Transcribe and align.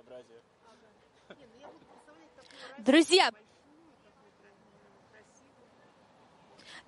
разнообразие. 0.00 0.40
Друзья, 2.78 3.30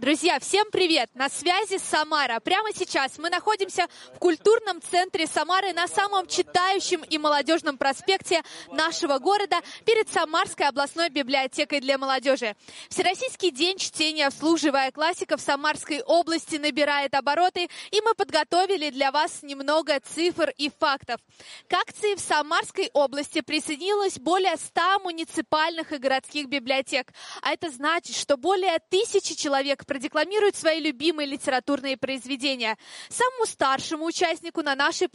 Друзья, 0.02 0.40
всем 0.40 0.66
привет! 0.72 1.10
На 1.14 1.28
связи 1.28 1.78
Самара. 1.78 2.40
Прямо 2.40 2.70
сейчас 2.74 3.18
мы 3.18 3.30
находимся 3.30 3.86
в 4.16 4.18
культурном 4.18 4.82
центре 4.82 5.28
Самары 5.28 5.72
на 5.72 5.86
самом 5.86 6.26
читающем 6.26 7.04
и 7.04 7.18
молодежном 7.18 7.78
проспекте 7.78 8.42
нашего 8.72 9.20
города 9.20 9.60
перед 9.84 10.08
Самарской 10.12 10.66
областной 10.66 11.08
библиотекой 11.08 11.78
для 11.78 11.98
молодежи. 11.98 12.56
Всероссийский 12.88 13.52
день 13.52 13.78
чтения 13.78 14.28
вслух 14.30 14.58
«Живая 14.58 14.90
классика» 14.90 15.36
в 15.36 15.40
Самарской 15.40 16.02
области 16.02 16.56
набирает 16.56 17.14
обороты, 17.14 17.68
и 17.92 18.00
мы 18.00 18.14
подготовили 18.14 18.90
для 18.90 19.12
вас 19.12 19.44
немного 19.44 20.00
цифр 20.00 20.52
и 20.58 20.68
фактов. 20.80 21.20
К 21.68 21.74
акции 21.74 22.16
в 22.16 22.20
Самарской 22.20 22.90
области 22.92 23.40
присоединилось 23.40 24.18
более 24.18 24.56
100 24.56 24.98
муниципальных 25.04 25.92
и 25.92 25.98
городских 25.98 26.48
библиотек, 26.48 27.12
а 27.40 27.52
это 27.52 27.70
значит, 27.70 28.16
что 28.16 28.36
более 28.36 28.80
тысячи 28.90 29.36
человек 29.36 29.86
продекламирует 29.92 30.56
свои 30.56 30.80
любимые 30.80 31.26
литературные 31.26 31.98
произведения. 31.98 32.78
Самому 33.10 33.44
старшему 33.44 34.06
участнику 34.06 34.62
на 34.62 34.74
нашей 34.74 35.06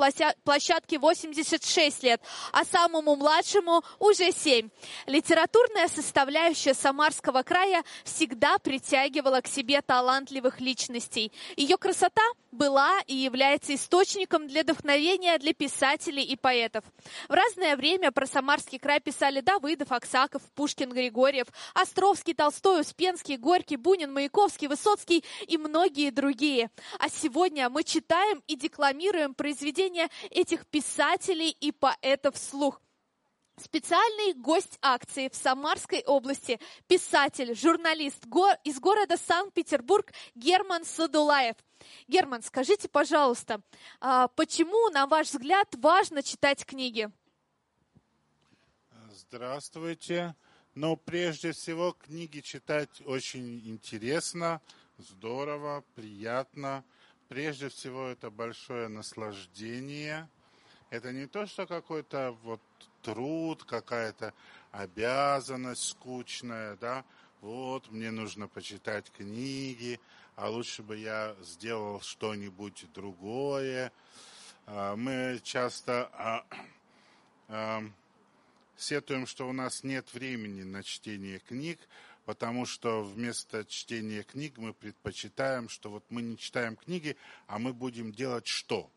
площадке 0.44 1.00
86 1.00 2.04
лет, 2.04 2.22
а 2.52 2.64
самому 2.64 3.16
младшему 3.16 3.82
уже 3.98 4.32
7. 4.32 4.70
Литературная 5.08 5.88
составляющая 5.88 6.76
Самарского 6.76 7.42
края 7.42 7.82
всегда 8.04 8.60
притягивала 8.60 9.42
к 9.42 9.48
себе 9.48 9.82
талантливых 9.82 10.60
личностей. 10.60 11.32
Ее 11.56 11.78
красота 11.78 12.22
была 12.52 13.00
и 13.08 13.16
является 13.16 13.74
источником 13.74 14.48
для 14.48 14.64
вдохновения 14.64 15.38
для 15.38 15.54
писателей 15.54 16.24
и 16.24 16.36
поэтов. 16.36 16.84
В 17.28 17.34
разное 17.34 17.76
время 17.76 18.12
про 18.12 18.26
Самарский 18.26 18.80
край 18.80 19.00
писали 19.00 19.42
Давыдов, 19.42 19.92
Аксаков, 19.92 20.42
Пушкин, 20.56 20.92
Григорьев, 20.92 21.48
Островский, 21.74 22.34
Толстой, 22.34 22.82
Успенский, 22.82 23.38
Горький, 23.38 23.78
Бунин, 23.78 24.14
Маяковский, 24.14 24.67
Высоцкий 24.68 25.24
и 25.48 25.58
многие 25.58 26.12
другие. 26.12 26.70
А 27.00 27.10
сегодня 27.10 27.70
мы 27.70 27.84
читаем 27.84 28.44
и 28.48 28.56
декламируем 28.56 29.34
произведения 29.34 30.10
этих 30.30 30.66
писателей 30.68 31.50
и 31.50 31.72
поэтов 31.72 32.36
вслух. 32.36 32.82
Специальный 33.60 34.34
гость 34.34 34.78
акции 34.84 35.30
в 35.30 35.36
Самарской 35.36 36.04
области, 36.06 36.60
писатель, 36.88 37.56
журналист 37.56 38.26
из 38.64 38.80
города 38.80 39.18
Санкт-Петербург 39.18 40.12
Герман 40.36 40.86
Садулаев. 40.86 41.56
Герман, 42.08 42.44
скажите, 42.44 42.88
пожалуйста, 42.88 43.62
а 44.00 44.28
почему, 44.28 44.90
на 44.90 45.08
ваш 45.08 45.30
взгляд, 45.30 45.68
важно 45.76 46.22
читать 46.22 46.66
книги? 46.66 47.10
Здравствуйте. 49.10 50.36
Но 50.78 50.96
прежде 50.96 51.54
всего 51.54 51.94
книги 51.94 52.40
читать 52.40 53.02
очень 53.08 53.68
интересно, 53.68 54.62
здорово, 55.00 55.84
приятно. 55.96 56.84
Прежде 57.30 57.70
всего 57.70 58.06
это 58.10 58.30
большое 58.30 58.88
наслаждение. 58.88 60.30
Это 60.92 61.12
не 61.12 61.26
то, 61.26 61.48
что 61.48 61.66
какой-то 61.66 62.38
вот 62.44 62.62
труд, 63.02 63.64
какая-то 63.64 64.36
обязанность 64.72 65.84
скучная, 65.84 66.76
да, 66.76 67.04
вот, 67.42 67.90
мне 67.90 68.12
нужно 68.12 68.48
почитать 68.48 69.10
книги, 69.10 70.00
а 70.36 70.48
лучше 70.48 70.84
бы 70.84 70.96
я 70.96 71.36
сделал 71.42 72.02
что-нибудь 72.02 72.86
другое. 72.94 73.92
А, 74.68 74.96
мы 74.96 75.40
часто 75.42 76.08
а, 76.14 76.46
а, 77.48 77.84
сетуем, 78.78 79.26
что 79.28 79.48
у 79.48 79.54
нас 79.54 79.84
нет 79.84 80.14
времени 80.14 80.64
на 80.64 80.84
чтение 80.84 81.40
книг, 81.40 81.80
потому 82.26 82.66
что 82.66 83.04
вместо 83.04 83.66
чтения 83.66 84.24
книг 84.24 84.58
мы 84.58 84.74
предпочитаем, 84.74 85.70
что 85.70 85.90
вот 85.90 86.04
мы 86.10 86.22
не 86.22 86.38
читаем 86.38 86.76
книги, 86.76 87.18
а 87.48 87.60
мы 87.60 87.74
будем 87.74 88.12
делать 88.12 88.48
что? 88.48 88.90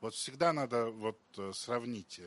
Вот 0.00 0.14
всегда 0.14 0.52
надо 0.52 0.86
вот 0.86 1.18
э, 1.36 1.52
сравнить 1.54 2.20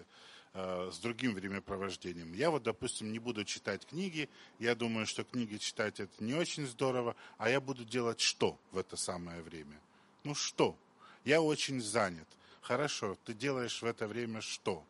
э, 0.54 0.90
с 0.92 0.98
другим 1.00 1.34
времяпровождением. 1.34 2.34
Я 2.34 2.52
вот, 2.52 2.64
допустим, 2.64 3.12
не 3.12 3.20
буду 3.20 3.46
читать 3.46 3.86
книги, 3.86 4.30
я 4.60 4.76
думаю, 4.76 5.06
что 5.06 5.24
книги 5.24 5.58
читать 5.58 6.00
это 6.00 6.24
не 6.24 6.34
очень 6.34 6.68
здорово, 6.68 7.16
а 7.38 7.50
я 7.50 7.62
буду 7.62 7.86
делать 7.86 8.20
что 8.20 8.58
в 8.72 8.78
это 8.78 8.98
самое 8.98 9.42
время? 9.42 9.80
Ну 10.24 10.36
что? 10.36 10.76
Я 11.24 11.42
очень 11.42 11.82
занят. 11.82 12.28
Хорошо, 12.62 13.18
ты 13.26 13.34
делаешь 13.34 13.82
в 13.82 13.86
это 13.86 14.08
время 14.08 14.42
что? 14.42 14.84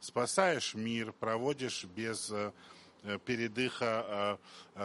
Спасаешь 0.00 0.74
мир, 0.74 1.12
проводишь 1.12 1.84
без 1.84 2.30
э, 2.30 2.52
передыха 3.24 4.38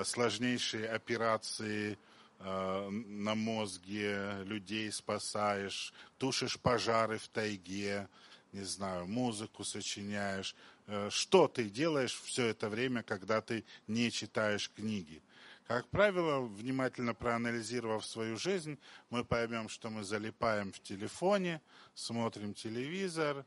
сложнейшие 0.03 0.87
операции, 0.89 1.97
Э, 2.45 2.89
на 2.89 3.35
мозге 3.35 4.43
людей 4.43 4.91
спасаешь, 4.91 5.93
тушишь 6.17 6.59
пожары 6.59 7.17
в 7.17 7.29
тайге, 7.29 8.09
не 8.51 8.63
знаю, 8.63 9.07
музыку 9.07 9.63
сочиняешь. 9.63 10.53
Э, 10.87 11.09
что 11.09 11.47
ты 11.47 11.69
делаешь 11.69 12.19
все 12.21 12.47
это 12.47 12.67
время, 12.67 13.01
когда 13.01 13.39
ты 13.39 13.63
не 13.87 14.11
читаешь 14.11 14.69
книги? 14.75 15.21
Как 15.67 15.87
правило, 15.87 16.41
внимательно 16.41 17.13
проанализировав 17.13 18.05
свою 18.05 18.35
жизнь, 18.35 18.77
мы 19.09 19.23
поймем, 19.23 19.69
что 19.69 19.89
мы 19.89 20.03
залипаем 20.03 20.73
в 20.73 20.81
телефоне, 20.81 21.61
смотрим 21.95 22.53
телевизор, 22.53 23.45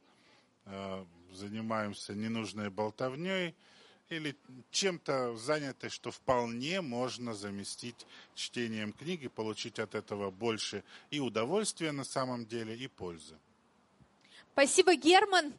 э, 0.64 1.04
занимаемся 1.36 2.14
ненужной 2.14 2.70
болтовней– 2.70 3.54
или 4.08 4.36
чем-то 4.70 5.36
заняты, 5.36 5.88
что 5.88 6.10
вполне 6.10 6.80
можно 6.80 7.34
заместить 7.34 8.06
чтением 8.34 8.92
книги, 8.92 9.28
получить 9.28 9.78
от 9.78 9.94
этого 9.94 10.30
больше 10.30 10.84
и 11.10 11.20
удовольствия 11.20 11.92
на 11.92 12.04
самом 12.04 12.46
деле, 12.46 12.76
и 12.76 12.86
пользы. 12.86 13.36
Спасибо, 14.56 14.94
Герман. 14.94 15.52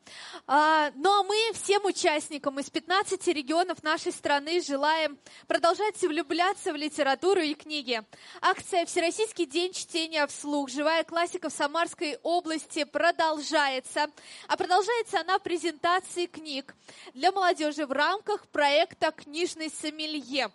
А, 0.47 0.89
ну 0.95 1.19
а 1.19 1.21
мы 1.21 1.35
всем 1.53 1.85
участникам 1.85 2.59
из 2.59 2.71
15 2.71 3.27
регионов 3.27 3.83
нашей 3.83 4.11
страны 4.11 4.59
желаем 4.59 5.19
продолжать 5.45 6.01
влюбляться 6.01 6.73
в 6.73 6.75
литературу 6.75 7.39
и 7.41 7.53
книги. 7.53 8.01
Акция 8.41 8.87
«Всероссийский 8.87 9.45
день 9.45 9.71
чтения 9.71 10.25
вслух. 10.25 10.71
Живая 10.71 11.03
классика 11.03 11.49
в 11.49 11.53
Самарской 11.53 12.17
области» 12.23 12.85
продолжается. 12.85 14.07
А 14.47 14.57
продолжается 14.57 15.19
она 15.19 15.37
презентацией 15.37 16.25
книг 16.25 16.75
для 17.13 17.31
молодежи 17.31 17.85
в 17.85 17.91
рамках 17.91 18.47
проекта 18.47 19.11
«Книжный 19.11 19.69
сомелье». 19.69 20.51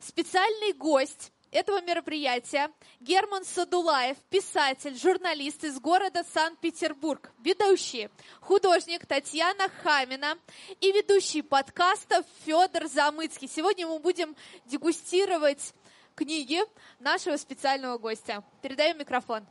Специальный 0.00 0.74
гость 0.74 1.32
этого 1.54 1.80
мероприятия 1.80 2.68
Герман 3.00 3.44
Садулаев, 3.44 4.16
писатель, 4.28 4.98
журналист 4.98 5.62
из 5.62 5.78
города 5.78 6.24
Санкт-Петербург, 6.34 7.32
ведущий 7.38 8.10
художник 8.40 9.06
Татьяна 9.06 9.68
Хамина 9.82 10.36
и 10.80 10.90
ведущий 10.90 11.42
подкастов 11.42 12.26
Федор 12.44 12.88
Замыцкий. 12.88 13.48
Сегодня 13.48 13.86
мы 13.86 14.00
будем 14.00 14.34
дегустировать 14.66 15.72
книги 16.16 16.60
нашего 16.98 17.36
специального 17.36 17.98
гостя. 17.98 18.42
Передаю 18.60 18.96
микрофон. 18.96 19.46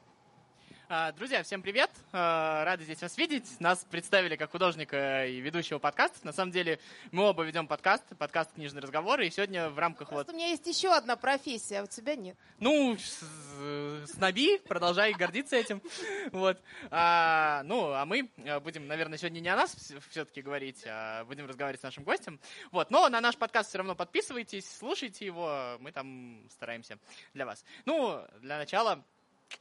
А, 0.89 1.13
друзья, 1.13 1.43
всем 1.43 1.61
привет! 1.61 1.89
А, 2.11 2.65
рады 2.65 2.83
здесь 2.83 3.01
вас 3.01 3.17
видеть. 3.17 3.59
Нас 3.61 3.85
представили 3.89 4.35
как 4.35 4.51
художника 4.51 5.25
и 5.25 5.39
ведущего 5.39 5.79
подкаста. 5.79 6.25
На 6.25 6.33
самом 6.33 6.51
деле 6.51 6.77
мы 7.11 7.23
оба 7.23 7.43
ведем 7.43 7.67
подкаст, 7.67 8.03
подкаст 8.17 8.51
«Книжные 8.53 8.81
разговоры». 8.81 9.25
И 9.25 9.31
сегодня 9.31 9.69
в 9.69 9.79
рамках... 9.79 10.09
Просто 10.09 10.31
вот... 10.31 10.35
у 10.35 10.37
меня 10.37 10.49
есть 10.49 10.67
еще 10.67 10.93
одна 10.93 11.15
профессия, 11.15 11.79
а 11.79 11.83
у 11.83 11.87
тебя 11.87 12.17
нет. 12.17 12.37
Ну, 12.59 12.97
сноби, 14.07 14.57
продолжай 14.67 15.13
гордиться 15.13 15.55
этим. 15.55 15.81
Вот. 16.31 16.61
А, 16.91 17.63
ну, 17.63 17.93
а 17.93 18.05
мы 18.05 18.29
будем, 18.61 18.87
наверное, 18.87 19.17
сегодня 19.17 19.39
не 19.39 19.49
о 19.49 19.55
нас 19.55 19.75
все-таки 20.09 20.41
говорить, 20.41 20.83
а 20.85 21.23
будем 21.25 21.45
разговаривать 21.45 21.79
с 21.79 21.83
нашим 21.83 22.03
гостем. 22.03 22.39
Вот. 22.71 22.91
Но 22.91 23.07
на 23.07 23.21
наш 23.21 23.37
подкаст 23.37 23.69
все 23.69 23.77
равно 23.77 23.95
подписывайтесь, 23.95 24.69
слушайте 24.79 25.25
его. 25.25 25.77
Мы 25.79 25.91
там 25.91 26.45
стараемся 26.49 26.97
для 27.33 27.45
вас. 27.45 27.63
Ну, 27.85 28.21
для 28.41 28.57
начала 28.57 29.03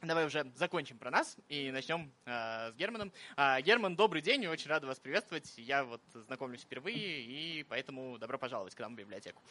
Давай 0.01 0.25
уже 0.25 0.51
закончим 0.55 0.97
про 0.97 1.11
нас 1.11 1.37
и 1.47 1.71
начнем 1.71 2.11
э, 2.25 2.71
с 2.71 2.75
Германом. 2.75 3.11
Э, 3.37 3.61
Герман, 3.61 3.95
добрый 3.95 4.21
день, 4.21 4.45
очень 4.47 4.69
рада 4.69 4.87
вас 4.87 4.99
приветствовать. 4.99 5.53
Я 5.57 5.83
вот 5.83 6.01
знакомлюсь 6.13 6.61
впервые, 6.61 7.21
и 7.21 7.63
поэтому 7.63 8.17
добро 8.17 8.37
пожаловать 8.37 8.75
к 8.75 8.79
нам 8.79 8.95
в 8.95 8.97
библиотеку. 8.97 9.41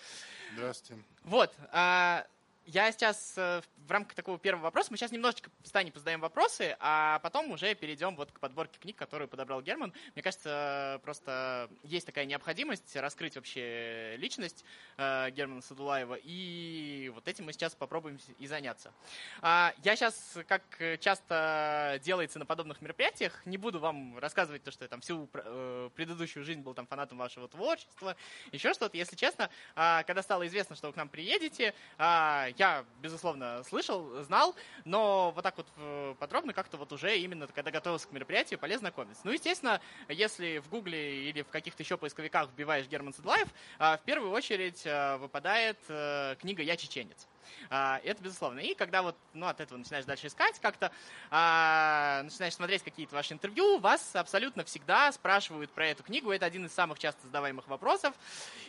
Здравствуйте. 0.54 1.02
Вот. 1.24 1.54
Э, 1.72 2.24
я 2.66 2.90
сейчас 2.92 3.34
э, 3.36 3.60
в 3.86 3.90
рамках 3.90 4.14
такого 4.14 4.38
первого 4.38 4.64
вопроса, 4.64 4.88
мы 4.90 4.96
сейчас 4.96 5.12
немножечко 5.12 5.50
в 5.62 5.66
стане 5.66 5.90
позадаем 5.90 6.20
вопросы, 6.20 6.76
а 6.80 7.18
потом 7.20 7.50
уже 7.50 7.74
перейдем 7.74 8.16
вот 8.16 8.30
к 8.32 8.40
подборке 8.40 8.78
книг, 8.78 8.96
которые 8.96 9.28
подобрал 9.28 9.62
Герман. 9.62 9.92
Мне 10.14 10.22
кажется, 10.22 11.00
просто 11.02 11.68
есть 11.82 12.06
такая 12.06 12.24
необходимость 12.24 12.94
раскрыть 12.96 13.36
вообще 13.36 14.16
личность 14.18 14.64
э, 14.96 15.30
Германа 15.30 15.62
Садулаева, 15.62 16.18
и 16.22 17.10
вот 17.14 17.26
этим 17.28 17.46
мы 17.46 17.52
сейчас 17.52 17.74
попробуем 17.74 18.18
и 18.38 18.46
заняться. 18.46 18.92
А, 19.40 19.74
я 19.82 19.96
сейчас, 19.96 20.38
как 20.46 20.62
часто 21.00 22.00
делается 22.04 22.38
на 22.38 22.46
подобных 22.46 22.80
мероприятиях, 22.80 23.44
не 23.46 23.58
буду 23.58 23.80
вам 23.80 24.18
рассказывать 24.18 24.62
то, 24.62 24.70
что 24.70 24.84
я 24.84 24.88
там 24.88 25.00
всю 25.00 25.28
э, 25.32 25.90
предыдущую 25.94 26.44
жизнь 26.44 26.60
был 26.60 26.74
там 26.74 26.86
фанатом 26.86 27.18
вашего 27.18 27.48
творчества, 27.48 28.16
еще 28.52 28.72
что-то. 28.74 28.96
Если 28.96 29.16
честно, 29.16 29.50
а, 29.74 30.02
когда 30.04 30.22
стало 30.22 30.46
известно, 30.46 30.76
что 30.76 30.88
вы 30.88 30.92
к 30.92 30.96
нам 30.96 31.08
приедете, 31.08 31.74
а, 31.98 32.48
я, 32.58 32.84
безусловно, 33.00 33.62
слышал, 33.64 34.22
знал, 34.22 34.54
но 34.84 35.32
вот 35.34 35.42
так 35.42 35.56
вот 35.56 35.66
э, 35.76 36.14
подробно 36.18 36.52
как-то 36.52 36.76
вот 36.76 36.92
уже 36.92 37.18
именно 37.18 37.46
когда 37.46 37.70
готовился 37.70 38.08
к 38.08 38.12
мероприятию, 38.12 38.58
полезно 38.58 38.82
знакомиться. 38.82 39.22
Ну, 39.24 39.32
естественно, 39.32 39.80
если 40.08 40.58
в 40.58 40.68
Гугле 40.68 41.28
или 41.28 41.42
в 41.42 41.48
каких-то 41.48 41.82
еще 41.82 41.96
поисковиках 41.96 42.50
вбиваешь 42.50 42.86
Герман 42.86 43.14
Седлаев, 43.14 43.48
а, 43.78 43.96
в 43.96 44.02
первую 44.02 44.30
очередь 44.32 44.82
э, 44.84 45.16
выпадает 45.16 45.78
э, 45.88 46.36
книга 46.40 46.62
«Я 46.62 46.76
чеченец». 46.76 47.28
А, 47.70 48.00
это 48.04 48.22
безусловно. 48.22 48.60
И 48.60 48.74
когда 48.74 49.02
вот 49.02 49.16
ну, 49.34 49.46
от 49.46 49.60
этого 49.60 49.78
начинаешь 49.78 50.04
дальше 50.04 50.26
искать, 50.26 50.58
как-то 50.60 50.92
а, 51.30 52.22
начинаешь 52.24 52.54
смотреть 52.54 52.82
какие-то 52.82 53.14
ваши 53.14 53.34
интервью, 53.34 53.78
вас 53.78 54.14
абсолютно 54.14 54.64
всегда 54.64 55.10
спрашивают 55.12 55.70
про 55.70 55.86
эту 55.86 56.02
книгу. 56.02 56.30
Это 56.30 56.46
один 56.46 56.66
из 56.66 56.72
самых 56.72 56.98
часто 56.98 57.22
задаваемых 57.26 57.68
вопросов. 57.68 58.14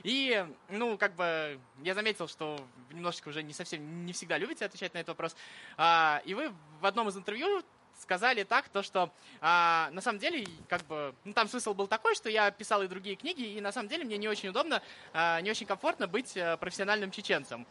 И, 0.04 0.46
ну, 0.70 0.98
как 0.98 1.16
бы 1.16 1.60
я 1.84 1.94
заметил, 1.94 2.28
что 2.28 2.58
немножечко 2.92 3.30
уже 3.30 3.44
не 3.44 3.54
совсем, 3.54 4.06
не 4.06 4.14
всегда 4.14 4.38
любите 4.38 4.66
отвечать 4.66 4.94
на 4.94 5.00
этот 5.00 5.10
вопрос. 5.10 5.36
А, 5.78 6.22
и 6.26 6.34
вы 6.34 6.54
в 6.80 6.86
одном 6.86 7.10
из 7.10 7.18
интервью 7.18 7.64
сказали 8.04 8.44
так, 8.44 8.70
то 8.70 8.84
что 8.84 9.10
а, 9.42 9.90
на 9.92 10.02
самом 10.02 10.20
деле, 10.20 10.46
как 10.70 10.84
бы, 10.84 11.16
ну 11.24 11.34
там 11.34 11.48
смысл 11.48 11.74
был 11.74 11.88
такой, 11.88 12.14
что 12.16 12.30
я 12.30 12.52
писал 12.52 12.84
и 12.84 12.88
другие 12.88 13.16
книги, 13.16 13.42
и 13.42 13.62
на 13.62 13.72
самом 13.72 13.90
деле 13.90 14.04
мне 14.04 14.18
не 14.18 14.28
очень 14.28 14.50
удобно, 14.50 14.82
а, 15.14 15.42
не 15.42 15.50
очень 15.50 15.66
комфортно 15.66 16.08
быть 16.08 16.38
а, 16.38 16.58
профессиональным 16.58 17.10
чеченцем. 17.10 17.66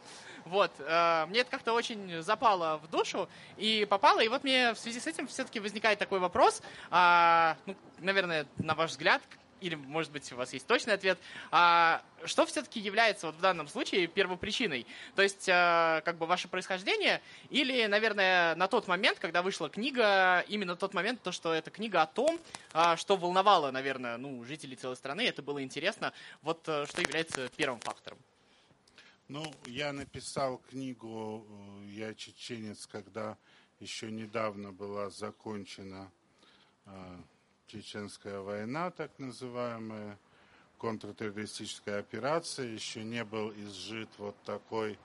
Вот, 0.45 0.71
а, 0.79 1.25
мне 1.27 1.41
это 1.41 1.51
как-то 1.51 1.73
очень 1.73 2.21
запало 2.21 2.81
в 2.83 2.89
душу 2.89 3.29
и 3.57 3.87
попало, 3.89 4.19
и 4.19 4.27
вот 4.27 4.43
мне 4.43 4.73
в 4.73 4.79
связи 4.79 4.99
с 4.99 5.07
этим 5.07 5.27
все-таки 5.27 5.59
возникает 5.59 5.99
такой 5.99 6.19
вопрос, 6.19 6.61
а, 6.89 7.55
ну, 7.65 7.75
наверное, 7.99 8.45
на 8.57 8.75
ваш 8.75 8.91
взгляд, 8.91 9.21
или, 9.63 9.75
может 9.75 10.11
быть, 10.11 10.31
у 10.31 10.35
вас 10.35 10.53
есть 10.53 10.67
точный 10.67 10.93
ответ, 10.93 11.17
а 11.51 12.03
что 12.25 12.45
все-таки 12.45 12.79
является 12.79 13.27
вот 13.27 13.35
в 13.35 13.39
данном 13.39 13.67
случае 13.67 14.07
первопричиной? 14.07 14.85
То 15.15 15.21
есть, 15.21 15.47
а, 15.49 16.01
как 16.01 16.17
бы 16.17 16.25
ваше 16.25 16.47
происхождение 16.47 17.21
или, 17.49 17.85
наверное, 17.85 18.55
на 18.55 18.67
тот 18.67 18.87
момент, 18.87 19.19
когда 19.19 19.41
вышла 19.41 19.69
книга, 19.69 20.43
именно 20.47 20.75
тот 20.75 20.93
момент, 20.93 21.21
то, 21.21 21.31
что 21.31 21.53
эта 21.53 21.71
книга 21.71 22.01
о 22.01 22.07
том, 22.07 22.39
а, 22.73 22.97
что 22.97 23.15
волновало, 23.15 23.71
наверное, 23.71 24.17
ну, 24.17 24.43
жителей 24.43 24.75
целой 24.75 24.95
страны, 24.95 25.21
это 25.21 25.41
было 25.41 25.63
интересно, 25.63 26.13
вот 26.41 26.67
э, 26.67 26.85
что 26.85 27.01
является 27.01 27.49
первым 27.55 27.79
фактором? 27.79 28.17
Ну, 29.29 29.45
я 29.65 29.93
написал 29.93 30.57
книгу 30.69 31.45
э, 31.47 31.85
«Я 31.87 32.13
чеченец», 32.13 32.85
когда 32.85 33.37
еще 33.79 34.11
недавно 34.11 34.71
была 34.71 35.09
закончена 35.09 36.11
э, 36.85 37.17
Чеченская 37.73 38.39
война, 38.39 38.91
так 38.91 39.09
называемая, 39.17 40.19
контртеррористическая 40.77 41.97
операция, 42.01 42.67
еще 42.67 43.03
не 43.03 43.23
был 43.23 43.51
изжит 43.53 44.09
вот 44.19 44.35
такой 44.43 44.99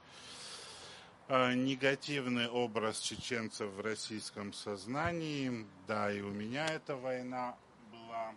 э, 1.29 1.55
негативный 1.55 2.47
образ 2.47 2.99
чеченцев 2.99 3.71
в 3.73 3.81
российском 3.81 4.53
сознании. 4.53 5.65
Да, 5.87 6.13
и 6.13 6.21
у 6.21 6.29
меня 6.29 6.67
эта 6.67 6.95
война 6.97 7.57
была 7.91 8.35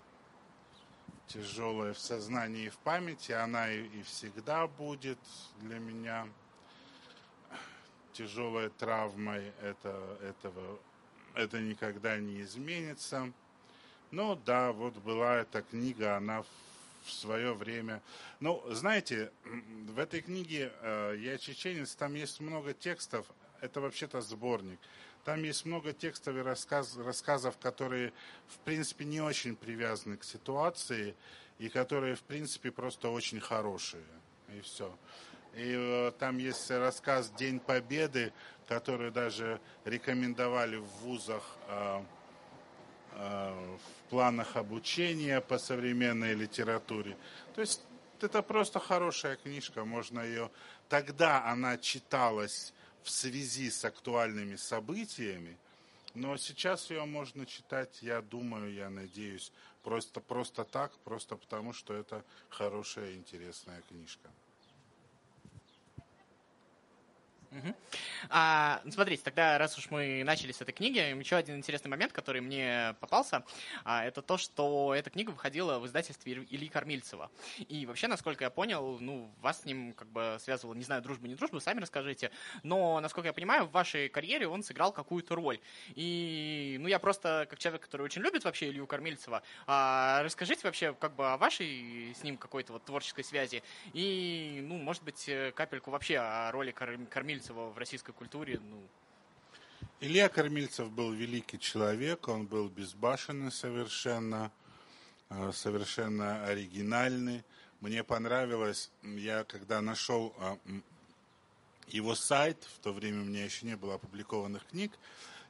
тяжелая 1.27 1.93
в 1.93 1.99
сознании 1.99 2.67
и 2.67 2.69
в 2.69 2.77
памяти, 2.77 3.33
она 3.33 3.69
и, 3.69 3.83
и 3.87 4.01
всегда 4.03 4.65
будет 4.65 5.19
для 5.59 5.77
меня 5.77 6.25
тяжелой 8.13 8.69
травмой, 8.69 9.51
это, 9.61 10.17
этого, 10.21 10.79
это 11.35 11.59
никогда 11.59 12.17
не 12.17 12.39
изменится. 12.43 13.33
Ну 14.11 14.35
да, 14.35 14.73
вот 14.73 14.95
была 14.97 15.37
эта 15.37 15.61
книга, 15.61 16.17
она 16.17 16.43
в 17.03 17.11
свое 17.11 17.53
время. 17.53 18.01
Ну, 18.41 18.61
знаете, 18.69 19.31
в 19.45 19.97
этой 19.97 20.19
книге 20.19 20.73
э, 20.81 21.15
«Я 21.17 21.37
чеченец» 21.37 21.95
там 21.95 22.13
есть 22.15 22.41
много 22.41 22.73
текстов. 22.73 23.25
Это 23.61 23.79
вообще-то 23.79 24.19
сборник. 24.19 24.79
Там 25.23 25.43
есть 25.43 25.65
много 25.65 25.93
текстов 25.93 26.35
и 26.35 26.41
рассказ, 26.41 26.97
рассказов, 26.97 27.57
которые, 27.57 28.11
в 28.49 28.57
принципе, 28.59 29.05
не 29.05 29.21
очень 29.21 29.55
привязаны 29.55 30.17
к 30.17 30.25
ситуации 30.25 31.15
и 31.57 31.69
которые, 31.69 32.15
в 32.15 32.23
принципе, 32.23 32.69
просто 32.69 33.07
очень 33.07 33.39
хорошие. 33.39 34.03
И 34.53 34.59
все. 34.59 34.93
И 35.53 35.73
э, 35.73 36.11
там 36.19 36.37
есть 36.37 36.69
рассказ 36.69 37.31
«День 37.31 37.61
Победы», 37.61 38.33
который 38.67 39.09
даже 39.09 39.61
рекомендовали 39.85 40.75
в 40.75 40.87
вузах 41.01 41.43
э, 41.69 42.03
планах 44.11 44.57
обучения 44.57 45.39
по 45.39 45.57
современной 45.57 46.33
литературе. 46.33 47.15
То 47.55 47.61
есть 47.61 47.81
это 48.19 48.41
просто 48.41 48.79
хорошая 48.79 49.37
книжка, 49.37 49.85
можно 49.85 50.19
ее... 50.19 50.51
Тогда 50.89 51.45
она 51.45 51.77
читалась 51.77 52.73
в 53.03 53.09
связи 53.09 53.71
с 53.71 53.85
актуальными 53.85 54.57
событиями, 54.57 55.57
но 56.13 56.35
сейчас 56.35 56.89
ее 56.89 57.05
можно 57.05 57.45
читать, 57.45 57.99
я 58.01 58.21
думаю, 58.21 58.73
я 58.73 58.89
надеюсь, 58.89 59.53
просто, 59.81 60.19
просто 60.19 60.65
так, 60.65 60.91
просто 61.05 61.37
потому, 61.37 61.71
что 61.71 61.93
это 61.93 62.25
хорошая, 62.49 63.13
интересная 63.13 63.81
книжка. 63.87 64.29
А, 68.29 68.81
ну, 68.85 68.91
смотрите, 68.91 69.21
тогда, 69.23 69.57
раз 69.57 69.77
уж 69.77 69.91
мы 69.91 70.23
начали 70.23 70.51
с 70.53 70.61
этой 70.61 70.71
книги, 70.71 70.99
еще 70.99 71.35
один 71.35 71.57
интересный 71.57 71.89
момент, 71.89 72.13
который 72.13 72.39
мне 72.39 72.95
попался, 73.01 73.43
а, 73.83 74.05
это 74.05 74.21
то, 74.21 74.37
что 74.37 74.95
эта 74.95 75.09
книга 75.09 75.31
выходила 75.31 75.79
в 75.79 75.85
издательстве 75.85 76.33
Ильи 76.49 76.69
Кормильцева. 76.69 77.29
И 77.67 77.85
вообще, 77.85 78.07
насколько 78.07 78.45
я 78.45 78.49
понял, 78.49 78.97
ну, 78.99 79.29
вас 79.41 79.61
с 79.61 79.65
ним 79.65 79.93
как 79.93 80.07
бы 80.07 80.37
связывала, 80.39 80.75
не 80.75 80.83
знаю, 80.83 81.01
дружба, 81.01 81.27
не 81.27 81.35
дружба, 81.35 81.59
сами 81.59 81.81
расскажите, 81.81 82.31
но, 82.63 82.99
насколько 83.01 83.27
я 83.27 83.33
понимаю, 83.33 83.65
в 83.65 83.71
вашей 83.71 84.07
карьере 84.07 84.47
он 84.47 84.63
сыграл 84.63 84.93
какую-то 84.93 85.35
роль. 85.35 85.59
И, 85.95 86.77
ну, 86.79 86.87
я 86.87 86.99
просто, 86.99 87.47
как 87.49 87.59
человек, 87.59 87.81
который 87.81 88.03
очень 88.03 88.21
любит 88.21 88.45
вообще 88.45 88.69
Илью 88.69 88.87
Кормильцева, 88.87 89.43
а, 89.67 90.23
расскажите 90.23 90.61
вообще 90.63 90.93
как 90.93 91.15
бы 91.15 91.33
о 91.33 91.37
вашей 91.37 92.13
с 92.15 92.23
ним 92.23 92.37
какой-то 92.37 92.73
вот 92.73 92.85
творческой 92.85 93.25
связи 93.25 93.61
и, 93.93 94.61
ну, 94.63 94.77
может 94.77 95.03
быть, 95.03 95.29
капельку 95.55 95.91
вообще 95.91 96.17
о 96.17 96.51
роли 96.51 96.71
Кормильцева 96.71 97.40
Кормильцева 97.41 97.69
в 97.71 97.77
российской 97.77 98.11
культуре, 98.11 98.59
ну... 98.69 98.87
Илья 99.99 100.29
Кормильцев 100.29 100.91
был 100.91 101.11
великий 101.11 101.59
человек, 101.59 102.27
он 102.27 102.45
был 102.45 102.69
безбашенный 102.69 103.51
совершенно, 103.51 104.51
э, 105.29 105.51
совершенно 105.51 106.45
оригинальный. 106.45 107.43
Мне 107.79 108.03
понравилось, 108.03 108.91
я 109.01 109.43
когда 109.43 109.81
нашел 109.81 110.35
а, 110.37 110.57
его 111.87 112.13
сайт, 112.13 112.63
в 112.75 112.79
то 112.79 112.93
время 112.93 113.21
у 113.21 113.25
меня 113.25 113.43
еще 113.43 113.65
не 113.65 113.75
было 113.75 113.95
опубликованных 113.95 114.67
книг, 114.67 114.91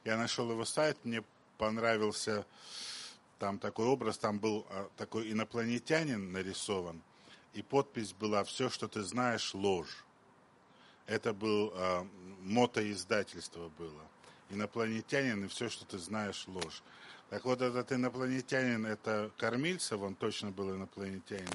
я 0.04 0.16
нашел 0.16 0.50
его 0.50 0.64
сайт, 0.64 0.96
мне 1.04 1.22
понравился 1.58 2.46
там 3.38 3.58
такой 3.58 3.84
образ, 3.84 4.16
там 4.16 4.38
был 4.38 4.66
а, 4.70 4.88
такой 4.96 5.30
инопланетянин 5.30 6.32
нарисован, 6.32 7.02
и 7.52 7.60
подпись 7.60 8.14
была 8.14 8.44
«Все, 8.44 8.70
что 8.70 8.88
ты 8.88 9.02
знаешь, 9.02 9.52
ложь». 9.52 10.06
Это 11.06 11.32
был 11.32 11.72
э, 11.74 12.04
мотоиздательство 12.40 13.70
было. 13.78 14.02
Инопланетянин 14.50 15.44
и 15.44 15.48
все, 15.48 15.68
что 15.68 15.84
ты 15.84 15.98
знаешь, 15.98 16.44
ложь. 16.46 16.82
Так 17.30 17.44
вот, 17.44 17.62
этот 17.62 17.92
инопланетянин, 17.92 18.84
это 18.84 19.30
Кормильцев, 19.38 20.00
он 20.02 20.14
точно 20.14 20.50
был 20.50 20.74
инопланетянин. 20.74 21.48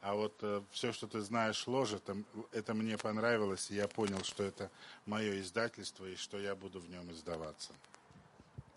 А 0.00 0.14
вот 0.14 0.34
э, 0.42 0.62
все, 0.70 0.92
что 0.92 1.06
ты 1.06 1.20
знаешь, 1.20 1.66
ложь, 1.66 1.92
это, 1.92 2.16
это 2.52 2.74
мне 2.74 2.98
понравилось, 2.98 3.70
и 3.70 3.74
я 3.74 3.88
понял, 3.88 4.22
что 4.24 4.42
это 4.44 4.70
мое 5.04 5.40
издательство, 5.40 6.04
и 6.06 6.16
что 6.16 6.38
я 6.38 6.54
буду 6.54 6.80
в 6.80 6.88
нем 6.90 7.10
издаваться. 7.10 7.72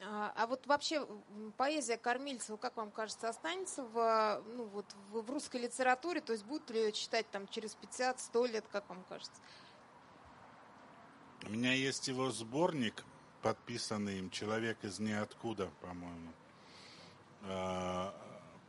А, 0.02 0.32
а 0.36 0.48
вот 0.48 0.66
вообще 0.66 1.06
поэзия 1.58 1.98
Кормильцева, 1.98 2.58
как 2.58 2.78
вам 2.78 2.90
кажется, 2.90 3.28
останется 3.28 3.84
в, 3.84 4.42
ну, 4.56 4.66
вот, 4.66 4.86
в, 5.12 5.22
в 5.22 5.30
русской 5.30 5.58
литературе? 5.58 6.22
То 6.22 6.34
есть 6.34 6.46
будут 6.46 6.70
ли 6.70 6.80
ее 6.80 6.92
читать 6.92 7.30
там 7.32 7.48
через 7.48 7.78
50-100 7.82 8.48
лет, 8.48 8.66
как 8.72 8.88
вам 8.90 9.04
кажется? 9.10 9.42
У 11.46 11.52
меня 11.52 11.74
есть 11.74 12.08
его 12.08 12.32
сборник, 12.32 13.04
подписанный 13.42 14.20
им 14.20 14.30
«Человек 14.30 14.78
из 14.84 15.00
ниоткуда», 15.00 15.72
по-моему. 15.82 16.34
А, 17.44 18.14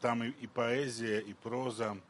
там 0.00 0.22
и, 0.22 0.46
поэзия, 0.46 1.20
и 1.20 1.34
проза, 1.34 2.00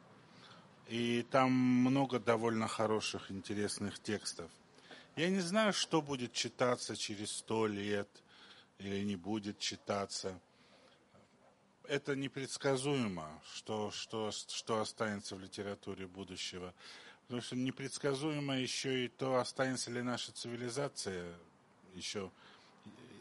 и 0.89 1.27
там 1.31 1.53
много 1.53 2.19
довольно 2.21 2.69
хороших, 2.69 3.31
интересных 3.31 4.01
текстов. 4.01 4.51
Я 5.17 5.31
не 5.31 5.41
знаю, 5.41 5.73
что 5.73 6.03
будет 6.03 6.33
читаться 6.33 6.97
через 6.97 7.33
сто 7.33 7.67
лет 7.67 8.09
или 8.79 9.03
не 9.03 9.17
будет 9.17 9.59
читаться. 9.59 10.39
Это 11.89 12.15
непредсказуемо, 12.15 13.29
что, 13.55 13.91
что, 13.91 14.31
что 14.31 14.81
останется 14.81 15.35
в 15.37 15.41
литературе 15.41 16.07
будущего. 16.07 16.73
Потому 17.31 17.43
что 17.43 17.55
непредсказуемо 17.55 18.59
еще 18.59 19.05
и 19.05 19.09
то, 19.09 19.37
останется 19.37 19.89
ли 19.93 20.03
наша 20.03 20.33
цивилизация 20.33 21.33
еще, 21.95 22.29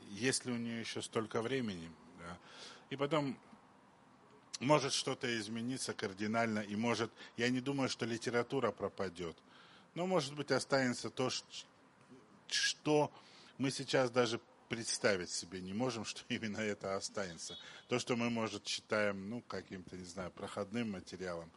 есть 0.09 0.45
ли 0.45 0.51
у 0.51 0.57
нее 0.57 0.79
еще 0.79 1.03
столько 1.03 1.43
времени. 1.43 1.91
Да. 2.17 2.39
И 2.89 2.95
потом 2.95 3.37
может 4.59 4.93
что-то 4.93 5.27
измениться 5.37 5.93
кардинально, 5.93 6.61
и 6.61 6.75
может, 6.75 7.11
я 7.37 7.49
не 7.49 7.61
думаю, 7.61 7.87
что 7.87 8.07
литература 8.07 8.71
пропадет. 8.71 9.37
Но, 9.93 10.07
может 10.07 10.33
быть, 10.33 10.49
останется 10.49 11.11
то, 11.11 11.29
что 12.47 13.11
мы 13.59 13.69
сейчас 13.69 14.09
даже 14.09 14.41
представить 14.69 15.29
себе 15.29 15.61
не 15.61 15.73
можем, 15.73 16.03
что 16.13 16.23
именно 16.29 16.57
это 16.57 16.95
останется. 16.95 17.59
То, 17.87 17.99
что 17.99 18.15
мы, 18.15 18.31
может, 18.31 18.65
считаем, 18.65 19.29
ну, 19.29 19.41
каким-то, 19.41 19.95
не 19.95 20.05
знаю, 20.05 20.31
проходным 20.31 20.93
материалом, 20.93 21.51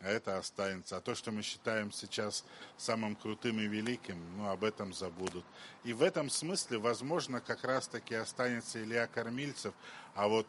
а 0.00 0.08
это 0.08 0.38
останется. 0.38 0.96
А 0.96 1.00
то, 1.00 1.14
что 1.14 1.30
мы 1.32 1.42
считаем 1.42 1.92
сейчас 1.92 2.44
самым 2.76 3.16
крутым 3.16 3.60
и 3.60 3.66
великим, 3.66 4.18
ну, 4.36 4.50
об 4.50 4.64
этом 4.64 4.92
забудут. 4.92 5.44
И 5.84 5.92
в 5.92 6.02
этом 6.02 6.30
смысле, 6.30 6.78
возможно, 6.78 7.40
как 7.40 7.64
раз-таки 7.64 8.14
останется 8.14 8.82
Илья 8.82 9.06
Кормильцев, 9.06 9.74
а 10.14 10.28
вот, 10.28 10.46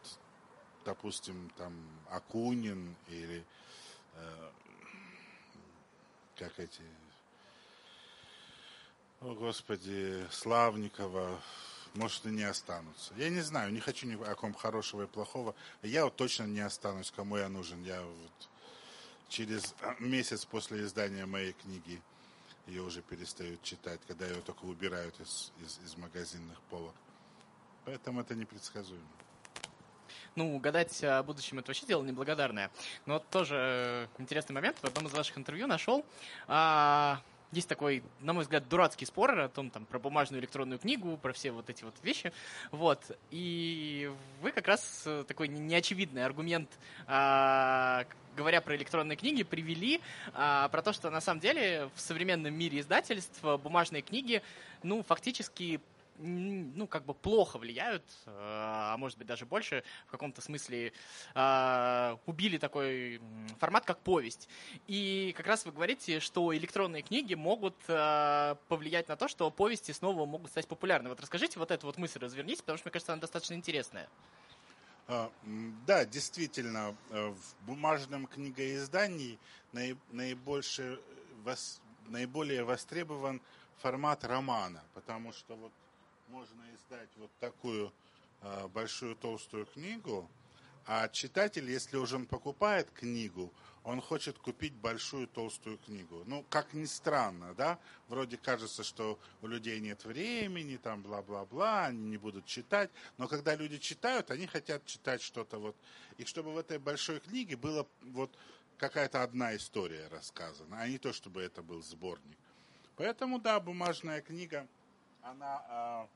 допустим, 0.84 1.50
там, 1.56 1.72
Акунин 2.10 2.94
или 3.08 3.44
э, 4.14 4.50
как 6.36 6.58
эти 6.58 6.82
о, 9.22 9.34
Господи, 9.34 10.26
Славникова, 10.30 11.40
может, 11.94 12.26
и 12.26 12.28
не 12.28 12.44
останутся. 12.44 13.14
Я 13.16 13.30
не 13.30 13.40
знаю, 13.40 13.72
не 13.72 13.80
хочу 13.80 14.06
ни 14.06 14.22
о 14.22 14.34
ком 14.34 14.52
хорошего 14.52 15.04
и 15.04 15.06
плохого. 15.06 15.54
Я 15.82 16.04
вот 16.04 16.16
точно 16.16 16.44
не 16.44 16.60
останусь, 16.60 17.10
кому 17.10 17.38
я 17.38 17.48
нужен. 17.48 17.82
Я 17.82 18.02
вот 18.02 18.48
через 19.28 19.74
месяц 19.98 20.44
после 20.44 20.82
издания 20.82 21.26
моей 21.26 21.52
книги 21.52 22.00
ее 22.66 22.82
уже 22.82 23.02
перестают 23.02 23.62
читать, 23.62 24.00
когда 24.06 24.26
ее 24.26 24.40
только 24.40 24.64
убирают 24.64 25.18
из, 25.20 25.52
из, 25.64 25.78
из 25.84 25.96
магазинных 25.96 26.60
полок. 26.62 26.94
Поэтому 27.84 28.20
это 28.20 28.34
непредсказуемо. 28.34 29.06
Ну, 30.34 30.58
гадать 30.58 31.02
о 31.02 31.22
будущем 31.22 31.58
это 31.60 31.68
вообще 31.68 31.86
дело 31.86 32.02
неблагодарное. 32.02 32.70
Но 33.06 33.20
тоже 33.20 34.08
интересный 34.18 34.52
момент. 34.52 34.76
В 34.78 34.84
одном 34.84 35.06
из 35.06 35.12
ваших 35.12 35.38
интервью 35.38 35.66
нашел. 35.66 36.04
А, 36.46 37.22
есть 37.52 37.68
такой, 37.68 38.02
на 38.20 38.32
мой 38.32 38.42
взгляд, 38.42 38.68
дурацкий 38.68 39.06
спор 39.06 39.38
о 39.38 39.48
том, 39.48 39.70
там, 39.70 39.84
про 39.86 39.98
бумажную 39.98 40.40
электронную 40.40 40.78
книгу, 40.78 41.16
про 41.16 41.32
все 41.32 41.52
вот 41.52 41.70
эти 41.70 41.84
вот 41.84 41.94
вещи. 42.02 42.32
Вот. 42.70 43.00
И 43.30 44.10
вы 44.42 44.52
как 44.52 44.68
раз 44.68 45.02
э, 45.06 45.24
такой 45.26 45.48
неочевидный 45.48 46.24
аргумент, 46.24 46.68
а, 47.06 48.04
говоря 48.36 48.60
про 48.60 48.76
электронные 48.76 49.16
книги, 49.16 49.42
привели 49.42 50.00
а, 50.34 50.68
про 50.68 50.82
то, 50.82 50.92
что 50.92 51.10
на 51.10 51.20
самом 51.20 51.40
деле 51.40 51.88
в 51.94 52.00
современном 52.00 52.54
мире 52.54 52.80
издательств 52.80 53.40
бумажные 53.42 54.02
книги, 54.02 54.42
ну, 54.82 55.02
фактически 55.02 55.80
ну, 56.18 56.86
как 56.86 57.04
бы 57.04 57.14
плохо 57.14 57.58
влияют, 57.58 58.04
э, 58.26 58.30
а 58.34 58.96
может 58.96 59.18
быть 59.18 59.26
даже 59.26 59.46
больше, 59.46 59.84
в 60.06 60.10
каком-то 60.10 60.40
смысле 60.40 60.92
э, 61.34 62.16
убили 62.26 62.58
такой 62.58 63.20
формат, 63.58 63.84
как 63.84 63.98
повесть. 64.00 64.48
И 64.86 65.34
как 65.36 65.46
раз 65.46 65.64
вы 65.64 65.72
говорите, 65.72 66.20
что 66.20 66.54
электронные 66.56 67.02
книги 67.02 67.34
могут 67.34 67.76
э, 67.88 68.56
повлиять 68.68 69.08
на 69.08 69.16
то, 69.16 69.28
что 69.28 69.50
повести 69.50 69.92
снова 69.92 70.26
могут 70.26 70.50
стать 70.50 70.66
популярны. 70.66 71.08
Вот 71.08 71.20
расскажите 71.20 71.58
вот 71.58 71.70
эту 71.70 71.86
вот 71.86 71.98
мысль, 71.98 72.18
разверните, 72.18 72.62
потому 72.62 72.78
что, 72.78 72.86
мне 72.88 72.92
кажется, 72.92 73.12
она 73.12 73.20
достаточно 73.20 73.54
интересная. 73.54 74.08
А, 75.08 75.30
да, 75.86 76.04
действительно, 76.04 76.96
в 77.10 77.36
бумажном 77.64 78.26
книгоиздании 78.26 79.38
наибольше, 80.10 80.98
наиболее 82.08 82.64
востребован 82.64 83.40
формат 83.78 84.24
романа, 84.24 84.82
потому 84.94 85.32
что 85.32 85.54
вот 85.54 85.72
можно 86.28 86.62
издать 86.74 87.08
вот 87.16 87.30
такую 87.40 87.92
э, 88.42 88.68
большую 88.68 89.16
толстую 89.16 89.66
книгу, 89.66 90.28
а 90.86 91.08
читатель, 91.08 91.68
если 91.70 91.96
уже 91.96 92.16
он 92.16 92.26
покупает 92.26 92.90
книгу, 92.90 93.52
он 93.82 94.00
хочет 94.00 94.38
купить 94.38 94.72
большую 94.72 95.28
толстую 95.28 95.78
книгу. 95.78 96.22
Ну, 96.26 96.44
как 96.50 96.74
ни 96.74 96.86
странно, 96.86 97.54
да, 97.54 97.78
вроде 98.08 98.36
кажется, 98.36 98.82
что 98.82 99.18
у 99.42 99.46
людей 99.46 99.78
нет 99.80 100.04
времени, 100.04 100.76
там, 100.76 101.02
бла-бла-бла, 101.02 101.86
они 101.86 102.02
не 102.08 102.16
будут 102.16 102.46
читать, 102.46 102.90
но 103.16 103.28
когда 103.28 103.54
люди 103.54 103.78
читают, 103.78 104.30
они 104.30 104.46
хотят 104.46 104.84
читать 104.86 105.22
что-то 105.22 105.58
вот, 105.58 105.76
и 106.18 106.24
чтобы 106.24 106.52
в 106.52 106.58
этой 106.58 106.78
большой 106.78 107.20
книге 107.20 107.56
было 107.56 107.86
вот 108.02 108.30
какая-то 108.78 109.22
одна 109.22 109.56
история 109.56 110.08
рассказана, 110.08 110.80
а 110.80 110.88
не 110.88 110.98
то, 110.98 111.12
чтобы 111.12 111.42
это 111.42 111.62
был 111.62 111.82
сборник. 111.82 112.38
Поэтому, 112.96 113.38
да, 113.38 113.60
бумажная 113.60 114.20
книга, 114.20 114.66
она 115.26 115.64
а, 115.68 116.08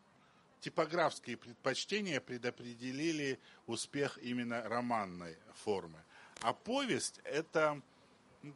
типографские 0.61 1.37
предпочтения 1.37 2.21
предопределили 2.21 3.40
успех 3.67 4.19
именно 4.19 4.62
романной 4.69 5.37
формы. 5.64 5.99
А 6.43 6.52
повесть 6.52 7.21
это 7.25 7.81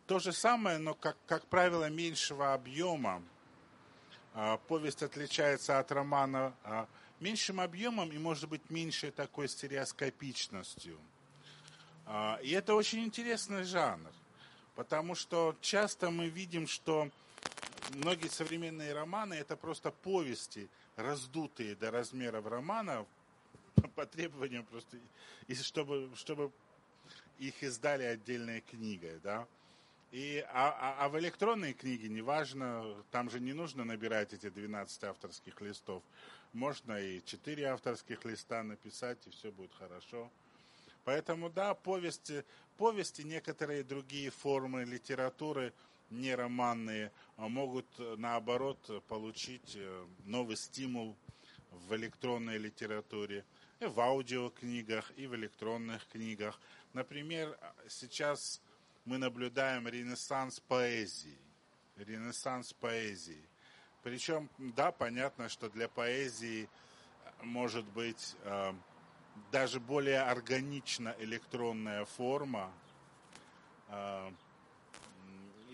то 0.06 0.18
же 0.18 0.32
самое, 0.32 0.78
но, 0.78 0.94
как, 0.94 1.16
как 1.26 1.46
правило, 1.46 1.90
меньшего 1.90 2.54
объема. 2.54 3.22
А, 4.32 4.58
повесть 4.68 5.02
отличается 5.02 5.78
от 5.78 5.90
романа 5.90 6.54
а, 6.62 6.86
меньшим 7.18 7.60
объемом 7.60 8.10
и, 8.12 8.18
может 8.18 8.48
быть, 8.48 8.70
меньшей 8.70 9.10
такой 9.10 9.48
стереоскопичностью. 9.48 10.98
И 12.42 12.50
это 12.50 12.74
очень 12.74 13.02
интересный 13.02 13.64
жанр, 13.64 14.12
потому 14.74 15.14
что 15.14 15.56
часто 15.62 16.10
мы 16.10 16.26
видим, 16.26 16.66
что 16.66 17.08
многие 17.90 18.28
современные 18.28 18.92
романы 18.92 19.34
это 19.34 19.56
просто 19.56 19.90
повести, 19.90 20.68
раздутые 20.96 21.74
до 21.74 21.90
размеров 21.90 22.46
романа 22.46 23.06
по 23.94 24.06
требованиям 24.06 24.64
просто, 24.64 24.96
и 25.46 25.54
чтобы, 25.54 26.10
чтобы 26.14 26.50
их 27.38 27.62
издали 27.62 28.04
отдельной 28.04 28.60
книгой, 28.60 29.18
да. 29.22 29.46
И, 30.12 30.44
а, 30.48 30.70
а, 30.70 31.04
а 31.04 31.08
в 31.08 31.18
электронной 31.18 31.72
книге, 31.72 32.08
неважно, 32.08 32.84
там 33.10 33.30
же 33.30 33.40
не 33.40 33.52
нужно 33.52 33.84
набирать 33.84 34.32
эти 34.32 34.48
12 34.48 35.04
авторских 35.04 35.60
листов. 35.60 36.04
Можно 36.52 37.00
и 37.00 37.20
4 37.24 37.64
авторских 37.64 38.24
листа 38.24 38.62
написать, 38.62 39.18
и 39.26 39.30
все 39.30 39.50
будет 39.50 39.72
хорошо. 39.76 40.30
Поэтому, 41.04 41.50
да, 41.50 41.74
повести, 41.74 42.44
повести, 42.76 43.22
некоторые 43.22 43.82
другие 43.82 44.30
формы 44.30 44.84
литературы– 44.84 45.72
не 46.20 46.34
романные, 46.34 47.12
а 47.36 47.48
могут, 47.48 47.86
э, 47.98 48.14
наоборот, 48.18 48.78
получить 49.08 49.74
э, 49.76 50.06
новый 50.24 50.56
стимул 50.56 51.16
в 51.70 51.94
электронной 51.94 52.58
литературе, 52.58 53.44
и 53.80 53.86
в 53.86 54.00
аудиокнигах, 54.00 55.12
и 55.16 55.26
в 55.26 55.34
электронных 55.34 56.06
книгах. 56.08 56.58
Например, 56.92 57.58
сейчас 57.88 58.60
мы 59.04 59.18
наблюдаем 59.18 59.86
ренессанс 59.88 60.60
поэзии. 60.60 61.38
Ренессанс 61.96 62.72
поэзии. 62.72 63.48
Причем, 64.02 64.48
да, 64.58 64.92
понятно, 64.92 65.48
что 65.48 65.68
для 65.70 65.88
поэзии 65.88 66.68
может 67.42 67.84
быть 67.86 68.36
э, 68.42 68.72
даже 69.50 69.80
более 69.80 70.20
органична 70.20 71.14
электронная 71.18 72.04
форма, 72.04 72.70
э, 73.88 74.30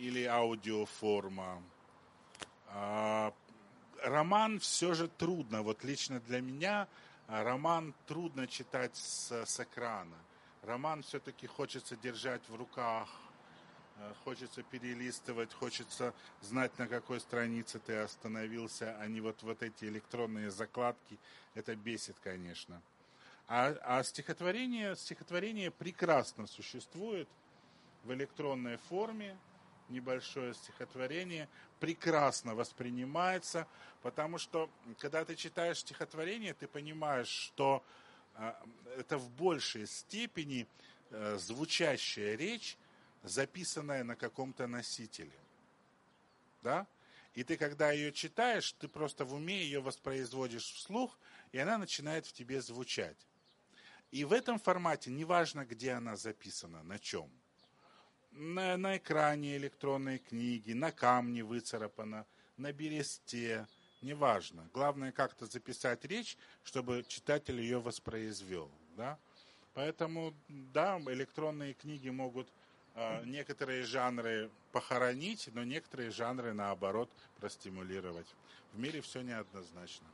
или 0.01 0.25
аудиоформа. 0.25 1.63
А, 2.69 3.35
роман 4.03 4.59
все 4.59 4.95
же 4.95 5.09
трудно. 5.09 5.63
Вот 5.63 5.85
лично 5.85 6.21
для 6.21 6.41
меня 6.41 6.89
а, 7.29 7.45
роман 7.45 7.95
трудно 8.07 8.47
читать 8.47 8.97
с, 8.97 9.31
с 9.45 9.61
экрана. 9.61 10.17
Роман 10.63 11.03
все-таки 11.03 11.47
хочется 11.47 11.97
держать 11.97 12.43
в 12.49 12.55
руках, 12.55 13.09
а, 13.99 14.15
хочется 14.25 14.63
перелистывать, 14.63 15.53
хочется 15.53 16.15
знать, 16.41 16.79
на 16.79 16.89
какой 16.89 17.21
странице 17.21 17.79
ты 17.79 17.97
остановился, 17.99 18.97
а 19.01 19.07
не 19.07 19.21
вот, 19.21 19.43
вот 19.43 19.63
эти 19.63 19.85
электронные 19.85 20.51
закладки. 20.51 21.19
Это 21.55 21.77
бесит, 21.77 22.17
конечно. 22.23 22.81
А, 23.49 23.77
а 23.83 24.03
стихотворение, 24.03 24.97
стихотворение 24.97 25.71
прекрасно 25.71 26.47
существует 26.47 27.29
в 28.05 28.13
электронной 28.13 28.77
форме, 28.77 29.37
небольшое 29.91 30.55
стихотворение 30.55 31.49
прекрасно 31.79 32.55
воспринимается, 32.55 33.67
потому 34.03 34.39
что, 34.39 34.71
когда 34.99 35.25
ты 35.25 35.35
читаешь 35.35 35.79
стихотворение, 35.79 36.55
ты 36.55 36.67
понимаешь, 36.67 37.29
что 37.29 37.85
э, 38.37 38.53
это 38.99 39.19
в 39.19 39.31
большей 39.31 39.87
степени 39.87 40.67
э, 41.11 41.37
звучащая 41.39 42.37
речь, 42.37 42.77
записанная 43.23 44.05
на 44.05 44.17
каком-то 44.17 44.67
носителе. 44.67 45.33
Да? 46.63 46.87
И 47.35 47.45
ты, 47.45 47.57
когда 47.57 47.93
ее 47.93 48.13
читаешь, 48.13 48.73
ты 48.73 48.89
просто 48.89 49.25
в 49.25 49.35
уме 49.35 49.63
ее 49.63 49.81
воспроизводишь 49.81 50.73
вслух, 50.73 51.19
и 51.53 51.59
она 51.59 51.79
начинает 51.79 52.27
в 52.27 52.33
тебе 52.33 52.61
звучать. 52.61 53.17
И 54.11 54.25
в 54.25 54.33
этом 54.33 54.59
формате, 54.59 55.11
неважно, 55.11 55.65
где 55.65 55.93
она 55.93 56.17
записана, 56.17 56.83
на 56.83 56.99
чем. 56.99 57.31
На, 58.33 58.77
на 58.77 58.97
экране 58.97 59.57
электронной 59.57 60.19
книги, 60.19 60.73
на 60.73 60.93
камне 60.93 61.43
выцарапана, 61.43 62.27
на 62.57 62.73
бересте, 62.73 63.67
неважно. 64.03 64.69
Главное 64.73 65.13
как-то 65.13 65.47
записать 65.47 66.05
речь, 66.05 66.37
чтобы 66.63 67.05
читатель 67.09 67.61
ее 67.61 67.81
воспроизвел. 67.81 68.71
Да? 68.97 69.19
Поэтому, 69.75 70.35
да, 70.49 70.99
электронные 70.99 71.75
книги 71.75 72.09
могут 72.09 72.49
э, 72.95 73.25
некоторые 73.25 73.83
жанры 73.83 74.51
похоронить, 74.73 75.49
но 75.53 75.65
некоторые 75.65 76.11
жанры, 76.11 76.53
наоборот, 76.53 77.11
простимулировать. 77.39 78.27
В 78.73 78.79
мире 78.79 79.01
все 79.01 79.23
неоднозначно. 79.23 80.07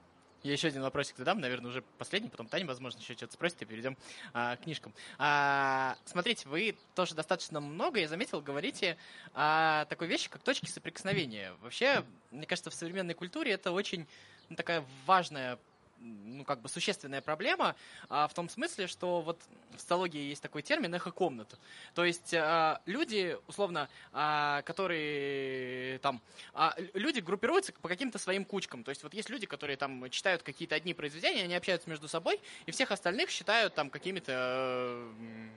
Я 0.46 0.52
еще 0.52 0.68
один 0.68 0.82
вопросик 0.82 1.16
задам, 1.16 1.40
наверное, 1.40 1.70
уже 1.70 1.82
последний, 1.98 2.28
потом 2.28 2.46
Таня, 2.46 2.66
возможно, 2.66 3.00
еще 3.00 3.14
что-то 3.14 3.32
спросит, 3.32 3.62
и 3.62 3.64
перейдем 3.64 3.96
а, 4.32 4.54
к 4.54 4.60
книжкам. 4.60 4.94
А, 5.18 5.96
смотрите, 6.04 6.48
вы 6.48 6.76
тоже 6.94 7.16
достаточно 7.16 7.60
много, 7.60 7.98
я 7.98 8.06
заметил, 8.06 8.40
говорите 8.40 8.96
о 9.34 9.86
такой 9.86 10.06
вещи, 10.06 10.30
как 10.30 10.42
точки 10.42 10.66
соприкосновения. 10.66 11.52
Вообще, 11.62 12.04
мне 12.30 12.46
кажется, 12.46 12.70
в 12.70 12.74
современной 12.74 13.14
культуре 13.14 13.50
это 13.50 13.72
очень 13.72 14.06
ну, 14.48 14.54
такая 14.54 14.84
важная 15.04 15.58
ну, 16.06 16.44
как 16.44 16.60
бы 16.60 16.68
существенная 16.68 17.20
проблема 17.20 17.74
а, 18.08 18.28
в 18.28 18.34
том 18.34 18.48
смысле, 18.48 18.86
что 18.86 19.20
вот 19.20 19.40
в 19.74 19.80
социологии 19.80 20.28
есть 20.28 20.42
такой 20.42 20.62
термин 20.62 20.94
эхо-комната. 20.94 21.58
То 21.94 22.04
есть 22.04 22.32
а, 22.34 22.80
люди, 22.86 23.36
условно, 23.46 23.88
а, 24.12 24.62
которые 24.62 25.98
там, 25.98 26.20
а, 26.54 26.74
люди 26.94 27.20
группируются 27.20 27.72
по 27.72 27.88
каким-то 27.88 28.18
своим 28.18 28.44
кучкам. 28.44 28.84
То 28.84 28.90
есть 28.90 29.02
вот 29.02 29.14
есть 29.14 29.30
люди, 29.30 29.46
которые 29.46 29.76
там 29.76 30.08
читают 30.10 30.42
какие-то 30.42 30.74
одни 30.74 30.94
произведения, 30.94 31.44
они 31.44 31.54
общаются 31.54 31.88
между 31.88 32.08
собой, 32.08 32.40
и 32.66 32.70
всех 32.70 32.90
остальных 32.90 33.30
считают 33.30 33.74
там 33.74 33.90
какими-то 33.90 34.32
э, 34.32 35.12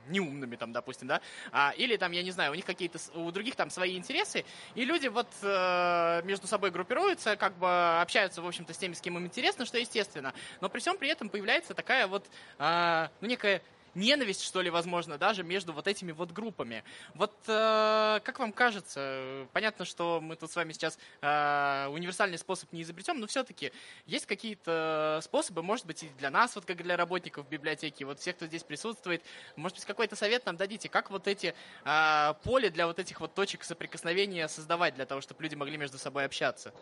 неумными, 0.09 0.55
там, 0.55 0.71
допустим, 0.71 1.07
да. 1.07 1.21
А, 1.51 1.73
или 1.77 1.97
там, 1.97 2.11
я 2.11 2.23
не 2.23 2.31
знаю, 2.31 2.51
у 2.51 2.55
них 2.55 2.65
какие-то, 2.65 2.99
у 3.13 3.31
других 3.31 3.55
там 3.55 3.69
свои 3.69 3.97
интересы, 3.97 4.45
и 4.75 4.85
люди 4.85 5.07
вот 5.07 5.27
э, 5.41 6.21
между 6.23 6.47
собой 6.47 6.71
группируются, 6.71 7.35
как 7.35 7.57
бы 7.57 7.99
общаются, 8.01 8.41
в 8.41 8.47
общем-то, 8.47 8.73
с 8.73 8.77
теми, 8.77 8.93
с 8.93 9.01
кем 9.01 9.17
им 9.17 9.25
интересно, 9.25 9.65
что 9.65 9.77
естественно. 9.77 10.33
Но 10.61 10.69
при 10.69 10.79
всем 10.79 10.97
при 10.97 11.09
этом 11.09 11.29
появляется 11.29 11.73
такая 11.73 12.07
вот, 12.07 12.25
а, 12.57 13.09
ну, 13.21 13.27
некая 13.27 13.61
ненависть, 13.95 14.43
что 14.43 14.61
ли, 14.61 14.69
возможно, 14.69 15.17
даже 15.17 15.43
между 15.43 15.73
вот 15.73 15.87
этими 15.87 16.11
вот 16.11 16.31
группами. 16.31 16.83
Вот 17.13 17.33
э, 17.47 18.19
как 18.23 18.39
вам 18.39 18.51
кажется, 18.51 19.47
понятно, 19.53 19.85
что 19.85 20.19
мы 20.21 20.35
тут 20.35 20.51
с 20.51 20.55
вами 20.55 20.73
сейчас 20.73 20.97
э, 21.21 21.87
универсальный 21.89 22.37
способ 22.37 22.71
не 22.73 22.81
изобретем, 22.83 23.19
но 23.19 23.27
все-таки 23.27 23.71
есть 24.05 24.25
какие-то 24.25 25.19
способы, 25.23 25.63
может 25.63 25.85
быть, 25.85 26.03
и 26.03 26.09
для 26.17 26.29
нас, 26.29 26.55
вот 26.55 26.65
как 26.65 26.77
для 26.77 26.97
работников 26.97 27.47
библиотеки, 27.47 28.03
вот 28.03 28.19
всех, 28.19 28.35
кто 28.35 28.45
здесь 28.45 28.63
присутствует, 28.63 29.23
может 29.55 29.77
быть, 29.77 29.85
какой-то 29.85 30.15
совет 30.15 30.45
нам 30.45 30.57
дадите, 30.57 30.89
как 30.89 31.11
вот 31.11 31.27
эти 31.27 31.53
э, 31.85 32.33
поле 32.43 32.69
для 32.69 32.87
вот 32.87 32.99
этих 32.99 33.19
вот 33.19 33.33
точек 33.33 33.63
соприкосновения 33.63 34.47
создавать 34.47 34.95
для 34.95 35.05
того, 35.05 35.21
чтобы 35.21 35.43
люди 35.43 35.55
могли 35.55 35.77
между 35.77 35.97
собой 35.97 36.25
общаться? 36.25 36.73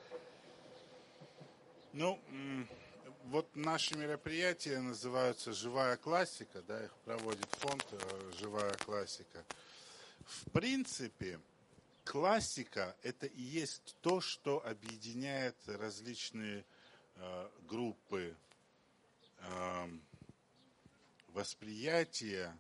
Ну, 1.94 2.20
вот 3.28 3.56
наши 3.56 3.98
мероприятия 3.98 4.80
называются 4.80 5.52
«Живая 5.52 5.98
классика», 5.98 6.62
да, 6.62 6.84
их 6.84 6.94
проводит 7.04 7.48
фонд 7.56 7.86
э, 7.92 8.32
«Живая 8.40 8.74
классика». 8.74 9.44
В 10.26 10.50
принципе, 10.52 11.40
классика– 12.06 12.96
это 13.04 13.26
и 13.26 13.42
есть 13.42 13.98
то, 14.02 14.22
что 14.22 14.66
объединяет 14.66 15.56
различные 15.68 16.64
э, 17.16 17.50
группы 17.68 18.36
э, 19.40 19.90
восприятия. 21.34 22.58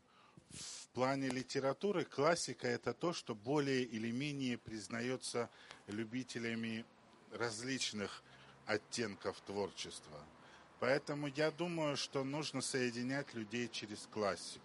В 0.49 0.87
плане 0.89 1.29
литературы 1.29 2.03
классика– 2.03 2.67
это 2.69 2.93
то, 2.93 3.13
что 3.13 3.35
более 3.35 3.83
или 3.83 4.11
менее 4.11 4.57
признается 4.57 5.49
любителями 5.87 6.85
различных 7.31 8.21
оттенков 8.65 9.39
творчества– 9.41 10.21
Поэтому 10.79 11.27
я 11.27 11.49
думаю, 11.51 11.97
что 11.97 12.23
нужно 12.23 12.61
соединять 12.61 13.33
людей 13.33 13.67
через 13.67 14.07
классику. 14.11 14.63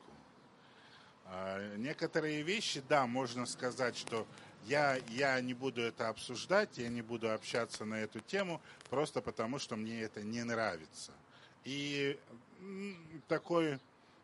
А, 1.26 1.76
некоторые 1.76 2.42
вещи, 2.42 2.82
да, 2.88 3.06
можно 3.06 3.46
сказать, 3.46 3.96
что 3.96 4.26
я, 4.66 4.96
я 5.08 5.40
не 5.40 5.54
буду 5.54 5.80
это 5.80 6.08
обсуждать, 6.08 6.76
я 6.76 6.88
не 6.88 7.02
буду 7.02 7.32
общаться 7.32 7.84
на 7.84 7.94
эту 7.94 8.20
тему, 8.20 8.60
просто 8.90 9.22
потому 9.22 9.58
что 9.58 9.76
мне 9.76 10.02
это 10.02 10.22
не 10.22 10.44
нравится. 10.44 11.12
И 11.64 12.18
такой, 13.28 13.78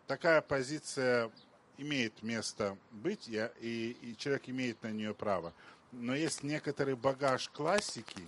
такая 0.07 0.43
позиция 0.43 1.31
имеет 1.79 2.23
место 2.23 2.77
быть, 2.91 3.29
и, 3.29 3.51
и, 3.61 3.97
и 4.03 4.17
человек 4.17 4.49
имеет 4.49 4.83
на 4.83 4.91
нее 4.91 5.15
право. 5.15 5.55
Но 5.93 6.15
есть 6.15 6.43
некоторый 6.43 6.97
багаж 6.97 7.49
классики, 7.49 8.23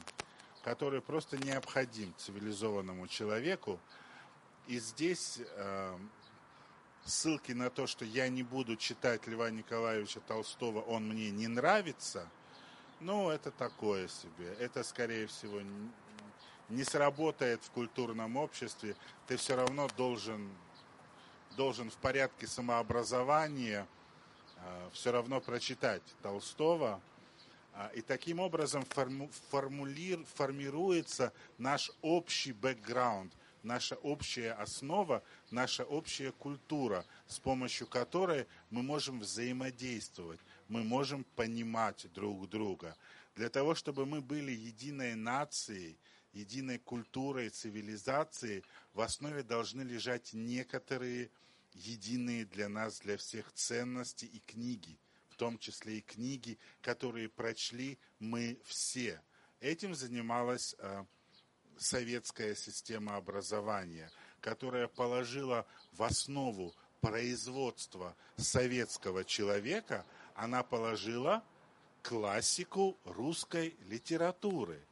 который 0.63 1.01
просто 1.01 1.39
необходим 1.39 2.15
цивилизованному 2.19 3.07
человеку. 3.09 3.81
И 4.67 4.79
здесь 4.79 5.41
э, 5.41 5.99
ссылки 7.05 7.53
на 7.53 7.71
то, 7.71 7.87
что 7.87 8.05
я 8.05 8.29
не 8.29 8.43
буду 8.43 8.77
читать 8.77 9.27
Льва 9.27 9.51
Николаевича 9.51 10.21
Толстого, 10.21 10.81
он 10.81 11.09
мне 11.09 11.31
не 11.31 11.49
нравится, 11.49 12.29
ну, 13.01 13.31
это 13.31 13.51
такое 13.51 14.09
себе. 14.09 14.55
Это, 14.59 14.85
скорее 14.85 15.27
всего, 15.27 15.61
не 16.69 16.85
сработает 16.85 17.63
в 17.65 17.71
культурном 17.71 18.37
обществе. 18.37 18.95
Ты 19.27 19.39
все 19.39 19.57
равно 19.57 19.89
должен, 19.97 20.51
должен 21.57 21.91
в 21.91 21.97
порядке 21.97 22.47
самообразования 22.47 23.89
э, 24.57 24.91
все 24.93 25.13
равно 25.13 25.41
прочитать 25.41 26.03
Толстого, 26.23 27.01
и 27.89 28.03
таким 28.03 28.41
образом 28.41 28.85
формулир, 29.51 30.25
формируется 30.35 31.33
наш 31.59 31.91
общий 32.03 32.53
бэкграунд, 32.53 33.33
наша 33.63 33.97
общая 33.97 34.53
основа, 34.53 35.23
наша 35.51 35.85
общая 35.85 36.33
культура, 36.33 37.05
с 37.27 37.39
помощью 37.39 37.87
которой 37.87 38.47
мы 38.71 38.83
можем 38.83 39.21
взаимодействовать, 39.21 40.41
мы 40.69 40.83
можем 40.85 41.25
понимать 41.37 42.07
друг 42.13 42.49
друга. 42.49 42.97
Для 43.37 43.49
того, 43.49 43.75
чтобы 43.75 44.07
мы 44.07 44.21
были 44.21 44.53
единой 44.53 45.15
нацией, 45.15 45.97
единой 46.33 46.79
культурой, 46.79 47.49
цивилизацией, 47.49 48.65
в 48.93 49.01
основе 49.01 49.43
должны 49.43 49.83
лежать 49.83 50.33
некоторые 50.33 51.31
единые 51.73 52.45
для 52.45 52.69
нас, 52.69 53.01
для 53.01 53.17
всех 53.17 53.53
ценности 53.53 54.27
и 54.27 54.39
книги– 54.41 54.99
том 55.41 55.57
числе 55.59 55.99
и 55.99 56.01
книги, 56.03 56.59
которые 56.83 57.31
прочли 57.31 57.99
мы 58.19 58.61
все. 58.63 59.23
Этим 59.61 59.95
занималась 59.95 60.77
э, 60.79 61.05
советская 61.79 62.55
система 62.55 63.17
образования, 63.17 64.11
которая 64.43 64.87
положила 64.87 65.67
в 65.93 66.03
основу 66.03 66.75
производства 67.01 68.15
советского 68.37 69.25
человека, 69.25 70.05
она 70.35 70.63
положила 70.63 71.43
классику 72.03 72.99
русской 73.07 73.75
литературы– 73.89 74.85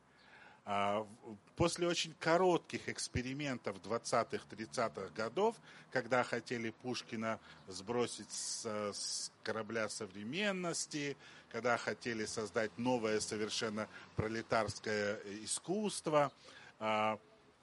после 1.57 1.87
очень 1.87 2.15
коротких 2.21 2.89
экспериментов 2.89 3.77
20-х, 3.79 4.45
30-х 4.51 5.11
годов, 5.15 5.57
когда 5.91 6.23
хотели 6.23 6.71
Пушкина 6.83 7.41
сбросить 7.69 8.31
с, 8.31 8.67
с 8.67 9.33
корабля 9.43 9.89
современности, 9.89 11.17
когда 11.49 11.79
хотели 11.79 12.27
создать 12.27 12.77
новое 12.77 13.21
совершенно 13.21 13.89
пролетарское 14.17 15.21
искусство, 15.43 16.31
а, 16.79 17.19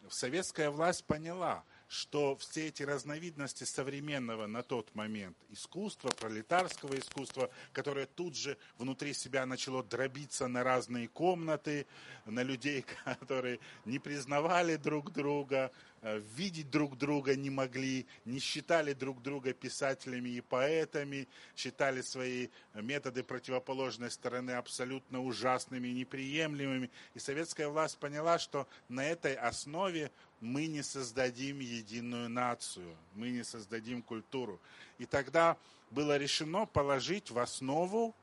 советская 0.10 0.72
власть 0.72 1.04
поняла– 1.06 1.64
что 1.88 2.36
все 2.38 2.68
эти 2.68 2.84
разновидности 2.84 3.64
современного 3.64 4.48
на 4.48 4.64
тот 4.64 4.94
момент 4.96 5.38
искусства, 5.50 6.10
пролетарского 6.10 6.98
искусства, 6.98 7.50
которое 7.74 8.06
тут 8.06 8.36
же 8.36 8.58
внутри 8.78 9.14
себя 9.14 9.46
начало 9.46 9.84
дробиться 9.84 10.48
на 10.48 10.64
разные 10.64 11.08
комнаты, 11.08 11.86
на 12.26 12.44
людей, 12.44 12.86
которые 13.20 13.60
не 13.86 14.00
признавали 14.00 14.76
друг 14.76 15.12
друга, 15.12 15.72
Э, 16.08 16.22
видеть 16.36 16.70
друг 16.70 17.00
друга 17.00 17.36
не 17.36 17.50
могли, 17.50 18.06
не 18.26 18.38
считали 18.38 18.94
друг 18.94 19.24
друга 19.24 19.54
писателями 19.54 20.30
и 20.30 20.42
поэтами, 20.42 21.28
считали 21.56 22.02
свои 22.02 22.50
методы 22.76 23.24
противоположной 23.24 24.12
стороны 24.12 24.52
абсолютно 24.52 25.24
ужасными 25.24 25.88
и 25.88 25.94
неприемлемыми. 25.94 26.92
И 27.16 27.20
советская 27.20 27.70
власть 27.70 27.98
поняла, 27.98 28.38
что 28.38 28.68
на 28.88 29.04
этой 29.04 29.34
основе 29.34 30.12
мы 30.46 30.68
не 30.68 30.84
создадим 30.84 31.60
единую 31.60 32.30
нацию, 32.30 32.96
мы 33.16 33.32
не 33.32 33.44
создадим 33.44 34.02
культуру. 34.02 34.60
И 35.00 35.06
тогда 35.06 35.58
было 35.90 36.18
решено 36.18 36.66
положить 36.66 37.32
в 37.32 37.40
основу 37.40 38.16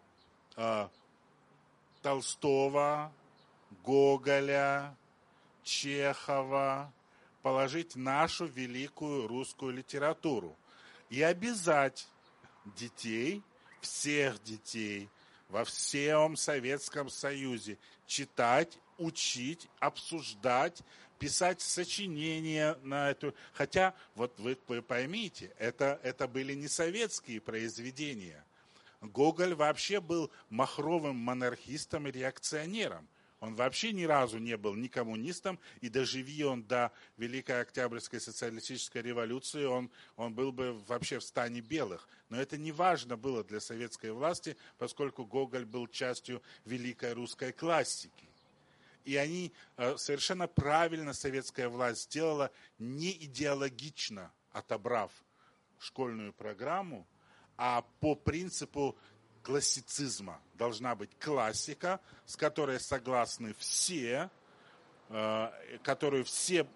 э, 0.57 0.89
Толстого, 2.01 3.13
Гоголя, 3.85 4.97
Чехова, 5.65 6.93
положить 7.43 7.97
нашу 7.97 8.47
великую 8.47 9.27
русскую 9.27 9.73
литературу 9.73 10.57
и 11.11 11.23
обязать 11.23 12.07
детей, 12.77 13.43
всех 13.81 14.41
детей 14.45 15.09
во 15.49 15.65
всем 15.65 16.37
Советском 16.37 17.11
Союзе 17.11 17.79
читать, 18.07 18.79
учить, 18.97 19.69
обсуждать, 19.81 20.83
писать 21.23 21.61
сочинения 21.61 22.77
на 22.83 23.11
эту... 23.11 23.33
Хотя, 23.53 23.95
вот 24.17 24.37
вы, 24.41 24.57
поймите, 24.83 25.53
это, 25.57 26.01
это 26.03 26.27
были 26.27 26.53
не 26.55 26.67
советские 26.67 27.41
произведения. 27.41 28.45
Гоголь 29.01 29.55
вообще 29.55 30.01
был 30.01 30.33
махровым 30.51 31.15
монархистом 31.15 32.09
и 32.09 32.11
реакционером. 32.11 33.07
Он 33.39 33.55
вообще 33.55 33.93
ни 33.93 34.03
разу 34.03 34.39
не 34.39 34.57
был 34.57 34.75
ни 34.75 34.89
коммунистом, 34.89 35.61
и 35.81 35.89
доживи 35.89 36.43
он 36.43 36.65
до 36.65 36.91
Великой 37.17 37.61
Октябрьской 37.61 38.21
социалистической 38.21 39.03
революции, 39.03 39.65
он, 39.65 39.91
он 40.17 40.35
был 40.35 40.51
бы 40.51 40.73
вообще 40.89 41.21
в 41.21 41.25
стане 41.25 41.61
белых. 41.61 42.09
Но 42.31 42.41
это 42.41 42.57
не 42.57 42.73
важно 42.73 43.17
было 43.17 43.45
для 43.45 43.61
советской 43.61 44.11
власти, 44.11 44.57
поскольку 44.77 45.25
Гоголь 45.25 45.67
был 45.67 45.87
частью 45.87 46.43
великой 46.65 47.13
русской 47.13 47.53
классики. 47.53 48.32
И 49.05 49.17
они 49.17 49.53
э, 49.77 49.97
совершенно 49.97 50.47
правильно 50.49 51.13
советская 51.13 51.69
власть 51.69 52.05
сделала, 52.05 52.51
не 52.79 53.11
идеологично 53.11 54.33
отобрав 54.53 55.13
школьную 55.79 56.33
программу, 56.33 57.07
а 57.57 57.83
по 58.01 58.15
принципу 58.15 58.97
классицизма. 59.43 60.41
Должна 60.55 60.95
быть 60.95 61.11
классика, 61.19 62.01
с 62.27 62.37
которой 62.37 62.81
согласны 62.81 63.55
все, 63.59 64.31
э, 65.09 65.79
которую 65.83 66.25
все 66.25 66.67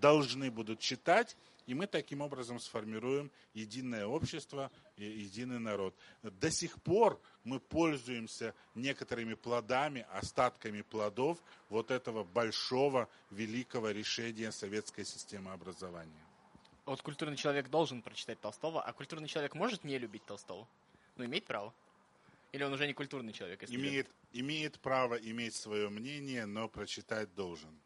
должны 0.00 0.50
будут 0.50 0.80
читать, 0.80 1.36
и 1.68 1.74
мы 1.74 1.86
таким 1.86 2.22
образом 2.22 2.58
сформируем 2.58 3.30
единое 3.52 4.06
общество 4.06 4.72
единый 4.96 5.58
народ. 5.58 5.94
До 6.22 6.50
сих 6.50 6.80
пор 6.80 7.20
мы 7.44 7.60
пользуемся 7.60 8.54
некоторыми 8.74 9.34
плодами, 9.34 10.06
остатками 10.10 10.80
плодов 10.80 11.38
вот 11.68 11.90
этого 11.90 12.24
большого, 12.24 13.06
великого 13.30 13.90
решения 13.90 14.50
советской 14.50 15.04
системы 15.04 15.52
образования. 15.52 16.24
Вот 16.86 17.02
культурный 17.02 17.36
человек 17.36 17.68
должен 17.68 18.00
прочитать 18.00 18.40
Толстого, 18.40 18.82
а 18.82 18.90
культурный 18.94 19.28
человек 19.28 19.54
может 19.54 19.84
не 19.84 19.98
любить 19.98 20.24
Толстого? 20.24 20.66
Ну, 21.16 21.26
иметь 21.26 21.44
право. 21.44 21.74
Или 22.52 22.64
он 22.64 22.72
уже 22.72 22.86
не 22.86 22.94
культурный 22.94 23.34
человек? 23.34 23.62
Имеет, 23.68 24.08
имеет 24.32 24.80
право 24.80 25.16
иметь 25.16 25.54
свое 25.54 25.90
мнение, 25.90 26.46
но 26.46 26.66
прочитать 26.66 27.34
должен. 27.34 27.78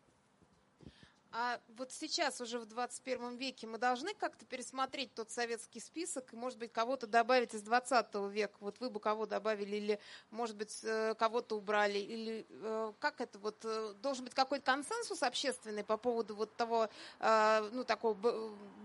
А 1.34 1.58
вот 1.78 1.90
сейчас, 1.92 2.42
уже 2.42 2.58
в 2.58 2.66
21 2.66 3.36
веке, 3.36 3.66
мы 3.66 3.78
должны 3.78 4.12
как-то 4.12 4.44
пересмотреть 4.44 5.14
тот 5.14 5.30
советский 5.30 5.80
список 5.80 6.30
и, 6.34 6.36
может 6.36 6.58
быть, 6.58 6.70
кого-то 6.72 7.06
добавить 7.06 7.54
из 7.54 7.62
20 7.62 8.14
века? 8.30 8.54
Вот 8.60 8.78
вы 8.80 8.90
бы 8.90 9.00
кого 9.00 9.24
добавили 9.24 9.76
или, 9.76 10.00
может 10.30 10.56
быть, 10.56 10.80
э, 10.82 11.14
кого-то 11.14 11.56
убрали? 11.56 11.98
Или 11.98 12.46
э, 12.50 12.92
как 12.98 13.22
это 13.22 13.38
вот? 13.38 13.56
Э, 13.64 13.94
должен 14.02 14.26
быть 14.26 14.34
какой-то 14.34 14.62
консенсус 14.66 15.22
общественный 15.22 15.84
по 15.84 15.96
поводу 15.96 16.36
вот 16.36 16.54
того, 16.54 16.88
ну, 17.18 17.84
такого 17.84 18.14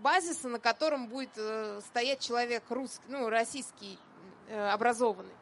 базиса, 0.00 0.48
на 0.48 0.58
котором 0.58 1.08
будет 1.08 1.32
стоять 1.84 2.20
человек 2.20 2.62
русский, 2.70 3.04
ну, 3.08 3.28
российский, 3.28 3.98
образованный? 4.50 5.34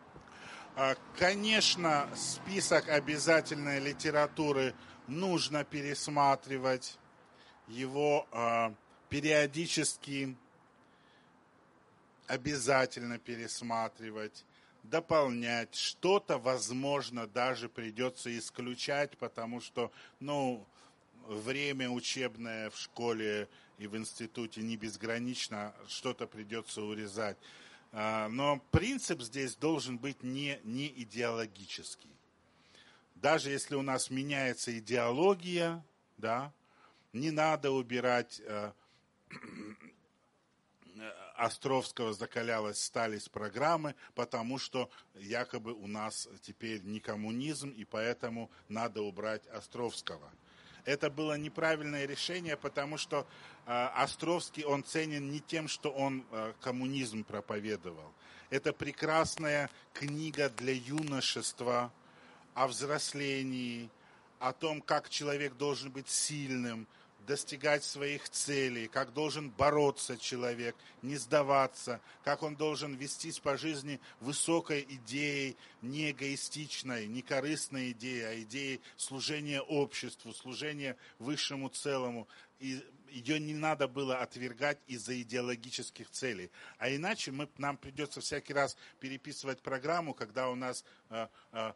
А, 0.75 0.95
конечно, 1.19 2.09
список 2.14 2.88
обязательной 2.88 3.79
литературы 3.79 4.75
нужно 5.09 5.64
пересматривать, 5.64 6.99
его 7.69 8.27
э, 8.33 8.73
периодически 9.09 10.37
обязательно 12.27 13.19
пересматривать, 13.19 14.45
дополнять. 14.83 15.75
Что-то, 15.75 16.38
возможно, 16.38 17.27
даже 17.27 17.69
придется 17.69 18.37
исключать, 18.37 19.16
потому 19.19 19.61
что, 19.61 19.90
ну, 20.21 20.66
время 21.27 21.90
учебное 21.90 22.71
в 22.71 22.79
школе 22.79 23.49
и 23.79 23.87
в 23.87 23.97
институте 23.97 24.62
не 24.62 24.77
безгранично, 24.77 25.75
что-то 25.88 26.27
придется 26.27 26.83
урезать. 26.83 27.37
А, 27.92 28.29
но 28.29 28.61
принцип 28.71 29.23
здесь 29.23 29.57
должен 29.57 29.99
быть 29.99 30.23
не, 30.23 30.61
не 30.64 30.87
идеологический. 30.88 32.16
Даже 33.17 33.51
если 33.51 33.75
у 33.75 33.83
нас 33.83 34.11
меняется 34.11 34.77
идеология, 34.79 35.85
да, 36.17 36.53
не 37.13 37.31
надо 37.31 37.71
убирать 37.71 38.41
э, 38.45 38.73
Островского 41.35 42.13
закалялась 42.15 42.83
сталь 42.83 43.17
из 43.17 43.29
программы, 43.29 43.95
потому 44.15 44.59
что 44.59 44.91
якобы 45.15 45.73
у 45.73 45.87
нас 45.87 46.29
теперь 46.43 46.83
не 46.83 47.01
коммунизм, 47.01 47.71
и 47.71 47.85
поэтому 47.85 48.51
надо 48.69 49.03
убрать 49.03 49.47
Островского 49.49 50.31
это 50.87 51.11
было 51.11 51.37
неправильное 51.37 52.07
решение, 52.07 52.57
потому 52.57 52.97
что 52.97 53.27
э, 53.67 53.87
Островский, 53.97 54.65
он 54.65 54.85
ценен 54.85 55.31
не 55.31 55.41
тем, 55.41 55.69
что 55.69 55.91
он 55.91 56.25
э, 56.31 56.55
коммунизм 56.61 57.25
проповедовал. 57.25 58.13
Это 58.49 58.73
прекрасная 58.73 59.69
книга 59.93 60.49
для 60.49 60.73
юношества 60.73 61.93
о 62.57 62.66
взрослении, 62.69 63.90
о 64.38 64.55
том, 64.55 64.81
как 64.81 65.11
человек 65.11 65.57
должен 65.59 65.92
быть 65.92 66.09
сильным, 66.09 66.88
достигать 67.27 67.85
своих 67.85 68.31
целей, 68.31 68.88
как 68.88 69.12
должен 69.12 69.51
бороться 69.51 70.16
человек, 70.16 70.75
не 71.03 71.16
сдаваться, 71.16 72.01
как 72.25 72.42
он 72.42 72.57
должен 72.57 72.95
вестись 72.95 73.40
по 73.40 73.59
жизни 73.59 74.01
высокой 74.21 74.87
идеей, 74.88 75.59
не 75.83 76.12
эгоистичной, 76.12 77.07
не 77.07 77.21
корыстной 77.21 77.90
идеей, 77.90 78.25
а 78.25 78.40
идеей 78.40 78.81
служения 78.97 79.61
обществу, 79.61 80.33
служения 80.33 80.97
высшему 81.19 81.69
целому. 81.69 82.27
И 82.59 82.83
ее 83.11 83.38
не 83.38 83.53
надо 83.55 83.87
было 83.87 84.19
отвергать 84.19 84.79
из-за 84.87 85.21
идеологических 85.21 86.09
целей. 86.11 86.51
А 86.79 86.88
иначе 86.88 87.33
мы, 87.33 87.51
нам 87.59 87.77
придется 87.77 88.23
всякий 88.23 88.55
раз 88.55 88.79
переписывать 88.99 89.61
программу, 89.61 90.14
когда 90.14 90.49
у 90.49 90.55
нас 90.55 90.85
э, 91.11 91.29
э, 91.53 91.73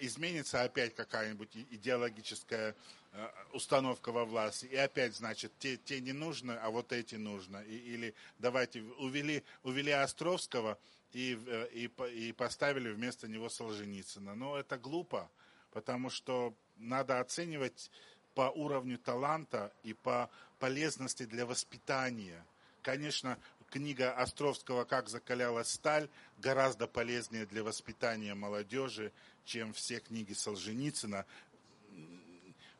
изменится 0.00 0.62
опять 0.62 0.94
какая-нибудь 0.94 1.56
идеологическая 1.70 2.74
Э, 3.16 3.28
установка 3.52 4.10
во 4.10 4.24
власти, 4.24 4.66
и 4.66 4.74
опять, 4.74 5.14
значит, 5.14 5.52
те, 5.60 5.76
те 5.76 6.00
не 6.00 6.12
нужны, 6.12 6.50
а 6.50 6.70
вот 6.70 6.92
эти 6.92 7.14
нужно. 7.14 7.58
И, 7.62 7.76
или 7.76 8.12
давайте, 8.40 8.82
увели, 8.98 9.44
увели 9.62 9.92
Островского 9.92 10.76
и, 11.12 11.38
э, 11.46 11.68
и, 11.72 11.90
и 12.12 12.32
поставили 12.32 12.90
вместо 12.90 13.28
него 13.28 13.48
Солженицына. 13.48 14.34
Но 14.34 14.58
это 14.58 14.78
глупо, 14.78 15.30
потому 15.70 16.10
что 16.10 16.54
надо 16.76 17.20
оценивать 17.20 17.88
по 18.34 18.50
уровню 18.50 18.98
таланта 18.98 19.72
и 19.84 19.92
по 19.92 20.28
полезности 20.58 21.24
для 21.24 21.46
воспитания. 21.46 22.44
Конечно, 22.82 23.38
книга 23.74 24.12
Островского 24.12 24.84
«Как 24.84 25.08
закалялась 25.08 25.68
сталь» 25.68 26.08
гораздо 26.38 26.86
полезнее 26.86 27.44
для 27.44 27.64
воспитания 27.64 28.32
молодежи, 28.32 29.12
чем 29.44 29.72
все 29.72 29.98
книги 29.98 30.32
Солженицына 30.32 31.26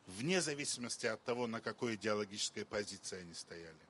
вне 0.07 0.39
зависимости 0.39 1.05
от 1.05 1.21
того, 1.25 1.47
на 1.47 1.59
какой 1.59 1.95
идеологической 1.95 2.63
позиции 2.63 3.19
они 3.19 3.33
стояли. 3.33 3.84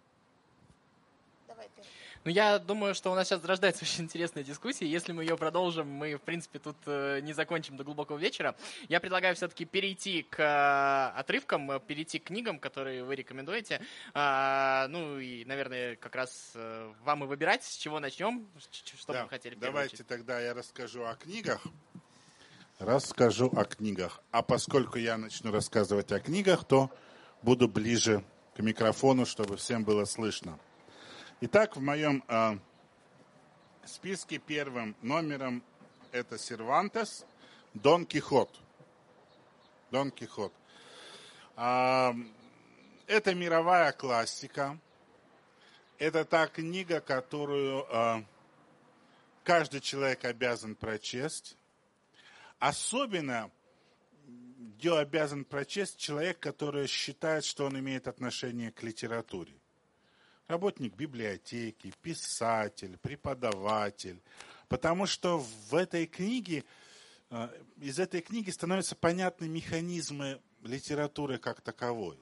Ну, 2.26 2.32
я 2.32 2.58
думаю, 2.58 2.96
что 2.96 3.12
у 3.12 3.16
нас 3.16 3.28
сейчас 3.28 3.42
зарождается 3.42 3.84
очень 3.86 4.06
интересная 4.06 4.44
дискуссия. 4.44 4.88
Если 4.88 5.12
мы 5.12 5.24
ее 5.24 5.38
продолжим, 5.38 5.88
мы, 5.88 6.16
в 6.16 6.22
принципе, 6.22 6.58
тут 6.58 6.76
э, 6.88 7.20
не 7.22 7.34
закончим 7.34 7.78
до 7.78 7.84
глубокого 7.84 8.18
вечера. 8.18 8.56
Я 8.90 9.00
предлагаю 9.00 9.36
все-таки 9.36 9.64
перейти 9.64 10.24
к 10.24 10.40
э, 10.40 11.20
отрывкам, 11.20 11.70
э, 11.70 11.80
перейти 11.80 12.18
к 12.18 12.26
книгам, 12.26 12.58
которые 12.58 13.04
вы 13.04 13.16
рекомендуете. 13.16 13.80
А, 14.16 14.88
ну, 14.88 15.20
и, 15.20 15.46
наверное, 15.46 15.98
как 15.98 16.16
раз 16.16 16.54
вам 17.04 17.24
и 17.24 17.28
выбирать, 17.28 17.64
с 17.64 17.78
чего 17.78 18.00
начнем, 18.00 18.48
что 19.00 19.14
да, 19.14 19.20
бы 19.20 19.24
вы 19.26 19.30
хотели. 19.30 19.56
Давайте 19.56 20.04
тогда 20.04 20.40
я 20.40 20.56
расскажу 20.56 21.06
о 21.06 21.14
книгах. 21.16 21.62
Расскажу 22.80 23.52
о 23.56 23.66
книгах. 23.66 24.22
А 24.32 24.42
поскольку 24.42 24.98
я 24.98 25.18
начну 25.18 25.52
рассказывать 25.52 26.12
о 26.12 26.20
книгах, 26.20 26.66
то 26.66 26.90
буду 27.44 27.68
ближе 27.68 28.24
к 28.56 28.60
микрофону, 28.60 29.28
чтобы 29.28 29.58
всем 29.58 29.84
было 29.84 30.06
слышно. 30.06 30.60
Итак, 31.42 31.76
в 31.76 31.82
моем 31.82 32.24
э, 32.30 32.58
списке 33.86 34.38
первым 34.38 34.96
номером 35.02 35.64
это 36.14 36.38
Сервантес, 36.38 37.26
Дон 37.74 38.06
Кихот. 38.06 38.50
Дон 39.92 40.12
Кихот. 40.12 40.54
Э, 41.58 42.14
это 43.08 43.36
мировая 43.36 43.92
классика. 43.92 44.80
Это 45.98 46.24
та 46.24 46.48
книга, 46.48 47.02
которую 47.02 47.86
э, 47.90 48.24
каждый 49.44 49.82
человек 49.82 50.24
обязан 50.24 50.76
прочесть 50.76 51.58
Особенно 52.60 53.52
ее 54.80 54.98
обязан 54.98 55.44
прочесть 55.44 55.98
человек, 55.98 56.40
который 56.40 56.88
считает, 56.88 57.44
что 57.44 57.66
он 57.66 57.78
имеет 57.78 58.08
отношение 58.08 58.72
к 58.72 58.82
литературе. 58.84 59.54
Работник 60.48 60.96
библиотеки, 60.96 61.92
писатель, 62.04 62.98
преподаватель. 63.02 64.22
Потому 64.68 65.08
что 65.08 65.40
в 65.40 65.74
этой 65.74 66.06
книге, 66.06 66.64
э, 67.32 67.50
из 67.78 67.98
этой 67.98 68.22
книги 68.22 68.52
становятся 68.52 68.96
понятны 68.96 69.48
механизмы 69.48 70.40
литературы 70.64 71.40
как 71.40 71.62
таковой. 71.62 72.20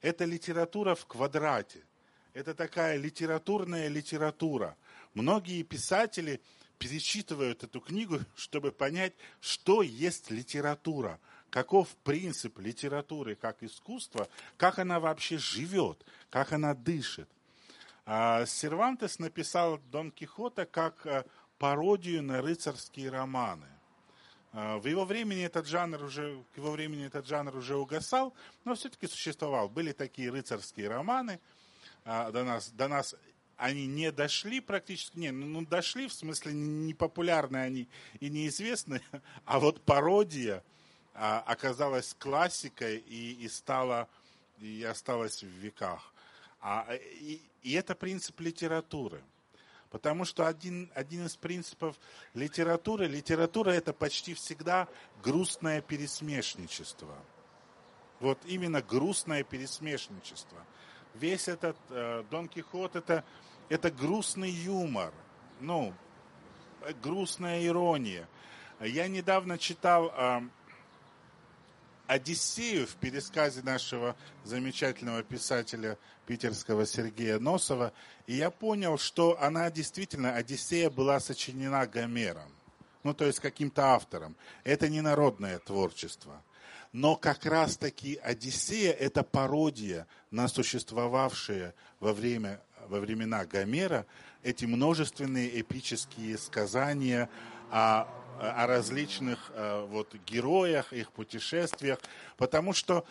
Это 0.00 0.24
литература 0.24 0.94
в 0.94 1.06
квадрате. 1.06 1.82
Это 2.34 2.54
такая 2.54 2.96
литературная 2.96 3.88
литература. 3.88 4.76
Многие 5.14 5.62
писатели 5.62 6.40
перечитывают 6.78 7.64
эту 7.64 7.80
книгу, 7.80 8.20
чтобы 8.36 8.70
понять, 8.70 9.14
что 9.40 9.82
есть 9.82 10.30
литература, 10.30 11.18
каков 11.54 11.94
принцип 12.02 12.58
литературы 12.58 13.36
как 13.36 13.62
искусства, 13.62 14.28
как 14.56 14.80
она 14.80 14.98
вообще 14.98 15.38
живет, 15.38 16.04
как 16.28 16.52
она 16.52 16.74
дышит. 16.74 17.28
А 18.04 18.44
Сервантес 18.44 19.20
написал 19.20 19.78
Дон 19.92 20.10
Кихота 20.10 20.66
как 20.66 21.06
э, 21.06 21.22
пародию 21.58 22.24
на 22.24 22.42
рыцарские 22.42 23.08
романы. 23.08 23.68
А, 24.52 24.78
в 24.78 24.86
его 24.86 25.04
времени 25.04 25.44
этот 25.44 25.68
жанр 25.68 26.02
уже, 26.02 26.42
к 26.54 26.56
его 26.56 26.72
времени 26.72 27.06
этот 27.06 27.28
жанр 27.28 27.54
уже 27.54 27.76
угасал, 27.76 28.34
но 28.64 28.74
все-таки 28.74 29.06
существовал. 29.06 29.68
Были 29.68 29.92
такие 29.92 30.32
рыцарские 30.32 30.88
романы, 30.88 31.38
а, 32.04 32.32
до 32.32 32.42
нас, 32.42 32.70
до 32.70 32.88
нас 32.88 33.14
они 33.56 33.86
не 33.86 34.10
дошли 34.10 34.58
практически, 34.58 35.18
не, 35.18 35.30
ну, 35.30 35.46
ну 35.46 35.64
дошли, 35.64 36.08
в 36.08 36.12
смысле 36.14 36.52
не 36.52 36.94
популярны 36.94 37.58
они 37.58 37.88
и 38.18 38.28
неизвестны, 38.28 39.00
а 39.44 39.60
вот 39.60 39.80
пародия 39.82 40.64
оказалась 41.14 42.14
классикой 42.18 42.98
и, 42.98 43.44
и 43.44 43.48
стала, 43.48 44.08
и 44.58 44.82
осталась 44.82 45.42
в 45.42 45.46
веках. 45.46 46.12
А, 46.60 46.86
и, 46.94 47.40
и 47.62 47.72
это 47.72 47.94
принцип 47.94 48.40
литературы. 48.40 49.22
Потому 49.90 50.24
что 50.24 50.48
один, 50.48 50.90
один 50.94 51.26
из 51.26 51.36
принципов 51.36 51.96
литературы, 52.32 53.06
литература 53.06 53.70
это 53.70 53.92
почти 53.92 54.34
всегда 54.34 54.88
грустное 55.22 55.80
пересмешничество. 55.82 57.16
Вот 58.18 58.38
именно 58.44 58.82
грустное 58.82 59.44
пересмешничество. 59.44 60.58
Весь 61.14 61.46
этот 61.46 61.76
э, 61.90 62.24
Дон 62.28 62.48
Кихот 62.48 62.96
это, 62.96 63.24
это 63.68 63.92
грустный 63.92 64.50
юмор, 64.50 65.14
ну, 65.60 65.94
грустная 67.00 67.64
ирония. 67.64 68.28
Я 68.80 69.06
недавно 69.06 69.58
читал 69.58 70.12
э, 70.12 70.40
Одиссею 72.06 72.86
в 72.86 72.96
пересказе 72.96 73.62
нашего 73.62 74.14
замечательного 74.44 75.22
писателя 75.22 75.98
питерского 76.26 76.86
Сергея 76.86 77.38
Носова, 77.38 77.92
и 78.26 78.34
я 78.34 78.50
понял, 78.50 78.98
что 78.98 79.40
она 79.40 79.70
действительно, 79.70 80.34
Одиссея 80.34 80.90
была 80.90 81.18
сочинена 81.20 81.86
Гомером, 81.86 82.50
ну 83.02 83.14
то 83.14 83.24
есть 83.24 83.40
каким-то 83.40 83.94
автором. 83.94 84.36
Это 84.64 84.88
не 84.88 85.00
народное 85.00 85.58
творчество. 85.58 86.42
Но 86.92 87.16
как 87.16 87.44
раз-таки 87.44 88.16
Одиссея– 88.22 88.92
это 89.00 89.22
пародия 89.22 90.06
на 90.30 90.46
существовавшие 90.46 91.74
во, 92.00 92.12
время, 92.12 92.60
во 92.86 93.00
времена 93.00 93.44
Гомера 93.44 94.06
эти 94.44 94.64
множественные 94.64 95.60
эпические 95.60 96.38
сказания 96.38 97.28
о 97.70 98.06
о 98.38 98.66
различных 98.66 99.50
э, 99.54 99.86
вот, 99.88 100.14
героях, 100.26 100.92
их 100.92 101.10
путешествиях, 101.12 101.98
потому 102.36 102.72
что 102.72 103.04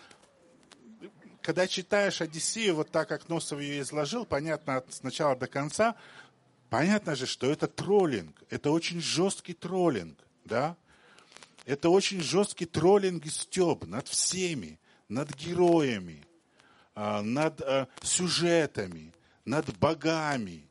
когда 1.43 1.67
читаешь 1.67 2.21
Одиссею, 2.21 2.75
вот 2.75 2.89
так, 2.89 3.09
как 3.09 3.27
Носов 3.27 3.59
ее 3.59 3.81
изложил, 3.81 4.25
понятно 4.25 4.77
от 4.77 4.93
сначала 4.93 5.35
до 5.35 5.47
конца, 5.47 5.95
понятно 6.69 7.15
же, 7.15 7.25
что 7.25 7.51
это 7.51 7.67
троллинг, 7.67 8.41
это 8.49 8.71
очень 8.71 9.01
жесткий 9.01 9.53
троллинг, 9.53 10.17
да? 10.45 10.77
Это 11.65 11.89
очень 11.89 12.21
жесткий 12.21 12.65
троллинг 12.65 13.25
и 13.25 13.29
стеб 13.29 13.85
над 13.85 14.07
всеми, 14.07 14.79
над 15.09 15.33
героями, 15.35 16.23
а, 16.95 17.21
над 17.21 17.61
э, 17.61 17.87
сюжетами, 18.01 19.13
над 19.45 19.77
богами, 19.77 20.65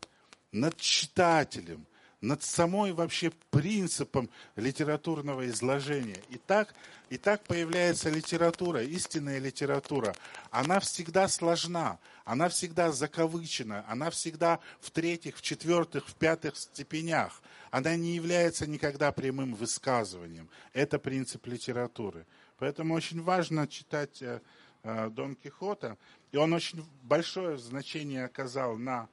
над 0.52 0.76
читателем 0.76 1.86
над 2.22 2.42
самой 2.42 2.92
вообще 2.92 3.32
принципом 3.50 4.30
литературного 4.56 5.46
изложения. 5.48 6.20
И 6.30 6.38
так, 6.38 6.72
и 7.11 7.18
так 7.18 7.42
появляется 7.42 8.08
литература, 8.08 8.82
истинная 8.82 9.38
литература. 9.38 10.14
Она 10.50 10.78
всегда 10.80 11.28
сложна, 11.28 11.98
она 12.24 12.48
всегда 12.48 12.92
закавычена, 12.92 13.85
она 13.88 14.08
всегда 14.11 14.61
в 14.80 14.90
третьих, 14.92 15.37
в 15.37 15.42
четвертых, 15.42 16.08
в 16.08 16.14
пятых 16.14 16.56
степенях. 16.56 17.42
Она 17.72 17.96
не 17.96 18.14
является 18.14 18.66
никогда 18.66 19.11
прямым 19.11 19.54
высказыванием. 19.54 20.48
Это 20.72 20.98
принцип 20.98 21.46
литературы. 21.46 22.24
Поэтому 22.58 22.94
очень 22.94 23.20
важно 23.20 23.66
читать 23.66 24.22
э, 24.22 24.40
э, 24.85 25.11
Дон 25.11 25.35
Кихота. 25.35 25.98
И 26.30 26.37
он 26.37 26.52
очень 26.52 26.87
большое 27.02 27.58
значение 27.58 28.24
оказал 28.24 28.76
на 28.76 29.08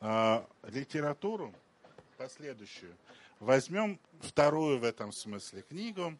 э, 0.00 0.42
литературу 0.70 1.54
последующую. 2.20 2.94
Возьмем 3.38 3.98
вторую 4.20 4.78
в 4.78 4.84
этом 4.84 5.10
смысле 5.10 5.62
книгу 5.62 6.18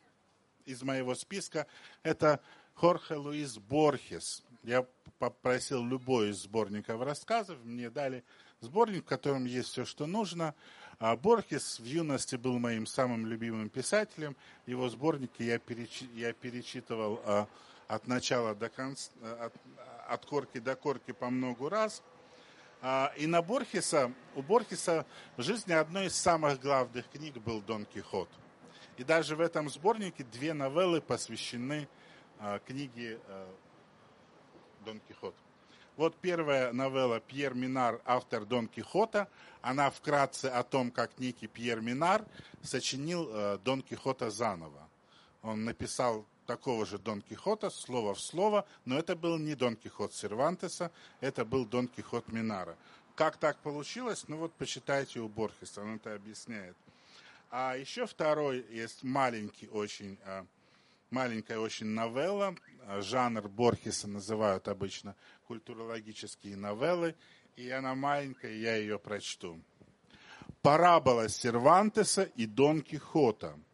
из 0.64 0.82
моего 0.82 1.14
списка. 1.14 1.66
Это 2.02 2.40
Хорхе 2.72 3.16
Луис 3.16 3.58
Борхес. 3.58 4.42
Я 4.62 4.86
попросил 5.18 5.84
любой 5.84 6.30
из 6.30 6.44
сборников 6.44 7.02
рассказов, 7.02 7.58
мне 7.64 7.90
дали 7.90 8.24
сборник, 8.60 9.04
в 9.04 9.08
котором 9.08 9.44
есть 9.44 9.68
все, 9.68 9.84
что 9.84 10.06
нужно. 10.06 10.54
А 10.98 11.14
Борхес 11.16 11.78
в 11.78 11.84
юности 11.84 12.36
был 12.36 12.58
моим 12.58 12.86
самым 12.86 13.26
любимым 13.26 13.68
писателем. 13.68 14.36
Его 14.64 14.88
сборники 14.88 15.42
я, 15.42 15.58
перечи, 15.58 16.08
я 16.14 16.32
перечитывал 16.32 17.20
а, 17.26 17.46
от 17.88 18.06
начала 18.06 18.54
до 18.54 18.70
конца, 18.70 19.10
от, 19.38 19.52
от 20.08 20.24
корки 20.24 20.60
до 20.60 20.76
корки 20.76 21.12
по 21.12 21.28
много 21.28 21.68
раз. 21.68 22.02
А, 22.82 23.12
и 23.16 23.26
на 23.26 23.42
Борхеса, 23.42 24.12
у 24.34 24.42
Борхеса 24.42 25.04
в 25.36 25.42
жизни 25.42 25.72
одной 25.72 26.06
из 26.06 26.14
самых 26.14 26.60
главных 26.60 27.08
книг 27.10 27.36
был 27.36 27.60
Дон 27.60 27.84
Кихот. 27.84 28.30
И 28.96 29.04
даже 29.04 29.36
в 29.36 29.40
этом 29.40 29.68
сборнике 29.68 30.24
две 30.24 30.54
новеллы 30.54 31.02
посвящены 31.02 31.88
а, 32.38 32.58
книге 32.60 33.20
а, 33.28 33.54
Дон 34.86 35.00
Кихот. 35.08 35.34
Вот 35.96 36.16
первая 36.16 36.72
новелла 36.72 37.20
Пьер 37.20 37.52
Минар, 37.52 38.00
автор 38.06 38.46
Дон 38.46 38.66
Кихота. 38.66 39.28
Она 39.60 39.90
вкратце 39.90 40.46
о 40.46 40.62
том, 40.62 40.90
как 40.90 41.18
некий 41.18 41.48
Пьер 41.48 41.82
Минар 41.82 42.24
сочинил 42.62 43.58
Дон 43.58 43.82
Кихота 43.82 44.30
заново. 44.30 44.88
Он 45.42 45.66
написал 45.66 46.24
такого 46.46 46.86
же 46.86 46.98
Дон 46.98 47.22
Кихота, 47.22 47.70
слово 47.70 48.14
в 48.14 48.20
слово, 48.20 48.66
но 48.84 48.98
это 48.98 49.16
был 49.16 49.38
не 49.38 49.54
Дон 49.54 49.76
Кихот 49.76 50.14
Сервантеса, 50.14 50.90
это 51.20 51.44
был 51.44 51.64
Дон 51.64 51.88
Кихот 51.88 52.28
Минара. 52.28 52.76
Как 53.14 53.36
так 53.36 53.58
получилось? 53.58 54.24
Ну 54.28 54.36
вот 54.36 54.52
почитайте 54.54 55.20
у 55.20 55.28
Борхеса, 55.28 55.82
он 55.82 55.96
это 55.96 56.14
объясняет. 56.14 56.76
А 57.50 57.76
еще 57.76 58.06
второй 58.06 58.64
есть 58.70 59.02
маленький 59.02 59.68
очень, 59.68 60.18
а, 60.24 60.46
маленькая 61.10 61.58
очень 61.58 61.86
новелла, 61.86 62.54
а, 62.86 63.00
жанр 63.00 63.48
Борхеса 63.48 64.08
называют 64.08 64.68
обычно 64.68 65.16
культурологические 65.46 66.56
новеллы, 66.56 67.14
и 67.56 67.68
она 67.70 67.94
маленькая, 67.94 68.56
я 68.56 68.76
ее 68.76 68.98
прочту. 68.98 69.60
Парабола 70.62 71.28
Сервантеса 71.28 72.22
и 72.22 72.46
Дон 72.46 72.82
Кихота– 72.82 73.58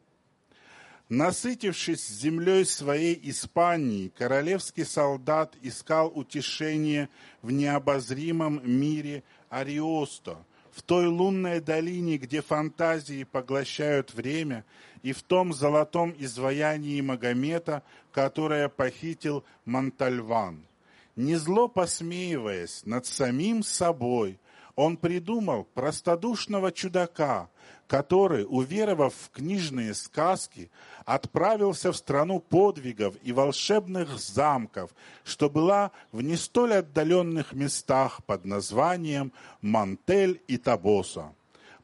Насытившись 1.09 2.09
землей 2.09 2.65
своей 2.65 3.19
Испании, 3.31 4.09
королевский 4.09 4.85
солдат 4.85 5.55
искал 5.63 6.11
утешение 6.13 7.09
в 7.43 7.53
необозримом 7.53 8.61
мире 8.65 9.23
Ариосто, 9.49 10.37
в 10.73 10.83
той 10.83 11.07
лунной 11.07 11.61
долине, 11.61 12.19
где 12.19 12.43
фантазии 12.43 13.23
поглощают 13.23 14.15
время, 14.15 14.65
и 15.05 15.13
в 15.13 15.23
том 15.23 15.53
золотом 15.53 16.13
изваянии 16.19 17.01
Магомета, 17.01 17.85
которое 18.11 18.69
похитил 18.69 19.45
Монтальван. 19.65 20.67
Не 21.15 21.37
зло 21.37 21.69
посмеиваясь 21.69 22.85
над 22.85 23.07
самим 23.07 23.63
собой, 23.63 24.41
он 24.77 24.99
придумал 24.99 25.65
простодушного 25.65 26.71
чудака, 26.71 27.49
который, 27.89 28.45
уверовав 28.47 29.15
в 29.15 29.31
книжные 29.31 29.95
сказки, 29.95 30.71
отправился 31.07 31.93
в 31.93 31.97
страну 31.97 32.41
подвигов 32.41 33.15
и 33.23 33.33
волшебных 33.33 34.19
замков, 34.19 34.91
что 35.25 35.49
была 35.49 35.93
в 36.13 36.21
не 36.21 36.37
столь 36.37 36.75
отдаленных 36.75 37.55
местах 37.55 38.23
под 38.25 38.45
названием 38.45 39.33
Мантель 39.63 40.43
и 40.47 40.59
Табоса. 40.59 41.33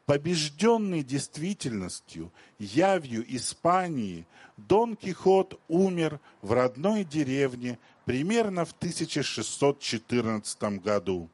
Побежденный 0.04 1.02
действительностью, 1.02 2.30
явью 2.58 3.24
Испании, 3.34 4.26
Дон 4.56 4.96
Кихот 4.96 5.58
умер 5.68 6.20
в 6.42 6.52
родной 6.52 7.04
деревне 7.04 7.78
примерно 8.04 8.64
в 8.64 8.72
1614 8.72 10.62
году. 10.82 11.30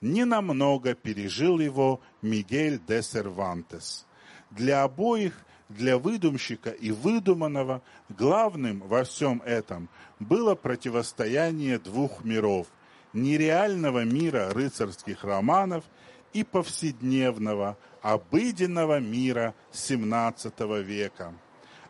Ненамного 0.00 0.94
пережил 0.94 1.58
его 1.58 2.00
Мигель 2.22 2.80
де 2.86 3.02
Сервантес. 3.02 4.06
Для 4.50 4.82
обоих, 4.82 5.44
для 5.68 5.98
выдумщика 5.98 6.70
и 6.70 6.90
выдуманного, 6.90 7.82
главным 8.08 8.80
во 8.80 9.04
всем 9.04 9.42
этом 9.44 9.88
было 10.20 10.54
противостояние 10.54 11.78
двух 11.78 12.24
миров– 12.24 12.68
нереального 13.16 14.04
мира 14.04 14.50
рыцарских 14.50 15.24
романов 15.24 15.84
и 16.32 16.44
повседневного, 16.44 17.76
обыденного 18.02 19.00
мира 19.00 19.54
XVII 19.72 20.82
века. 20.82 21.34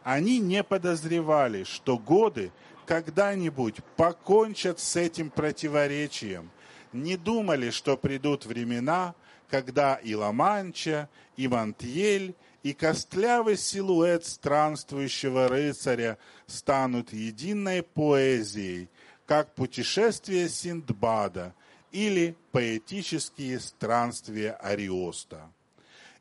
Они 0.05 0.39
не 0.39 0.63
подозревали, 0.63 1.65
что 1.65 1.99
годы 1.99 2.53
когда-нибудь 2.87 3.81
покончат 3.97 4.79
с 4.79 4.95
этим 4.95 5.31
противоречием, 5.31 6.51
не 6.93 7.17
думали, 7.17 7.71
что 7.71 7.97
придут 7.97 8.47
времена, 8.47 9.15
когда 9.49 9.97
и 9.97 10.15
Ла-Манча, 10.15 11.09
и 11.37 11.49
Монтьель, 11.49 12.35
и 12.63 12.73
костлявый 12.73 13.57
силуэт 13.57 14.25
странствующего 14.25 15.49
рыцаря 15.49 16.19
станут 16.47 17.13
единой 17.13 17.83
поэзией, 17.83 18.89
как 19.27 19.55
путешествие 19.55 20.49
Синдбада 20.49 21.55
или 21.93 22.37
поэтические 22.53 23.61
странствия 23.61 24.55
Ариоста 24.55 25.51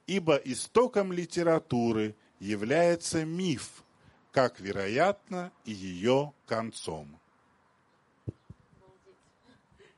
ибо 0.08 0.36
истоком 0.36 1.12
литературы 1.12 2.16
является 2.40 3.26
миф, 3.26 3.84
как, 4.32 4.60
вероятно, 4.60 5.52
и 5.64 5.72
ее 5.72 6.34
концом. 6.46 7.20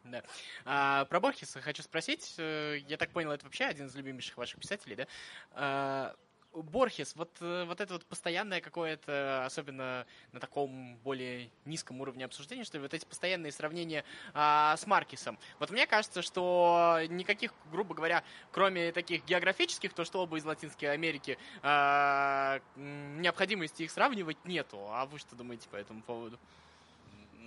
Да. 0.08 0.24
А, 0.66 1.06
про 1.06 1.20
Борхеса 1.20 1.62
хочу 1.62 1.84
спросить. 1.84 2.36
Э, 2.38 2.78
я 2.88 2.98
так 2.98 3.12
понял, 3.12 3.32
это 3.32 3.46
вообще 3.46 3.66
один 3.66 3.88
из 3.88 3.96
любимейших 3.96 4.38
ваших 4.38 4.60
писателей, 4.60 4.96
да? 4.96 5.08
А, 5.52 6.16
Борхес, 6.64 7.16
вот, 7.16 7.38
э, 7.42 7.66
вот 7.66 7.82
это 7.82 7.94
вот 7.94 8.06
постоянное 8.06 8.62
какое-то, 8.62 9.46
особенно 9.46 10.06
на 10.32 10.40
таком 10.40 10.98
более 10.98 11.52
низком 11.66 12.02
уровне 12.02 12.26
обсуждения, 12.26 12.64
что 12.64 12.78
ли, 12.78 12.84
вот 12.84 12.94
эти 12.94 13.06
постоянные 13.06 13.52
сравнения 13.52 14.04
а, 14.34 14.76
с 14.78 14.88
Маркисом. 14.88 15.38
Вот 15.60 15.70
мне 15.70 15.86
кажется, 15.88 16.22
что 16.22 17.00
никаких, 17.10 17.54
грубо 17.72 17.94
говоря, 17.94 18.24
кроме 18.52 18.92
таких 18.92 19.26
географических, 19.26 19.94
то 19.94 20.06
что 20.06 20.24
оба 20.24 20.38
из 20.38 20.46
Латинской 20.46 20.92
Америки, 20.92 21.38
а, 21.62 22.60
необходимости 22.76 23.84
их 23.84 23.92
сравнивать 23.92 24.44
нету. 24.46 24.88
А 24.90 25.06
вы 25.06 25.20
что 25.20 25.36
думаете 25.36 25.68
по 25.70 25.76
этому 25.76 26.02
поводу? 26.02 26.40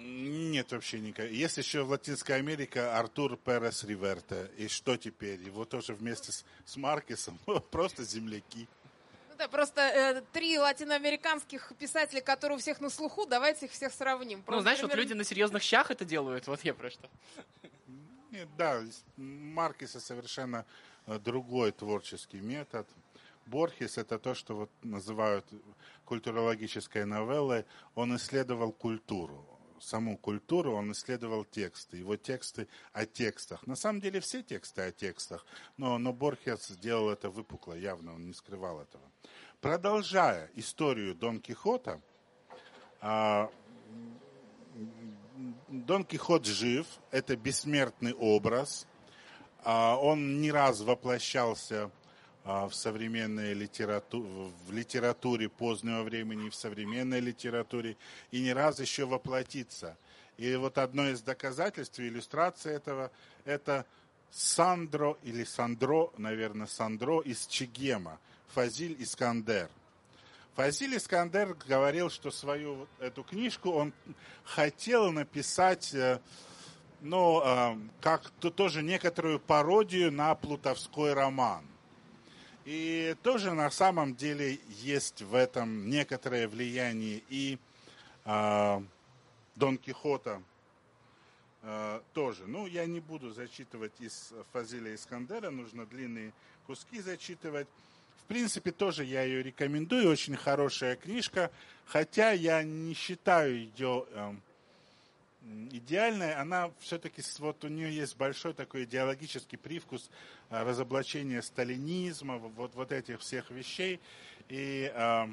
Нет 0.02 0.72
вообще 0.72 0.98
никакой. 0.98 1.34
Есть 1.34 1.58
еще 1.58 1.82
в 1.82 1.90
Латинской 1.90 2.36
Америке 2.36 2.80
Артур 2.80 3.36
Перес 3.36 3.84
Риверта. 3.84 4.46
И 4.56 4.68
что 4.68 4.96
теперь? 4.96 5.40
Его 5.42 5.66
тоже 5.66 5.92
вместе 5.94 6.32
с, 6.32 6.44
с 6.64 6.76
Маркесом 6.76 7.38
просто 7.70 8.02
земляки. 8.04 8.66
Да, 9.36 9.48
просто 9.48 9.80
э, 9.80 10.22
три 10.32 10.58
латиноамериканских 10.58 11.72
писателя, 11.78 12.20
которые 12.20 12.56
у 12.56 12.60
всех 12.60 12.80
на 12.80 12.90
слуху, 12.90 13.26
давайте 13.26 13.66
их 13.66 13.72
всех 13.72 13.92
сравним. 13.92 14.38
Ну, 14.38 14.44
просто, 14.44 14.56
ну, 14.56 14.62
знаешь, 14.62 14.78
примерно... 14.78 14.96
вот 14.96 15.02
люди 15.02 15.12
на 15.14 15.24
серьезных 15.24 15.62
щах 15.62 15.90
это 15.90 16.04
делают, 16.04 16.46
вот 16.46 16.62
я 16.62 16.74
про 16.74 16.90
что. 16.90 17.08
Нет, 18.30 18.48
да, 18.56 18.82
Маркеса 19.16 20.00
совершенно 20.00 20.64
э, 21.06 21.18
другой 21.18 21.72
творческий 21.72 22.40
метод. 22.40 22.86
Борхес 23.46 23.98
это 23.98 24.18
то, 24.18 24.34
что 24.34 24.54
вот 24.54 24.70
называют 24.82 25.46
культурологической 26.04 27.04
новеллой. 27.04 27.64
Он 27.94 28.14
исследовал 28.16 28.72
культуру 28.72 29.49
саму 29.80 30.16
культуру, 30.16 30.74
он 30.74 30.92
исследовал 30.92 31.44
тексты, 31.44 31.98
его 31.98 32.16
тексты 32.16 32.68
о 32.92 33.06
текстах. 33.06 33.66
На 33.66 33.76
самом 33.76 34.00
деле 34.00 34.20
все 34.20 34.42
тексты 34.42 34.82
о 34.82 34.92
текстах, 34.92 35.44
но, 35.76 35.98
но 35.98 36.12
Борхес 36.12 36.68
сделал 36.68 37.10
это 37.10 37.30
выпукло, 37.30 37.74
явно 37.74 38.14
он 38.14 38.26
не 38.26 38.34
скрывал 38.34 38.80
этого. 38.80 39.02
Продолжая 39.60 40.50
историю 40.54 41.14
Дон 41.14 41.40
Кихота, 41.40 42.00
а, 43.00 43.50
Дон 45.68 46.04
Кихот 46.04 46.46
жив, 46.46 46.86
это 47.10 47.36
бессмертный 47.36 48.14
образ, 48.14 48.86
а, 49.62 49.96
он 49.96 50.40
не 50.40 50.50
раз 50.50 50.80
воплощался 50.80 51.90
в 52.44 52.72
современной 52.72 53.52
литературе, 53.52 54.52
в 54.66 54.72
литературе 54.72 55.48
позднего 55.48 56.02
времени, 56.02 56.48
в 56.48 56.54
современной 56.54 57.20
литературе, 57.20 57.96
и 58.30 58.40
не 58.40 58.52
раз 58.52 58.80
еще 58.80 59.04
воплотиться. 59.04 59.96
И 60.38 60.54
вот 60.56 60.78
одно 60.78 61.08
из 61.08 61.20
доказательств, 61.20 62.00
иллюстрации 62.00 62.74
этого, 62.74 63.10
это 63.44 63.84
Сандро 64.30 65.18
или 65.22 65.44
Сандро, 65.44 66.10
наверное, 66.16 66.66
Сандро 66.66 67.20
из 67.20 67.46
Чигема, 67.46 68.18
Фазиль 68.54 68.96
Искандер. 68.98 69.68
Фазиль 70.54 70.96
Искандер 70.96 71.54
говорил, 71.68 72.10
что 72.10 72.30
свою 72.30 72.86
эту 72.98 73.22
книжку 73.22 73.70
он 73.70 73.92
хотел 74.44 75.12
написать, 75.12 75.94
э, 75.94 76.20
ну, 77.00 77.42
э, 77.44 77.76
как 78.00 78.32
-то 78.40 78.50
тоже 78.50 78.82
некоторую 78.82 79.40
пародию 79.40 80.10
на 80.12 80.34
плутовской 80.34 81.12
роман. 81.12 81.64
И 82.64 83.16
тоже 83.22 83.52
на 83.52 83.70
самом 83.70 84.14
деле 84.14 84.58
есть 84.68 85.22
в 85.22 85.34
этом 85.34 85.88
некоторое 85.88 86.46
влияние 86.46 87.22
и 87.28 87.58
э, 88.24 88.80
Дон 89.56 89.78
Кихота 89.78 90.42
э, 91.62 92.00
тоже. 92.12 92.46
Ну, 92.46 92.66
я 92.66 92.86
не 92.86 93.00
буду 93.00 93.30
зачитывать 93.30 93.92
из 93.98 94.32
Фазиля 94.52 94.94
Искандера, 94.94 95.50
нужно 95.50 95.86
длинные 95.86 96.32
куски 96.66 97.00
зачитывать. 97.00 97.66
В 98.24 98.24
принципе, 98.28 98.70
тоже 98.70 99.04
я 99.04 99.22
ее 99.22 99.42
рекомендую, 99.42 100.08
очень 100.08 100.36
хорошая 100.36 100.96
книжка, 100.96 101.50
хотя 101.86 102.30
я 102.30 102.62
не 102.62 102.94
считаю 102.94 103.56
ее 103.56 104.06
э, 104.10 104.18
эм, 104.18 104.42
идеальная, 105.42 106.40
она 106.40 106.70
все-таки, 106.80 107.22
вот 107.38 107.64
у 107.64 107.68
нее 107.68 107.94
есть 107.94 108.16
большой 108.16 108.52
такой 108.52 108.84
идеологический 108.84 109.56
привкус 109.56 110.10
а, 110.48 110.64
разоблачения 110.64 111.42
сталинизма, 111.42 112.38
вот, 112.38 112.74
вот 112.74 112.92
этих 112.92 113.20
всех 113.20 113.50
вещей. 113.50 114.00
И, 114.48 114.92
э, 114.94 115.26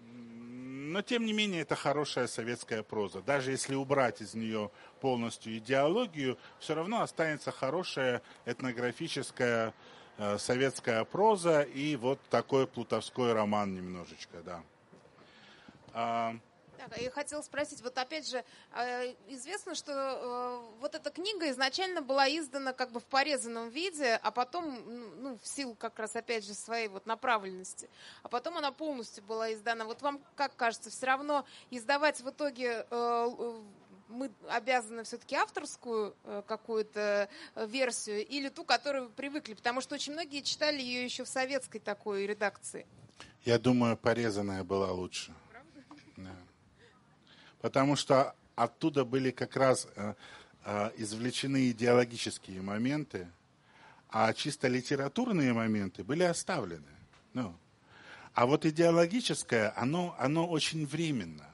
но, 0.00 1.02
тем 1.02 1.24
не 1.24 1.32
менее, 1.32 1.62
это 1.62 1.76
хорошая 1.76 2.26
советская 2.26 2.82
проза. 2.82 3.20
Даже 3.22 3.50
если 3.50 3.74
убрать 3.74 4.22
из 4.22 4.34
нее 4.34 4.70
полностью 5.00 5.56
идеологию, 5.58 6.38
все 6.58 6.74
равно 6.74 7.02
останется 7.02 7.50
хорошая 7.52 8.22
этнографическая 8.46 9.74
э, 10.18 10.38
советская 10.38 11.04
проза 11.04 11.62
и 11.62 11.96
вот 11.96 12.20
такой 12.30 12.66
плутовской 12.66 13.32
роман 13.32 13.74
немножечко, 13.74 14.38
да. 14.42 14.62
Э, 16.80 16.88
так, 16.88 17.00
я 17.00 17.10
хотела 17.10 17.42
спросить, 17.42 17.82
вот 17.82 17.96
опять 17.98 18.28
же, 18.28 18.44
э, 18.74 19.14
известно, 19.28 19.74
что 19.74 19.92
э, 19.92 20.78
вот 20.80 20.94
эта 20.94 21.10
книга 21.10 21.50
изначально 21.50 22.02
была 22.02 22.28
издана 22.28 22.72
как 22.72 22.90
бы 22.90 23.00
в 23.00 23.04
порезанном 23.04 23.68
виде, 23.68 24.18
а 24.22 24.30
потом, 24.30 24.82
ну, 25.22 25.38
в 25.38 25.46
силу 25.46 25.74
как 25.74 25.98
раз 25.98 26.16
опять 26.16 26.44
же 26.44 26.54
своей 26.54 26.88
вот 26.88 27.06
направленности, 27.06 27.88
а 28.22 28.28
потом 28.28 28.58
она 28.58 28.72
полностью 28.72 29.24
была 29.24 29.52
издана. 29.52 29.84
Вот 29.84 30.02
вам 30.02 30.20
как 30.36 30.56
кажется, 30.56 30.90
все 30.90 31.06
равно 31.06 31.44
издавать 31.70 32.20
в 32.20 32.30
итоге 32.30 32.86
э, 32.90 33.60
мы 34.08 34.30
обязаны 34.48 35.04
все-таки 35.04 35.36
авторскую 35.36 36.16
какую-то 36.48 37.28
версию 37.54 38.26
или 38.26 38.48
ту, 38.48 38.64
которую 38.64 39.04
вы 39.04 39.10
привыкли? 39.10 39.54
Потому 39.54 39.80
что 39.80 39.94
очень 39.94 40.14
многие 40.14 40.40
читали 40.40 40.82
ее 40.82 41.04
еще 41.04 41.22
в 41.22 41.28
советской 41.28 41.78
такой 41.78 42.26
редакции. 42.26 42.88
Я 43.44 43.60
думаю, 43.60 43.96
порезанная 43.96 44.64
была 44.64 44.90
лучше 44.90 45.32
потому 47.60 47.96
что 47.96 48.34
оттуда 48.56 49.04
были 49.04 49.30
как 49.30 49.56
раз 49.56 49.86
э, 49.94 50.14
э, 50.64 50.90
извлечены 50.96 51.70
идеологические 51.70 52.62
моменты, 52.62 53.28
а 54.08 54.32
чисто 54.32 54.68
литературные 54.68 55.52
моменты 55.52 56.02
были 56.02 56.24
оставлены. 56.24 56.88
Ну, 57.32 57.54
а 58.34 58.46
вот 58.46 58.66
идеологическое, 58.66 59.72
оно, 59.76 60.16
оно 60.18 60.46
очень 60.46 60.86
временно. 60.86 61.46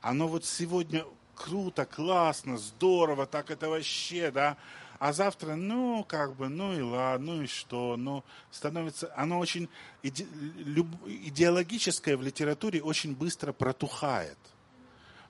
Оно 0.00 0.28
вот 0.28 0.44
сегодня 0.44 1.04
круто, 1.34 1.84
классно, 1.84 2.56
здорово, 2.56 3.26
так 3.26 3.50
это 3.50 3.68
вообще, 3.68 4.30
да, 4.30 4.56
а 4.98 5.12
завтра, 5.12 5.54
ну, 5.54 6.04
как 6.04 6.34
бы, 6.34 6.48
ну 6.48 6.76
и 6.76 6.80
ладно, 6.80 7.34
ну 7.34 7.42
и 7.42 7.46
что, 7.46 7.96
ну, 7.96 8.24
становится, 8.50 9.12
оно 9.16 9.38
очень, 9.38 9.68
иде, 10.02 10.26
люб, 10.56 10.88
идеологическое 11.06 12.16
в 12.16 12.22
литературе 12.22 12.82
очень 12.82 13.14
быстро 13.14 13.52
протухает– 13.52 14.38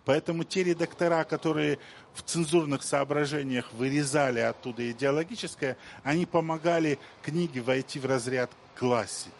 Поэтому 0.09 0.43
те 0.43 0.65
редактора, 0.65 1.23
которые 1.25 1.79
в 2.15 2.23
цензурных 2.23 2.83
соображениях 2.83 3.71
вырезали 3.75 4.41
оттуда 4.41 4.91
идеологическое, 4.91 5.77
они 6.03 6.25
помогали 6.25 6.99
книге 7.21 7.61
войти 7.61 8.01
в 8.01 8.07
разряд 8.07 8.51
классики. 8.75 9.35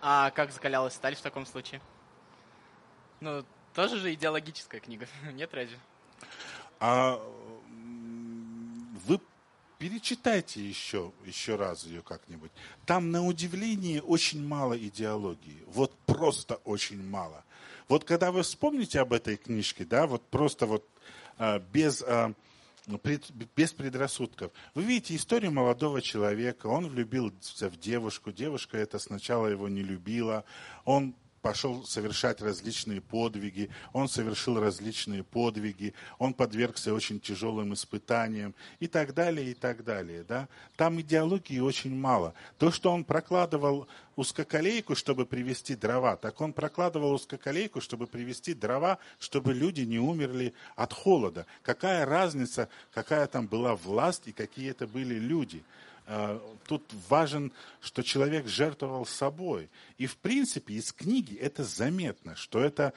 А 0.00 0.30
как 0.30 0.52
закалялась 0.52 0.94
сталь 0.94 1.16
в 1.16 1.20
таком 1.20 1.46
случае? 1.46 1.80
Ну, 3.18 3.44
тоже 3.74 3.98
же 3.98 4.14
идеологическая 4.14 4.78
книга, 4.78 5.08
нет 5.32 5.52
разве? 5.52 5.80
А 6.78 7.20
вы 9.04 9.18
перечитайте 9.78 10.64
еще, 10.64 11.10
еще 11.26 11.56
раз 11.56 11.82
ее 11.82 12.02
как-нибудь. 12.02 12.52
Там, 12.86 13.10
на 13.10 13.26
удивление, 13.26 14.00
очень 14.00 14.46
мало 14.46 14.78
идеологии. 14.78 15.64
Вот 15.66 15.92
просто 16.06 16.60
очень 16.64 17.02
мало. 17.02 17.42
Вот 17.88 18.04
когда 18.04 18.32
вы 18.32 18.42
вспомните 18.42 19.00
об 19.00 19.12
этой 19.12 19.36
книжке, 19.36 19.84
да, 19.84 20.06
вот 20.06 20.22
просто 20.28 20.66
вот 20.66 20.88
а, 21.38 21.58
без, 21.58 22.02
а, 22.02 22.32
без 23.56 23.72
предрассудков. 23.72 24.52
Вы 24.74 24.84
видите 24.84 25.16
историю 25.16 25.52
молодого 25.52 26.00
человека, 26.00 26.66
он 26.68 26.88
влюбился 26.88 27.68
в 27.68 27.78
девушку, 27.78 28.32
девушка 28.32 28.78
это 28.78 28.98
сначала 28.98 29.46
его 29.46 29.68
не 29.68 29.82
любила, 29.82 30.44
он 30.84 31.14
пошел 31.44 31.84
совершать 31.84 32.40
различные 32.40 33.02
подвиги, 33.02 33.68
он 33.92 34.08
совершил 34.08 34.58
различные 34.58 35.22
подвиги, 35.22 35.92
он 36.18 36.32
подвергся 36.32 36.94
очень 36.94 37.20
тяжелым 37.20 37.74
испытаниям 37.74 38.54
и 38.80 38.86
так 38.86 39.12
далее, 39.12 39.50
и 39.50 39.54
так 39.54 39.84
далее. 39.84 40.24
Да? 40.26 40.48
Там 40.76 40.98
идеологии 41.02 41.60
очень 41.60 41.94
мало. 41.94 42.32
То, 42.56 42.70
что 42.70 42.90
он 42.90 43.04
прокладывал 43.04 43.86
узкоколейку, 44.16 44.94
чтобы 44.94 45.26
привезти 45.26 45.74
дрова, 45.74 46.16
так 46.16 46.40
он 46.40 46.54
прокладывал 46.54 47.12
узкоколейку, 47.12 47.82
чтобы 47.82 48.06
привезти 48.06 48.54
дрова, 48.54 48.96
чтобы 49.18 49.52
люди 49.52 49.82
не 49.82 49.98
умерли 49.98 50.54
от 50.76 50.94
холода. 50.94 51.44
Какая 51.62 52.06
разница, 52.06 52.70
какая 52.94 53.26
там 53.26 53.48
была 53.48 53.76
власть 53.76 54.28
и 54.28 54.32
какие 54.32 54.70
это 54.70 54.86
были 54.86 55.16
люди. 55.16 55.62
А, 56.06 56.40
тут 56.66 56.82
важен, 57.08 57.52
что 57.80 58.02
человек 58.02 58.46
жертвовал 58.46 59.06
собой. 59.06 59.68
И, 59.98 60.06
в 60.06 60.16
принципе, 60.16 60.74
из 60.74 60.92
книги 60.92 61.36
это 61.36 61.64
заметно, 61.64 62.36
что 62.36 62.60
это 62.60 62.92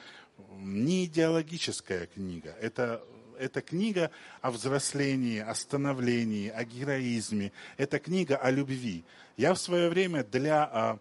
не 0.58 1.06
идеологическая 1.06 2.06
книга. 2.06 2.54
Это, 2.60 3.02
это 3.38 3.60
книга 3.60 4.10
о 4.40 4.50
взрослении, 4.50 5.40
о 5.40 5.54
становлении, 5.54 6.48
о 6.48 6.64
героизме. 6.64 7.52
Это 7.76 7.98
книга 7.98 8.36
о 8.36 8.50
любви. 8.50 9.04
Я 9.36 9.54
в 9.54 9.58
свое 9.58 9.88
время 9.88 10.24
для 10.24 10.64
а, 10.64 10.98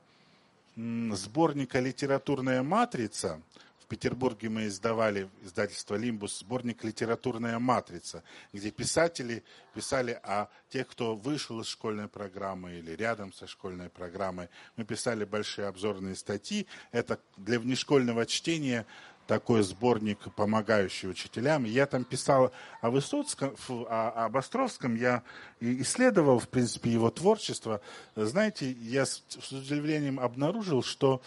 сборника 0.75 1.79
«Литературная 1.79 2.63
матрица» 2.63 3.41
Петербурге 3.87 4.49
мы 4.49 4.67
издавали 4.67 5.29
издательство 5.41 5.95
«Лимбус» 5.95 6.39
сборник 6.39 6.83
«Литературная 6.83 7.57
матрица», 7.57 8.23
где 8.51 8.69
писатели 8.69 9.43
писали 9.73 10.19
о 10.23 10.49
тех, 10.69 10.87
кто 10.87 11.15
вышел 11.15 11.61
из 11.61 11.67
школьной 11.67 12.09
программы 12.09 12.75
или 12.79 12.91
рядом 12.91 13.31
со 13.31 13.47
школьной 13.47 13.89
программой. 13.89 14.49
Мы 14.75 14.83
писали 14.83 15.23
большие 15.23 15.67
обзорные 15.67 16.15
статьи. 16.15 16.67
Это 16.91 17.19
для 17.37 17.59
внешкольного 17.59 18.25
чтения 18.25 18.85
такой 19.27 19.61
сборник, 19.61 20.19
помогающий 20.35 21.09
учителям. 21.09 21.65
Я 21.65 21.85
там 21.85 22.03
писал 22.03 22.51
о 22.81 22.89
Высоцком, 22.89 23.55
о, 23.67 24.25
об 24.25 24.37
Островском, 24.37 24.95
я 24.95 25.23
исследовал, 25.59 26.39
в 26.39 26.47
принципе, 26.47 26.91
его 26.91 27.09
творчество. 27.09 27.81
Знаете, 28.15 28.71
я 28.71 29.05
с, 29.05 29.23
с 29.29 29.51
удивлением 29.51 30.19
обнаружил, 30.19 30.81
что 30.81 31.21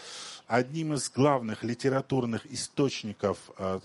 одним 0.47 0.95
из 0.95 1.11
главных 1.11 1.63
литературных 1.63 2.47
источников 2.47 3.39
э, 3.59 3.81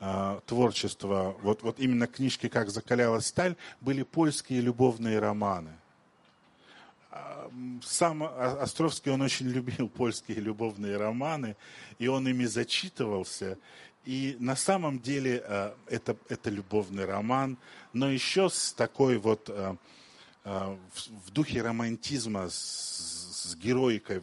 э, 0.00 0.40
творчества, 0.46 1.36
вот, 1.42 1.62
вот 1.62 1.80
именно 1.80 2.06
книжки 2.06 2.48
«Как 2.48 2.70
закалялась 2.70 3.26
сталь», 3.26 3.56
были 3.80 4.02
польские 4.02 4.60
любовные 4.60 5.18
романы– 5.18 5.72
сам 7.82 8.22
Островский, 8.22 9.12
он 9.12 9.22
очень 9.22 9.48
любил 9.48 9.88
польские 9.88 10.40
любовные 10.40 10.96
романы, 10.96 11.56
и 11.98 12.08
он 12.08 12.28
ими 12.28 12.44
зачитывался. 12.44 13.58
И 14.04 14.36
на 14.38 14.54
самом 14.54 15.00
деле 15.00 15.42
э, 15.44 15.72
это, 15.88 16.16
это 16.28 16.48
любовный 16.48 17.04
роман, 17.04 17.58
но 17.92 18.08
еще 18.08 18.48
с 18.48 18.72
такой 18.72 19.18
вот 19.18 19.48
э, 19.48 19.76
э, 20.44 20.76
в 21.26 21.30
духе 21.32 21.60
романтизма, 21.60 22.48
с, 22.48 23.50
с 23.50 23.56
героикой, 23.56 24.22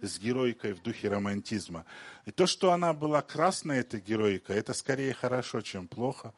с 0.00 0.18
героикой 0.18 0.72
в 0.72 0.82
духе 0.82 1.08
романтизма. 1.08 1.84
И 2.24 2.30
то, 2.30 2.46
что 2.46 2.72
она 2.72 2.94
была 2.94 3.20
красная, 3.20 3.80
эта 3.80 4.00
героика, 4.00 4.54
это 4.54 4.72
скорее 4.72 5.12
хорошо, 5.12 5.60
чем 5.60 5.88
плохо. 5.88 6.32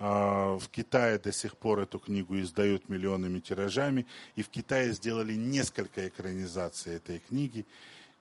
А, 0.00 0.56
в 0.58 0.68
Китае 0.68 1.18
до 1.18 1.32
сих 1.32 1.56
пор 1.56 1.80
эту 1.80 1.98
книгу 1.98 2.38
издают 2.38 2.88
миллионными 2.88 3.40
тиражами, 3.40 4.06
и 4.36 4.42
в 4.42 4.48
Китае 4.48 4.92
сделали 4.92 5.34
несколько 5.34 6.06
экранизаций 6.06 6.94
этой 6.94 7.18
книги. 7.18 7.66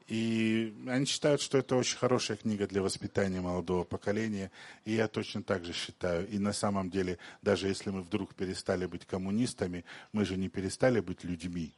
И 0.07 0.73
они 0.87 1.05
считают, 1.05 1.41
что 1.41 1.57
это 1.57 1.75
очень 1.75 1.97
хорошая 1.97 2.37
книга 2.37 2.65
для 2.65 2.81
воспитания 2.81 3.41
молодого 3.41 3.83
поколения, 3.83 4.51
и 4.85 4.93
я 4.93 5.07
точно 5.07 5.43
так 5.43 5.65
же 5.65 5.73
считаю. 5.73 6.27
И 6.29 6.39
на 6.39 6.53
самом 6.53 6.89
деле, 6.89 7.19
даже 7.41 7.67
если 7.67 7.89
мы 7.91 8.01
вдруг 8.01 8.33
перестали 8.33 8.85
быть 8.85 9.05
коммунистами, 9.05 9.83
мы 10.13 10.25
же 10.25 10.37
не 10.37 10.47
перестали 10.47 11.01
быть 11.01 11.25
людьми. 11.25 11.73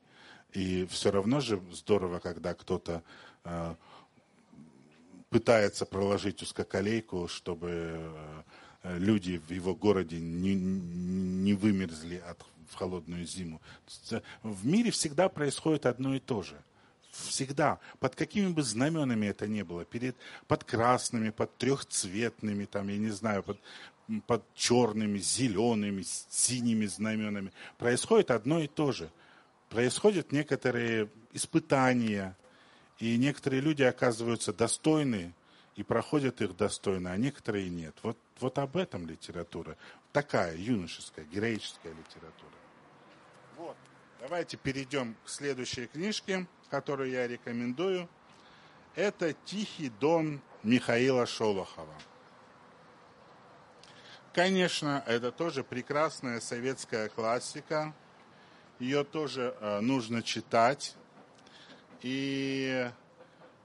И 0.54 0.88
все 0.92 1.12
равно 1.12 1.42
же 1.42 1.60
здорово, 1.72 2.20
когда 2.20 2.54
кто-то 2.54 3.04
э, 3.44 3.76
пытается 5.30 5.86
проложить 5.86 6.42
узкоколейку, 6.44 7.28
чтобы 7.28 7.70
Э, 7.70 8.44
люди 8.84 9.42
в 9.48 9.52
его 9.52 9.76
городе 9.76 10.20
не, 10.20 10.56
не 10.56 11.54
вымерзли 11.54 12.18
от, 12.18 12.46
в 12.70 12.76
холодную 12.76 13.26
зиму. 13.26 13.62
Э, 14.12 14.22
в 14.44 14.66
мире 14.66 14.92
всегда 14.92 15.30
происходит 15.30 15.86
одно 15.86 16.16
и 16.16 16.20
то 16.20 16.42
же. 16.42 16.56
Всегда. 17.12 17.80
Под 18.00 18.16
какими 18.16 18.48
бы 18.50 18.62
знаменами 18.64 19.26
это 19.26 19.48
ни 19.48 19.64
было. 19.64 19.84
Перед, 19.84 20.16
под 20.48 20.64
красными, 20.64 21.32
под 21.32 21.58
трехцветными, 21.58 22.66
там, 22.66 22.88
я 22.88 22.98
не 22.98 23.10
знаю, 23.10 23.44
под, 23.44 23.60
под 24.28 24.44
черными, 24.54 25.18
зелеными, 25.18 26.04
синими 26.30 26.86
знаменами. 26.86 27.52
Происходит 27.78 28.32
одно 28.32 28.60
и 28.60 28.68
то 28.68 28.92
же. 28.92 29.10
Происходят 29.70 30.32
некоторые 30.32 31.10
испытания, 31.34 32.36
и 33.00 33.18
некоторые 33.18 33.62
люди 33.62 33.84
оказываются 33.84 34.54
достойны 34.54 35.34
и 35.76 35.84
проходят 35.84 36.42
их 36.42 36.58
достойно, 36.58 37.12
а 37.12 37.18
некоторые 37.18 37.70
нет. 37.70 37.96
Вот 38.04 38.18
вот 38.40 38.58
об 38.58 38.78
этом 38.78 39.08
литература. 39.08 39.78
Такая 40.12 40.56
юношеская, 40.56 41.26
героическая 41.26 41.94
литература. 41.94 42.52
Вот. 43.58 43.78
Давайте 44.20 44.58
перейдем 44.58 45.16
к 45.26 45.30
следующей 45.30 45.88
книжке, 45.88 46.48
которую 46.70 47.10
я 47.10 47.28
рекомендую. 47.28 48.10
Это 48.96 49.34
«Тихий 49.46 49.90
дон» 49.90 50.42
Михаила 50.64 51.26
Шолохова. 51.26 51.94
Конечно, 54.34 55.04
это 55.08 55.32
тоже 55.32 55.64
прекрасная 55.64 56.40
советская 56.40 57.10
классика. 57.10 57.94
Ее 58.80 59.04
тоже 59.04 59.56
э, 59.60 59.80
нужно 59.80 60.22
читать. 60.22 60.96
И 62.02 62.90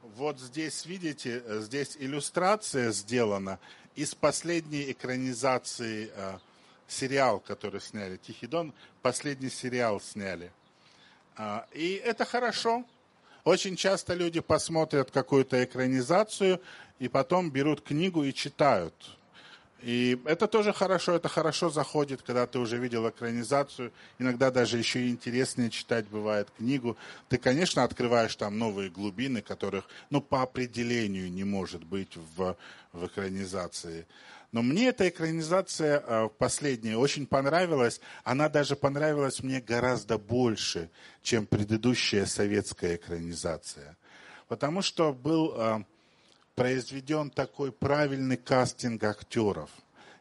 вот 0.02 0.38
здесь, 0.38 0.86
видите, 0.86 1.42
здесь 1.60 1.96
иллюстрация 1.98 2.90
сделана 2.92 3.58
из 3.94 4.14
последней 4.14 4.90
экранизации 4.90 6.10
э, 6.14 6.38
сериал, 6.88 7.40
который 7.40 7.80
сняли, 7.80 8.16
Тихий 8.16 8.46
Дон, 8.46 8.72
последний 9.02 9.50
сериал 9.50 10.00
сняли. 10.00 10.50
А, 11.36 11.66
и 11.72 11.94
это 11.94 12.24
хорошо. 12.24 12.84
Очень 13.44 13.76
часто 13.76 14.14
люди 14.14 14.40
посмотрят 14.40 15.10
какую-то 15.10 15.62
экранизацию 15.62 16.60
и 16.98 17.08
потом 17.08 17.50
берут 17.50 17.82
книгу 17.82 18.24
и 18.24 18.32
читают. 18.32 18.94
И 19.84 20.18
это 20.24 20.48
тоже 20.48 20.72
хорошо, 20.72 21.12
это 21.12 21.28
хорошо 21.28 21.68
заходит, 21.68 22.22
когда 22.22 22.46
ты 22.46 22.58
уже 22.58 22.78
видел 22.78 23.06
экранизацию. 23.06 23.92
Иногда 24.18 24.50
даже 24.50 24.78
еще 24.78 25.00
и 25.00 25.10
интереснее 25.10 25.68
читать 25.68 26.06
бывает 26.08 26.48
книгу. 26.56 26.96
Ты, 27.28 27.36
конечно, 27.36 27.84
открываешь 27.84 28.34
там 28.34 28.58
новые 28.58 28.88
глубины, 28.88 29.42
которых, 29.42 29.84
ну, 30.08 30.22
по 30.22 30.40
определению 30.40 31.30
не 31.30 31.44
может 31.44 31.84
быть 31.84 32.16
в, 32.16 32.56
в 32.94 33.06
экранизации. 33.06 34.06
Но 34.52 34.62
мне 34.62 34.88
эта 34.88 35.06
экранизация 35.06 36.02
э, 36.02 36.28
последняя 36.38 36.96
очень 36.96 37.26
понравилась. 37.26 38.00
Она 38.22 38.48
даже 38.48 38.76
понравилась 38.76 39.42
мне 39.42 39.60
гораздо 39.60 40.16
больше, 40.16 40.88
чем 41.22 41.44
предыдущая 41.44 42.24
советская 42.24 42.96
экранизация. 42.96 43.98
Потому 44.48 44.80
что 44.80 45.12
был 45.12 45.52
э, 45.54 45.84
произведен 46.54 47.30
такой 47.30 47.72
правильный 47.72 48.36
кастинг 48.36 49.02
актеров. 49.04 49.70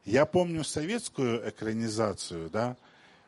Я 0.05 0.25
помню 0.25 0.63
советскую 0.63 1.47
экранизацию, 1.47 2.49
да, 2.49 2.75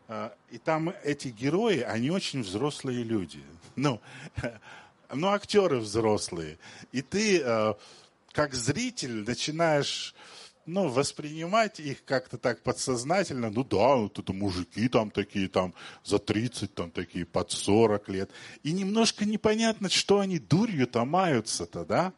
а, 0.07 0.33
и 0.51 0.57
там 0.57 0.93
эти 1.03 1.29
герои, 1.29 1.79
они 1.79 2.11
очень 2.11 2.41
взрослые 2.41 3.03
люди. 3.03 3.43
Ну, 3.77 3.99
ну 5.13 5.27
актеры 5.27 5.79
взрослые. 5.79 6.57
И 6.93 7.01
ты, 7.01 7.41
а, 7.43 7.77
как 8.31 8.53
зритель, 8.53 9.25
начинаешь 9.25 10.15
ну, 10.65 10.87
воспринимать 10.87 11.79
их 11.79 12.03
как-то 12.05 12.37
так 12.37 12.63
подсознательно, 12.63 13.49
ну 13.49 13.63
да, 13.63 13.95
вот 13.95 14.17
это 14.17 14.33
мужики 14.33 14.87
там 14.87 15.11
такие, 15.11 15.47
там 15.47 15.73
за 16.03 16.19
30, 16.19 16.73
там 16.73 16.91
такие 16.91 17.25
под 17.25 17.51
40 17.51 18.09
лет. 18.09 18.31
И 18.63 18.71
немножко 18.71 19.25
непонятно, 19.25 19.89
что 19.89 20.19
они 20.19 20.39
дурью-то 20.39 21.05
маются-то, 21.05 21.85
да? 21.85 22.13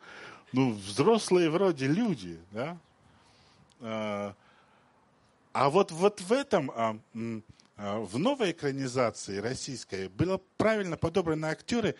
Ну, 0.57 0.71
взрослые 0.71 1.51
вроде 1.51 1.85
люди, 1.85 2.39
да? 2.49 2.79
А, 3.79 4.33
а 5.53 5.69
вот, 5.69 5.91
вот 5.91 6.19
в 6.19 6.33
этом, 6.33 6.71
а, 6.73 6.97
а, 7.75 7.99
в 7.99 8.17
новой 8.17 8.53
экранизации 8.53 9.37
российской 9.37 10.07
было 10.07 10.41
правильно 10.57 10.97
подобраны 10.97 11.45
актеры, 11.45 11.93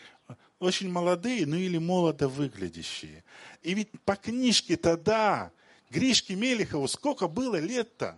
очень 0.57 0.91
молодые, 0.91 1.45
ну 1.45 1.55
или 1.55 1.77
молодо 1.77 2.27
выглядящие. 2.27 3.23
И 3.61 3.75
ведь 3.75 3.91
по 4.05 4.15
книжке-то 4.15 4.97
да, 4.97 5.51
Гришке 5.91 6.33
Мелехову 6.33 6.87
сколько 6.87 7.27
было 7.27 7.59
лет-то? 7.59 8.17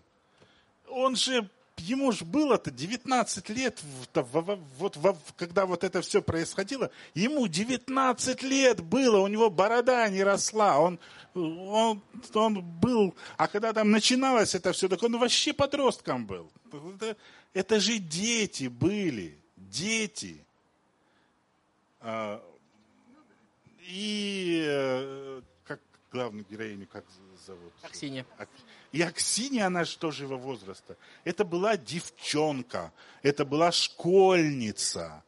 Он 0.88 1.18
же, 1.18 1.50
ему 1.80 2.12
же 2.12 2.26
было-то 2.26 2.72
19 2.72 3.50
лет, 3.50 3.82
вот, 4.14 4.98
когда 5.38 5.66
вот 5.66 5.84
это 5.84 6.02
все 6.02 6.22
происходило, 6.22 6.92
ему 7.14 7.48
19 7.48 8.44
лет 8.44 8.82
было, 8.82 9.20
у 9.20 9.28
него 9.28 9.50
борода 9.50 10.08
не 10.10 10.24
росла, 10.24 10.80
он, 10.80 11.00
он, 11.34 12.02
он 12.34 12.62
был, 12.62 13.16
а 13.38 13.48
когда 13.48 13.74
там 13.74 13.92
начиналось 13.92 14.56
это 14.56 14.72
все, 14.74 14.88
так 14.88 15.02
он 15.04 15.18
вообще 15.18 15.54
подростком 15.54 16.26
был. 16.26 16.52
Это, 16.96 17.18
это 17.54 17.80
же 17.80 17.98
дети 17.98 18.68
были, 18.68 19.38
дети. 19.58 20.44
А, 22.02 22.44
и 23.82 24.64
э, 24.66 25.42
как 25.66 25.80
главную 26.12 26.46
героиню, 26.50 26.88
как 26.88 27.06
зовут? 27.46 27.74
Аксинья. 27.82 28.26
И 28.92 29.02
Аксинья, 29.02 29.68
она 29.68 29.84
же 29.84 29.98
тоже 29.98 30.24
его 30.24 30.38
возраста. 30.38 30.98
Это 31.24 31.46
была 31.46 31.78
девчонка, 31.78 32.92
это 33.22 33.46
была 33.46 33.72
школьница. 33.72 35.24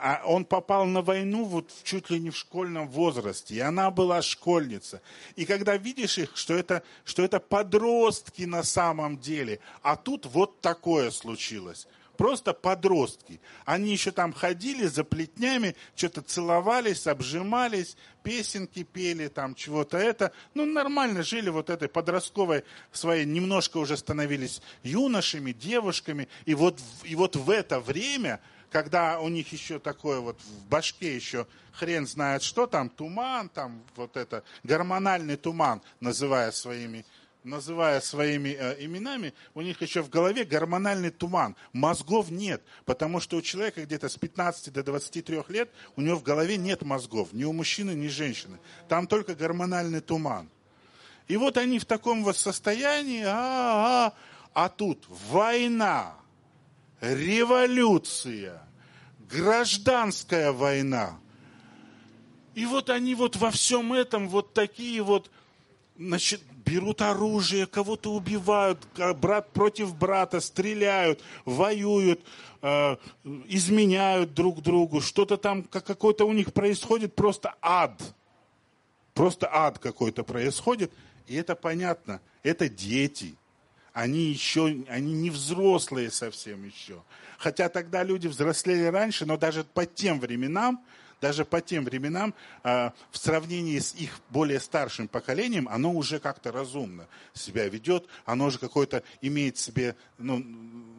А 0.00 0.22
он 0.24 0.44
попал 0.44 0.84
на 0.84 1.02
войну 1.02 1.44
вот 1.44 1.72
чуть 1.82 2.08
ли 2.10 2.20
не 2.20 2.30
в 2.30 2.36
школьном 2.36 2.88
возрасте, 2.88 3.54
и 3.54 3.60
она 3.60 3.90
была 3.90 4.22
школьница. 4.22 5.00
И 5.34 5.44
когда 5.44 5.76
видишь 5.76 6.18
их, 6.18 6.36
что 6.36 6.54
это, 6.54 6.84
что 7.04 7.24
это 7.24 7.40
подростки 7.40 8.42
на 8.42 8.62
самом 8.62 9.18
деле, 9.18 9.58
а 9.82 9.96
тут 9.96 10.26
вот 10.26 10.60
такое 10.60 11.10
случилось 11.10 11.88
просто 12.18 12.52
подростки. 12.52 13.40
Они 13.64 13.92
еще 13.92 14.10
там 14.10 14.34
ходили 14.34 14.86
за 14.86 15.04
плетнями, 15.04 15.76
что-то 15.94 16.20
целовались, 16.20 17.06
обжимались, 17.06 17.96
песенки 18.24 18.82
пели, 18.82 19.28
там 19.28 19.54
чего-то 19.54 19.96
это. 19.96 20.32
Ну, 20.52 20.66
нормально 20.66 21.22
жили 21.22 21.48
вот 21.48 21.70
этой 21.70 21.88
подростковой 21.88 22.64
своей, 22.92 23.24
немножко 23.24 23.78
уже 23.78 23.96
становились 23.96 24.60
юношами, 24.82 25.52
девушками. 25.52 26.28
И 26.44 26.54
вот, 26.54 26.80
и 27.04 27.14
вот 27.14 27.36
в 27.36 27.48
это 27.50 27.78
время, 27.78 28.40
когда 28.70 29.20
у 29.20 29.28
них 29.28 29.52
еще 29.52 29.78
такое 29.78 30.18
вот 30.18 30.40
в 30.40 30.66
башке 30.66 31.14
еще 31.14 31.46
хрен 31.72 32.04
знает 32.06 32.42
что 32.42 32.66
там, 32.66 32.88
туман, 32.88 33.48
там 33.48 33.80
вот 33.94 34.16
это, 34.16 34.42
гормональный 34.64 35.36
туман, 35.36 35.80
называя 36.00 36.50
своими 36.50 37.06
называя 37.44 38.00
своими 38.00 38.50
э, 38.50 38.84
именами, 38.84 39.34
у 39.54 39.60
них 39.60 39.80
еще 39.82 40.02
в 40.02 40.10
голове 40.10 40.44
гормональный 40.44 41.10
туман. 41.10 41.56
Мозгов 41.72 42.30
нет, 42.30 42.62
потому 42.84 43.20
что 43.20 43.36
у 43.36 43.42
человека 43.42 43.84
где-то 43.84 44.08
с 44.08 44.16
15 44.16 44.72
до 44.72 44.82
23 44.82 45.44
лет 45.48 45.70
у 45.96 46.00
него 46.00 46.16
в 46.16 46.22
голове 46.22 46.56
нет 46.56 46.82
мозгов, 46.82 47.32
ни 47.32 47.44
у 47.44 47.52
мужчины, 47.52 47.92
ни 47.92 48.06
у 48.06 48.10
женщины. 48.10 48.58
Там 48.88 49.06
только 49.06 49.34
гормональный 49.34 50.00
туман. 50.00 50.48
И 51.28 51.36
вот 51.36 51.58
они 51.58 51.78
в 51.78 51.84
таком 51.84 52.24
вот 52.24 52.36
состоянии, 52.36 53.22
а, 53.26 54.12
-а, 54.54 54.66
-а, 54.66 54.72
тут 54.74 55.04
война, 55.30 56.14
революция, 57.00 58.62
гражданская 59.30 60.52
война. 60.52 61.18
И 62.54 62.66
вот 62.66 62.90
они 62.90 63.14
вот 63.14 63.36
во 63.36 63.50
всем 63.50 63.92
этом 63.92 64.28
вот 64.28 64.52
такие 64.52 65.02
вот, 65.02 65.30
значит, 65.98 66.42
берут 66.64 67.02
оружие, 67.02 67.66
кого-то 67.66 68.12
убивают, 68.12 68.86
брат 69.16 69.52
против 69.52 69.94
брата, 69.96 70.40
стреляют, 70.40 71.22
воюют, 71.44 72.24
э, 72.62 72.96
изменяют 73.46 74.34
друг 74.34 74.62
другу, 74.62 75.00
что-то 75.00 75.36
там, 75.36 75.64
какой-то 75.64 76.24
у 76.24 76.32
них 76.32 76.52
происходит 76.52 77.14
просто 77.14 77.54
ад. 77.60 78.00
Просто 79.14 79.48
ад 79.52 79.78
какой-то 79.78 80.22
происходит, 80.22 80.92
и 81.26 81.34
это 81.34 81.56
понятно, 81.56 82.20
это 82.44 82.68
дети. 82.68 83.34
Они 83.92 84.26
еще, 84.26 84.84
они 84.88 85.12
не 85.12 85.30
взрослые 85.30 86.12
совсем 86.12 86.64
еще. 86.64 87.02
Хотя 87.36 87.68
тогда 87.68 88.04
люди 88.04 88.28
взрослели 88.28 88.84
раньше, 88.84 89.26
но 89.26 89.36
даже 89.36 89.64
по 89.64 89.86
тем 89.86 90.20
временам 90.20 90.84
даже 91.20 91.44
по 91.44 91.60
тем 91.60 91.84
временам, 91.84 92.34
а, 92.62 92.92
в 93.10 93.18
сравнении 93.18 93.78
с 93.78 93.94
их 93.94 94.20
более 94.30 94.60
старшим 94.60 95.08
поколением, 95.08 95.68
оно 95.68 95.92
уже 95.92 96.20
как-то 96.20 96.52
разумно 96.52 97.08
себя 97.34 97.68
ведет, 97.68 98.06
оно 98.24 98.46
уже 98.46 98.58
какое-то 98.58 99.02
имеет 99.20 99.58
себе 99.58 99.96
ну, 100.18 100.38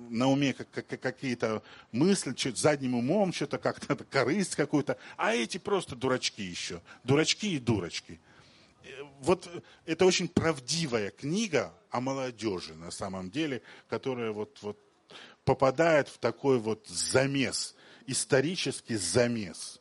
на 0.09 0.27
уме 0.27 0.53
какие-то 0.53 1.63
мысли, 1.91 2.33
что-то 2.35 2.59
задним 2.59 2.95
умом, 2.95 3.31
что-то 3.31 3.57
как-то 3.57 3.95
корысть 4.11 4.55
какую-то, 4.55 4.97
а 5.17 5.33
эти 5.33 5.57
просто 5.57 5.95
дурачки 5.95 6.43
еще, 6.43 6.81
дурачки 7.03 7.55
и 7.55 7.59
дурочки. 7.59 8.19
Э, 8.83 9.03
вот 9.21 9.49
это 9.85 10.05
очень 10.05 10.27
правдивая 10.27 11.11
книга 11.11 11.73
о 11.91 12.01
молодежи 12.01 12.73
на 12.75 12.91
самом 12.91 13.29
деле, 13.29 13.61
которая 13.87 14.31
вот, 14.31 14.57
вот 14.61 14.77
попадает 15.43 16.07
в 16.09 16.17
такой 16.17 16.59
вот 16.59 16.87
замес, 16.87 17.75
исторический 18.05 18.95
замес. 18.95 19.79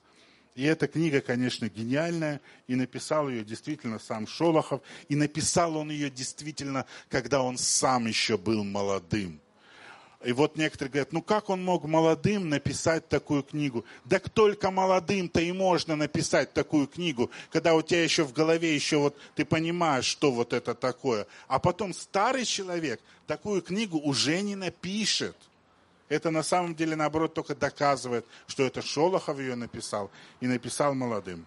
И 0.58 0.64
эта 0.64 0.88
книга, 0.88 1.20
конечно, 1.20 1.68
гениальная, 1.68 2.40
и 2.66 2.74
написал 2.74 3.28
ее 3.28 3.44
действительно 3.44 4.00
сам 4.00 4.26
Шолохов, 4.26 4.80
и 5.08 5.14
написал 5.14 5.76
он 5.76 5.88
ее 5.88 6.10
действительно, 6.10 6.84
когда 7.08 7.42
он 7.42 7.56
сам 7.56 8.08
еще 8.08 8.36
был 8.36 8.64
молодым. 8.64 9.40
И 10.24 10.32
вот 10.32 10.56
некоторые 10.56 10.90
говорят, 10.90 11.12
ну 11.12 11.22
как 11.22 11.48
он 11.48 11.64
мог 11.64 11.84
молодым 11.84 12.48
написать 12.48 13.08
такую 13.08 13.44
книгу? 13.44 13.84
Да 14.04 14.18
только 14.18 14.72
молодым-то 14.72 15.40
и 15.40 15.52
можно 15.52 15.94
написать 15.94 16.52
такую 16.52 16.88
книгу, 16.88 17.30
когда 17.52 17.76
у 17.76 17.82
тебя 17.82 18.02
еще 18.02 18.24
в 18.24 18.32
голове 18.32 18.74
еще 18.74 18.96
вот 18.96 19.16
ты 19.36 19.44
понимаешь, 19.44 20.06
что 20.06 20.32
вот 20.32 20.52
это 20.52 20.74
такое. 20.74 21.28
А 21.46 21.60
потом 21.60 21.94
старый 21.94 22.44
человек 22.44 23.00
такую 23.28 23.62
книгу 23.62 23.96
уже 23.96 24.40
не 24.40 24.56
напишет 24.56 25.36
это 26.08 26.30
на 26.30 26.42
самом 26.42 26.74
деле, 26.74 26.96
наоборот, 26.96 27.34
только 27.34 27.54
доказывает, 27.54 28.26
что 28.46 28.62
это 28.62 28.82
Шолохов 28.82 29.38
ее 29.38 29.54
написал 29.54 30.10
и 30.40 30.46
написал 30.46 30.94
молодым. 30.94 31.46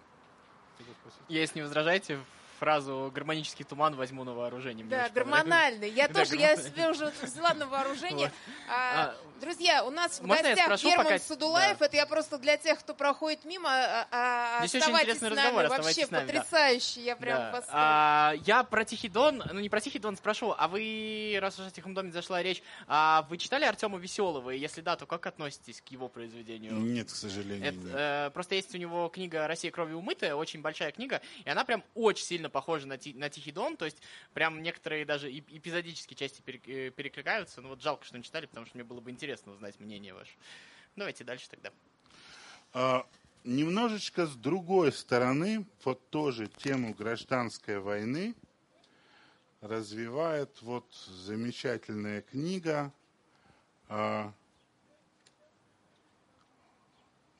Если 1.28 1.58
не 1.58 1.62
возражаете, 1.62 2.18
фразу 2.62 3.10
«гармонический 3.12 3.64
туман 3.64 3.96
возьму 3.96 4.22
на 4.22 4.34
вооружение». 4.34 4.86
Да, 4.86 5.08
гормональный. 5.08 5.90
Я 5.90 6.06
тоже, 6.06 6.36
я 6.36 6.56
себе 6.56 6.90
уже 6.90 7.12
взяла 7.20 7.54
на 7.54 7.66
вооружение. 7.66 8.30
А, 8.68 9.12
а, 9.12 9.14
друзья, 9.42 9.84
у 9.84 9.90
нас 9.90 10.20
в 10.20 10.26
гостях 10.26 10.80
Герман. 10.82 11.18
Садулаев. 11.18 11.78
Да. 11.78 11.86
Это 11.86 11.96
я 11.96 12.06
просто 12.06 12.38
для 12.38 12.56
тех, 12.56 12.78
кто 12.78 12.94
проходит 12.94 13.44
мимо. 13.44 13.68
А, 14.10 14.64
Здесь 14.64 14.82
очень 14.82 14.94
интересный 14.94 15.28
с 15.28 15.34
нами. 15.34 15.34
разговор. 15.34 15.68
Вообще 15.68 16.06
потрясающий. 16.06 17.02
Я 17.02 17.16
прям 17.16 17.38
да. 17.38 17.60
в 17.60 17.64
а, 17.68 18.32
Я 18.46 18.62
про 18.62 18.84
Тихий 18.84 19.08
Дон, 19.08 19.42
ну 19.52 19.60
не 19.60 19.68
про 19.68 19.80
Тихий 19.80 19.98
Дон 19.98 20.16
спрошу, 20.16 20.54
а 20.56 20.68
вы, 20.68 21.36
раз 21.40 21.58
уже 21.58 21.68
о 21.68 21.70
Тихом 21.70 21.92
Доме 21.92 22.12
зашла 22.12 22.42
речь, 22.42 22.62
а 22.86 23.26
вы 23.28 23.36
читали 23.36 23.64
Артема 23.64 23.98
Веселого? 23.98 24.50
Если 24.50 24.80
да, 24.80 24.96
то 24.96 25.04
как 25.04 25.26
относитесь 25.26 25.82
к 25.82 25.88
его 25.88 26.08
произведению? 26.08 26.74
Нет, 26.74 27.08
к 27.08 27.14
сожалению. 27.14 27.74
Э, 27.92 28.30
просто 28.32 28.54
есть 28.54 28.74
у 28.74 28.78
него 28.78 29.08
книга 29.08 29.46
«Россия 29.46 29.70
кровью 29.70 29.98
умытая», 29.98 30.34
очень 30.34 30.62
большая 30.62 30.92
книга, 30.92 31.20
и 31.44 31.50
она 31.50 31.64
прям 31.64 31.84
очень 31.94 32.24
сильно 32.24 32.48
похожа 32.52 32.86
на, 32.86 32.98
на 33.14 33.28
Тихий 33.30 33.52
Дон, 33.52 33.76
то 33.76 33.84
есть 33.84 34.00
прям 34.34 34.62
некоторые 34.62 35.04
даже 35.04 35.30
эпизодические 35.30 36.16
части 36.16 36.42
э, 36.46 36.90
перекликаются. 36.90 37.60
Ну 37.60 37.70
вот 37.70 37.82
жалко, 37.82 38.04
что 38.04 38.16
не 38.16 38.22
читали, 38.22 38.46
потому 38.46 38.66
что 38.66 38.76
мне 38.76 38.84
было 38.84 39.00
бы 39.00 39.10
интересно 39.10 39.52
узнать 39.52 39.80
мнение 39.80 40.14
ваше. 40.14 40.32
Давайте 40.94 41.24
дальше 41.24 41.48
тогда. 41.50 41.70
А, 42.74 43.06
немножечко 43.44 44.26
с 44.26 44.36
другой 44.36 44.92
стороны, 44.92 45.66
вот 45.84 46.08
тоже 46.10 46.46
тему 46.46 46.94
гражданской 46.94 47.80
войны 47.80 48.34
развивает 49.60 50.50
вот 50.62 50.86
замечательная 50.92 52.22
книга 52.22 52.92
а, 53.88 54.32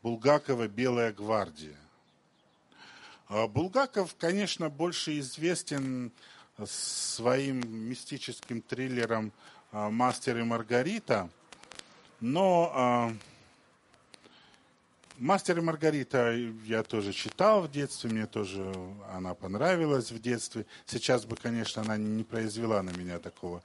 Булгакова 0.03 0.67
«Белая 0.69 1.13
гвардия». 1.13 1.82
А 3.35 3.49
Булгаков, 3.49 4.14
конечно, 4.18 4.68
больше 4.68 5.18
известен 5.18 6.12
своим 6.66 7.62
мистическим 7.89 8.61
триллером 8.61 9.33
а, 9.70 9.89
«Мастер 9.89 10.37
и 10.37 10.43
Маргарита», 10.43 11.30
но 12.20 13.11
Мастер 15.16 15.59
и 15.59 15.61
Маргарита 15.62 16.33
я 16.66 16.83
тоже 16.83 17.14
читал 17.14 17.62
в 17.62 17.70
детстве, 17.70 18.11
мне 18.11 18.26
тоже 18.26 18.70
она 19.14 19.33
понравилась 19.33 20.11
в 20.11 20.20
детстве. 20.20 20.66
Сейчас 20.85 21.24
бы, 21.24 21.35
конечно, 21.35 21.80
она 21.80 21.97
не 21.97 22.24
произвела 22.24 22.83
на 22.83 22.91
меня 22.91 23.18
такого, 23.18 23.62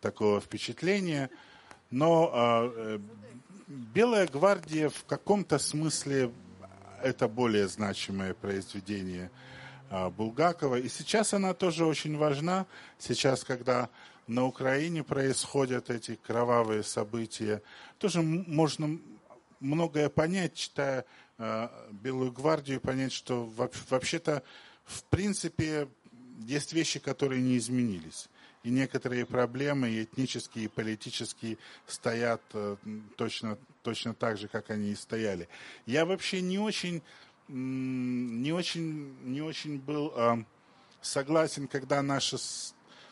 такого 0.00 0.40
впечатления. 0.40 1.30
Но 1.90 2.30
э, 2.32 2.98
Белая 3.68 4.26
гвардия 4.26 4.90
в 4.90 5.04
каком-то 5.04 5.58
смысле 5.58 6.30
это 7.02 7.28
более 7.28 7.68
значимое 7.68 8.34
произведение 8.34 9.30
Булгакова. 9.90 10.76
И 10.76 10.88
сейчас 10.88 11.34
она 11.34 11.54
тоже 11.54 11.84
очень 11.84 12.16
важна. 12.16 12.66
Сейчас, 12.98 13.44
когда 13.44 13.90
на 14.26 14.46
Украине 14.46 15.02
происходят 15.02 15.90
эти 15.90 16.16
кровавые 16.16 16.82
события, 16.82 17.62
тоже 17.98 18.22
можно 18.22 18.98
многое 19.60 20.08
понять, 20.08 20.54
читая 20.54 21.04
э, 21.38 21.68
Белую 21.90 22.32
гвардию, 22.32 22.80
понять, 22.80 23.12
что 23.12 23.50
вообще-то 23.88 24.42
в 24.84 25.04
принципе 25.04 25.88
есть 26.40 26.72
вещи, 26.72 26.98
которые 26.98 27.40
не 27.42 27.56
изменились. 27.58 28.28
И 28.64 28.70
некоторые 28.70 29.26
проблемы, 29.26 29.90
и 29.90 30.04
этнические, 30.04 30.66
и 30.66 30.68
политические, 30.68 31.58
стоят 31.86 32.40
э, 32.52 32.76
точно, 33.16 33.58
точно 33.82 34.14
так 34.14 34.38
же, 34.38 34.46
как 34.46 34.70
они 34.70 34.92
и 34.92 34.94
стояли. 34.94 35.48
Я 35.84 36.04
вообще 36.06 36.40
не 36.40 36.58
очень, 36.58 37.02
не 37.48 38.52
очень, 38.52 39.16
не 39.24 39.42
очень 39.42 39.78
был 39.78 40.12
э, 40.14 40.44
согласен, 41.00 41.66
когда 41.66 42.02
наша, 42.02 42.36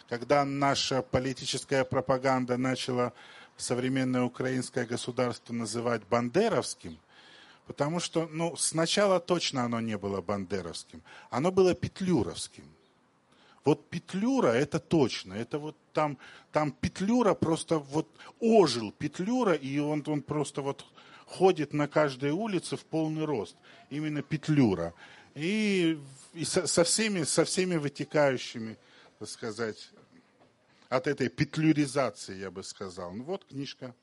когда 0.08 0.44
наша 0.44 1.02
политическая 1.02 1.84
пропаганда 1.84 2.56
начала 2.56 3.12
современное 3.56 4.22
украинское 4.22 4.86
государство 4.86 5.52
называть 5.52 6.02
бандеровским, 6.08 6.98
потому 7.66 8.00
что, 8.00 8.28
ну, 8.32 8.56
сначала 8.56 9.20
точно 9.20 9.64
оно 9.64 9.80
не 9.80 9.98
было 9.98 10.20
бандеровским, 10.20 11.02
оно 11.30 11.52
было 11.52 11.74
петлюровским. 11.74 12.64
Вот 13.64 13.88
Петлюра, 13.90 14.48
это 14.48 14.78
точно, 14.78 15.34
это 15.34 15.58
вот 15.58 15.76
там, 15.92 16.16
там 16.50 16.72
Петлюра 16.72 17.34
просто 17.34 17.78
вот 17.78 18.08
ожил 18.40 18.90
Петлюра, 18.90 19.52
и 19.52 19.78
он, 19.78 20.02
он 20.06 20.22
просто 20.22 20.62
вот 20.62 20.84
ходит 21.26 21.72
на 21.72 21.86
каждой 21.86 22.30
улице 22.30 22.76
в 22.76 22.84
полный 22.84 23.24
рост. 23.24 23.56
Именно 23.90 24.22
Петлюра. 24.22 24.94
И, 25.34 26.00
и 26.32 26.44
со, 26.44 26.66
со, 26.66 26.84
всеми, 26.84 27.24
со 27.24 27.44
всеми 27.44 27.76
вытекающими, 27.76 28.76
так 29.18 29.28
сказать, 29.28 29.90
от 30.88 31.06
этой 31.06 31.28
петлюризации, 31.28 32.36
я 32.36 32.50
бы 32.50 32.64
сказал. 32.64 33.12
Ну 33.12 33.24
вот 33.24 33.44
книжка 33.44 33.94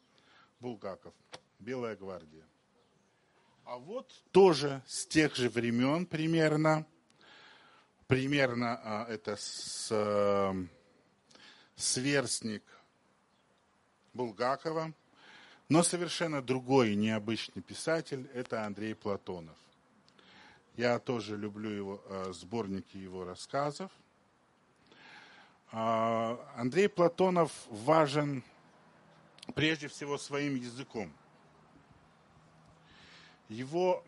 Булгаков 0.59 1.13
«Белая 1.59 1.95
гвардия». 1.95 2.45
А 3.65 3.77
вот 3.77 4.09
тоже 4.31 4.81
с 4.87 5.05
тех 5.05 5.35
же 5.35 5.49
времен 5.49 6.05
примерно, 6.05 6.85
примерно 8.07 8.79
а, 8.83 9.05
это 9.09 9.35
с, 9.35 9.89
а, 9.91 10.55
сверстник 11.75 12.63
Булгакова, 14.13 14.93
но 15.69 15.83
совершенно 15.83 16.41
другой 16.41 16.95
необычный 16.95 17.61
писатель– 17.61 18.29
это 18.33 18.65
Андрей 18.65 18.95
Платонов. 18.95 19.57
Я 20.75 20.99
тоже 20.99 21.37
люблю 21.37 21.69
его 21.69 22.03
а, 22.05 22.31
сборники 22.33 22.97
его 22.97 23.25
рассказов– 23.25 23.91
а, 25.71 26.39
Андрей 26.55 26.87
Платонов 26.87 27.51
важен 27.69 28.43
прежде 29.53 29.87
всего 29.87 30.17
своим 30.17 30.55
языком. 30.55 31.11
Его, 33.49 34.03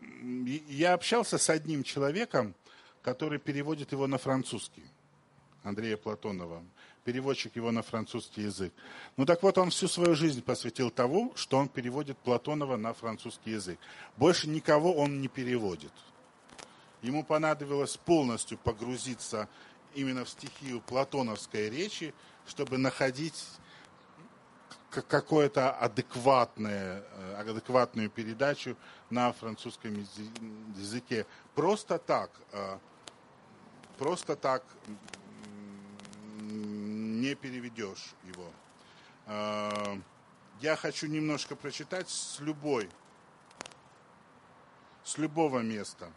я 0.68 0.94
общался 0.94 1.38
с 1.38 1.48
одним 1.50 1.82
человеком, 1.82 2.54
который 3.02 3.38
переводит 3.38 3.92
его 3.92 4.06
на 4.06 4.18
французский. 4.18 4.84
Андрея 5.62 5.96
Платонова, 5.96 6.62
переводчик 7.04 7.54
его 7.56 7.70
на 7.70 7.82
французский 7.82 8.42
язык. 8.42 8.72
Ну 9.16 9.26
так 9.26 9.42
вот, 9.42 9.58
он 9.58 9.70
всю 9.70 9.88
свою 9.88 10.14
жизнь 10.14 10.42
посвятил 10.42 10.90
тому, 10.90 11.32
что 11.36 11.58
он 11.58 11.68
переводит 11.68 12.16
Платонова 12.18 12.76
на 12.76 12.94
французский 12.94 13.52
язык. 13.52 13.78
Больше 14.16 14.48
никого 14.48 14.94
он 14.94 15.20
не 15.20 15.28
переводит. 15.28 15.92
Ему 17.02 17.24
понадобилось 17.24 17.96
полностью 17.96 18.58
погрузиться 18.58 19.48
именно 19.94 20.24
в 20.24 20.28
стихию 20.28 20.80
платоновской 20.80 21.68
речи, 21.70 22.14
чтобы 22.46 22.78
находить 22.78 23.44
какое-то 24.90 25.70
адекватное, 25.70 27.04
э, 27.12 27.34
адекватную 27.38 28.10
передачу 28.10 28.76
на 29.08 29.32
французском 29.32 29.94
языке. 30.76 31.26
Просто 31.54 31.98
так, 31.98 32.30
э, 32.52 32.78
просто 34.00 34.34
так 34.34 34.64
не 36.40 37.34
переведешь 37.34 38.14
его. 38.24 38.50
Э, 39.26 39.98
я 40.62 40.74
хочу 40.74 41.06
немножко 41.06 41.54
прочитать 41.54 42.08
с 42.08 42.40
любой, 42.40 42.88
с 45.04 45.18
любого 45.18 45.58
места. 45.58 46.10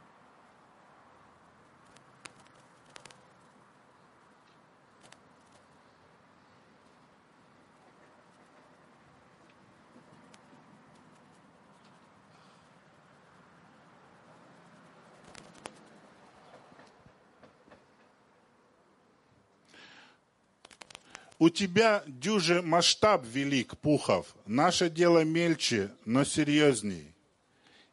У 21.44 21.50
тебя 21.50 22.04
дюже 22.08 22.62
масштаб 22.62 23.26
велик, 23.26 23.76
Пухов. 23.76 24.28
Наше 24.46 24.90
дело 24.90 25.26
мельче, 25.26 25.90
но 26.06 26.24
серьезней. 26.24 27.14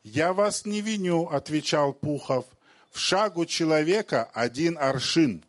Я 0.05 0.33
вас 0.33 0.67
не 0.67 0.81
виню, 0.81 1.27
отвечал 1.27 1.93
Пухов. 1.93 2.45
В 2.93 3.01
шагу 3.01 3.47
человека 3.47 4.31
один 4.35 4.79
аршин. 4.79 5.43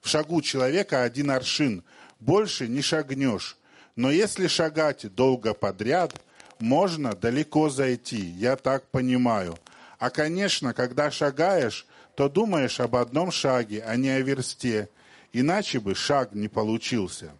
В 0.00 0.08
шагу 0.08 0.42
человека 0.42 1.04
один 1.04 1.30
аршин. 1.30 1.84
Больше 2.18 2.66
не 2.66 2.82
шагнешь. 2.82 3.56
Но 3.94 4.10
если 4.10 4.48
шагать 4.48 5.14
долго 5.14 5.54
подряд, 5.54 6.20
можно 6.58 7.14
далеко 7.14 7.70
зайти, 7.70 8.20
я 8.20 8.56
так 8.56 8.90
понимаю. 8.90 9.56
А, 10.00 10.10
конечно, 10.10 10.74
когда 10.74 11.12
шагаешь, 11.12 11.86
то 12.16 12.28
думаешь 12.28 12.80
об 12.80 12.96
одном 12.96 13.30
шаге, 13.30 13.84
а 13.86 13.94
не 13.94 14.08
о 14.08 14.22
версте. 14.22 14.88
Иначе 15.32 15.80
бы 15.80 15.94
шаг 15.94 16.34
не 16.34 16.48
получился. 16.48 17.32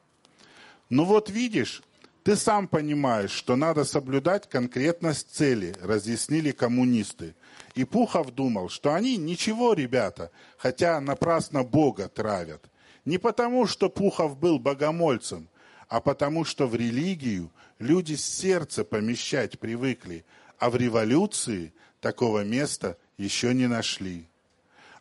Ну 0.90 1.04
вот 1.04 1.30
видишь, 1.30 1.82
ты 2.22 2.36
сам 2.36 2.68
понимаешь, 2.68 3.30
что 3.30 3.56
надо 3.56 3.84
соблюдать 3.84 4.48
конкретность 4.48 5.34
цели, 5.34 5.74
разъяснили 5.80 6.50
коммунисты. 6.50 7.34
И 7.74 7.84
Пухов 7.84 8.34
думал, 8.34 8.68
что 8.68 8.92
они 8.92 9.16
ничего, 9.16 9.72
ребята, 9.72 10.30
хотя 10.58 11.00
напрасно 11.00 11.62
Бога 11.64 12.08
травят. 12.08 12.68
Не 13.04 13.16
потому, 13.16 13.66
что 13.66 13.88
Пухов 13.88 14.38
был 14.38 14.58
богомольцем, 14.58 15.48
а 15.88 16.00
потому, 16.00 16.44
что 16.44 16.66
в 16.66 16.74
религию 16.74 17.50
люди 17.78 18.14
с 18.14 18.26
сердца 18.26 18.84
помещать 18.84 19.58
привыкли, 19.58 20.26
а 20.58 20.68
в 20.68 20.76
революции 20.76 21.72
такого 22.00 22.44
места 22.44 22.98
еще 23.16 23.54
не 23.54 23.66
нашли. 23.66 24.28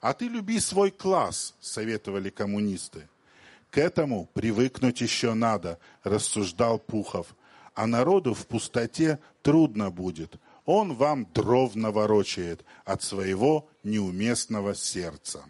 А 0.01 0.13
ты 0.13 0.27
люби 0.27 0.59
свой 0.59 0.91
класс, 0.91 1.55
советовали 1.59 2.29
коммунисты. 2.29 3.09
К 3.69 3.79
этому 3.79 4.29
привыкнуть 4.33 5.01
еще 5.01 5.33
надо, 5.33 5.79
рассуждал 6.03 6.79
Пухов. 6.79 7.35
А 7.73 7.85
народу 7.85 8.33
в 8.33 8.47
пустоте 8.47 9.19
трудно 9.41 9.91
будет. 9.91 10.39
Он 10.65 10.95
вам 10.95 11.25
дров 11.33 11.75
наворочает 11.75 12.65
от 12.85 13.03
своего 13.03 13.69
неуместного 13.83 14.73
сердца. 14.73 15.45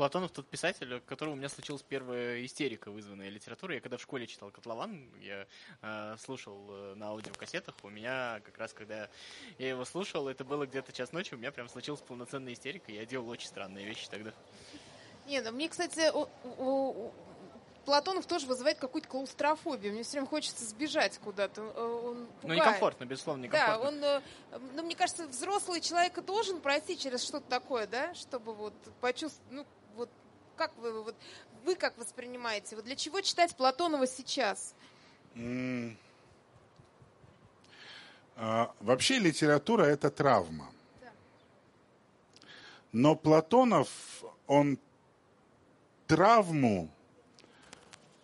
Платонов 0.00 0.30
тот 0.30 0.48
писатель, 0.48 0.94
у 0.94 1.00
которого 1.02 1.34
у 1.34 1.36
меня 1.36 1.50
случилась 1.50 1.82
первая 1.82 2.42
истерика, 2.46 2.90
вызванная 2.90 3.28
литературой. 3.28 3.74
Я 3.74 3.80
когда 3.82 3.98
в 3.98 4.00
школе 4.00 4.26
читал 4.26 4.50
«Котлован», 4.50 5.10
я 5.20 5.46
э, 5.82 6.16
слушал 6.18 6.58
э, 6.70 6.94
на 6.94 7.08
аудиокассетах. 7.08 7.74
У 7.82 7.90
меня 7.90 8.40
как 8.42 8.56
раз, 8.56 8.72
когда 8.72 9.10
я 9.58 9.68
его 9.68 9.84
слушал, 9.84 10.26
это 10.28 10.42
было 10.42 10.64
где-то 10.66 10.90
час 10.94 11.12
ночи, 11.12 11.34
у 11.34 11.36
меня 11.36 11.52
прям 11.52 11.68
случилась 11.68 12.00
полноценная 12.00 12.54
истерика. 12.54 12.90
Я 12.90 13.04
делал 13.04 13.28
очень 13.28 13.48
странные 13.48 13.84
вещи 13.84 14.08
тогда. 14.08 14.32
Нет, 15.26 15.44
ну, 15.44 15.52
мне, 15.52 15.68
кстати, 15.68 16.10
у, 16.14 16.26
у, 16.44 17.12
Платонов 17.84 18.24
тоже 18.24 18.46
вызывает 18.46 18.78
какую-то 18.78 19.06
клаустрофобию. 19.06 19.92
Мне 19.92 20.02
все 20.02 20.12
время 20.12 20.28
хочется 20.28 20.64
сбежать 20.64 21.18
куда-то. 21.18 21.60
Э, 21.60 22.00
он 22.06 22.26
ну, 22.42 22.54
некомфортно, 22.54 23.04
безусловно, 23.04 23.42
некомфортно. 23.42 23.76
Да, 23.76 23.86
он, 23.86 24.02
э, 24.02 24.22
ну, 24.76 24.82
мне 24.82 24.96
кажется, 24.96 25.26
взрослый 25.26 25.82
человек 25.82 26.18
должен 26.24 26.62
пройти 26.62 26.96
через 26.96 27.22
что-то 27.22 27.50
такое, 27.50 27.86
да, 27.86 28.14
чтобы 28.14 28.54
вот 28.54 28.72
почувствовать, 29.02 29.52
ну, 29.52 29.66
вот 29.96 30.10
как 30.56 30.76
вы, 30.76 31.02
вот, 31.02 31.16
вы 31.64 31.74
как 31.74 31.96
воспринимаете? 31.96 32.76
Вот 32.76 32.84
для 32.84 32.96
чего 32.96 33.20
читать 33.20 33.56
Платонова 33.56 34.06
сейчас? 34.06 34.74
А, 38.36 38.74
вообще 38.80 39.18
литература 39.18 39.84
это 39.84 40.10
травма. 40.10 40.70
Но 42.92 43.14
Платонов, 43.14 43.88
он 44.46 44.78
травму 46.06 46.90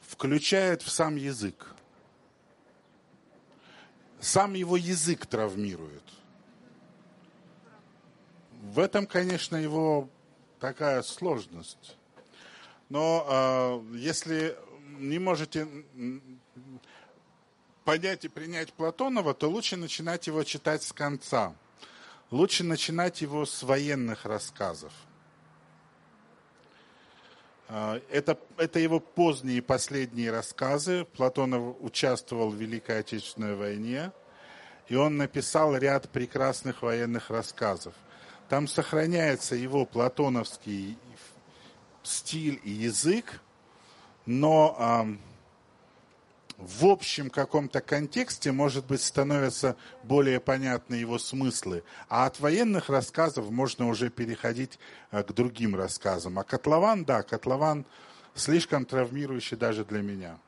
включает 0.01 0.83
в 0.83 0.91
сам 0.91 1.17
язык. 1.17 1.75
Сам 4.21 4.55
его 4.55 4.77
язык 4.77 5.27
травмирует. 5.27 6.03
В 8.62 8.79
этом, 8.81 9.07
конечно, 9.07 9.57
его 9.57 10.09
такая 10.61 11.03
сложность. 11.03 11.97
Но 12.89 13.83
э, 13.93 13.97
если 13.97 14.57
не 14.99 15.19
можете 15.19 15.67
понять 17.85 18.25
и 18.25 18.29
принять 18.29 18.73
Платонова, 18.73 19.35
то 19.35 19.49
лучше 19.49 19.77
начинать 19.77 20.27
его 20.27 20.43
читать 20.45 20.83
с 20.83 20.93
конца. 20.93 21.55
Лучше 22.31 22.65
начинать 22.65 23.21
его 23.23 23.47
с 23.47 23.63
военных 23.63 24.25
рассказов. 24.25 24.93
А, 27.69 28.01
это, 28.11 28.39
это 28.57 28.79
его 28.79 29.01
поздние 29.01 29.63
последние 29.63 30.31
рассказы. 30.31 31.05
Платонов 31.05 31.77
участвовал 31.81 32.51
в 32.51 32.57
Великой 32.57 33.01
Отечественной 33.01 33.55
войне, 33.55 34.13
и 34.89 34.97
он 34.97 35.17
написал 35.17 35.77
ряд 35.77 36.09
прекрасных 36.11 36.83
военных 36.83 37.31
рассказов. 37.31 37.95
Там 38.49 38.69
сохраняется 38.69 39.55
его 39.57 39.85
платоновский 39.85 40.97
стиль 42.03 42.61
и 42.63 42.71
язык, 42.71 43.41
но 44.25 45.17
в 46.59 46.87
общем 46.87 47.29
каком-то 47.29 47.81
контексте, 47.81 48.51
может 48.51 48.87
быть, 48.87 49.03
становятся 49.03 49.77
более 50.03 50.41
понятны 50.41 50.95
его 50.95 51.19
смыслы. 51.19 51.83
А 52.09 52.27
от 52.27 52.41
военных 52.41 52.89
рассказов 52.89 53.51
можно 53.51 53.89
уже 53.89 54.09
переходить 54.09 54.79
э, 55.11 55.23
к 55.23 55.33
другим 55.33 55.77
рассказам. 55.77 56.39
А 56.39 56.45
котлован, 56.45 57.05
да, 57.05 57.23
котлован 57.23 57.85
слишком 58.35 58.87
травмирующий 58.87 59.57
даже 59.57 59.85
для 59.85 60.01
меня. 60.01 60.39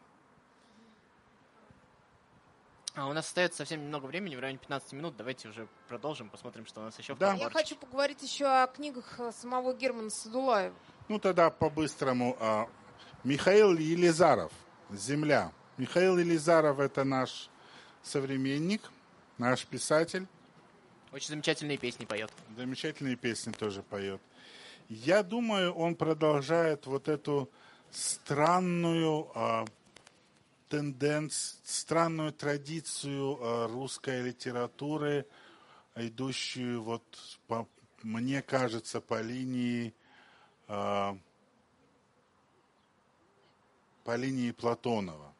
А 2.99 3.07
у 3.07 3.13
нас 3.13 3.27
остается 3.27 3.59
совсем 3.59 3.81
немного 3.81 4.07
времени, 4.07 4.35
в 4.35 4.41
районе 4.41 4.59
15 4.59 4.93
минут. 4.93 5.17
Давайте 5.17 5.49
уже 5.49 5.69
продолжим, 5.87 6.29
посмотрим, 6.29 6.67
что 6.67 6.81
у 6.81 6.83
нас 6.83 6.99
еще 6.99 7.15
да. 7.15 7.37
в 7.37 7.39
Я 7.39 7.49
хочу 7.49 7.77
поговорить 7.77 8.21
еще 8.23 8.47
о 8.47 8.67
книгах 8.67 9.21
э, 9.21 9.31
самого 9.31 9.73
Германа 9.73 10.11
Садулаева. 10.11 10.75
Ну, 11.07 11.21
тогда 11.21 11.49
по-быстрому. 11.51 12.37
А, 12.41 12.69
Михаил 13.23 13.73
Елизаров 13.77 14.51
«Земля». 14.91 15.53
Михаил 15.77 16.19
Елизаров– 16.19 16.79
это 16.81 17.05
наш 17.05 17.51
современник, 18.03 18.91
наш 19.39 19.65
писатель. 19.65 20.27
Очень 21.13 21.29
замечательные 21.29 21.79
песни 21.79 22.05
поет. 22.05 22.33
Замечательные 22.57 23.15
песни 23.15 23.53
тоже 23.53 23.85
поет. 23.85 24.21
Я 24.89 25.23
думаю, 25.23 25.73
он 25.73 25.95
продолжает 25.95 26.87
вот 26.87 27.07
эту 27.07 27.49
странную 27.93 29.31
а, 29.37 29.67
тенденцию, 30.69 31.61
странную 31.65 32.33
традицию 32.33 33.39
а, 33.41 33.69
русской 33.69 34.23
литературы, 34.23 35.27
идущую 35.95 36.83
вот, 36.83 37.03
по, 37.47 37.67
мне 38.03 38.43
кажется, 38.43 39.01
по 39.01 39.21
линии 39.21 39.95
а, 40.69 41.19
по 44.05 44.17
линии 44.17 44.53
Платонова. 44.53 45.35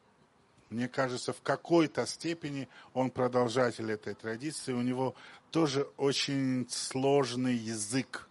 Мне 0.69 0.87
кажется, 0.87 1.33
в 1.33 1.41
какой-то 1.41 2.05
степени 2.05 2.69
он 2.93 3.09
продолжатель 3.09 3.91
этой 3.91 4.13
традиции. 4.13 4.73
У 4.73 4.81
него 4.81 5.15
тоже 5.49 5.87
очень 5.97 6.67
сложный 6.69 7.55
язык, 7.55 8.29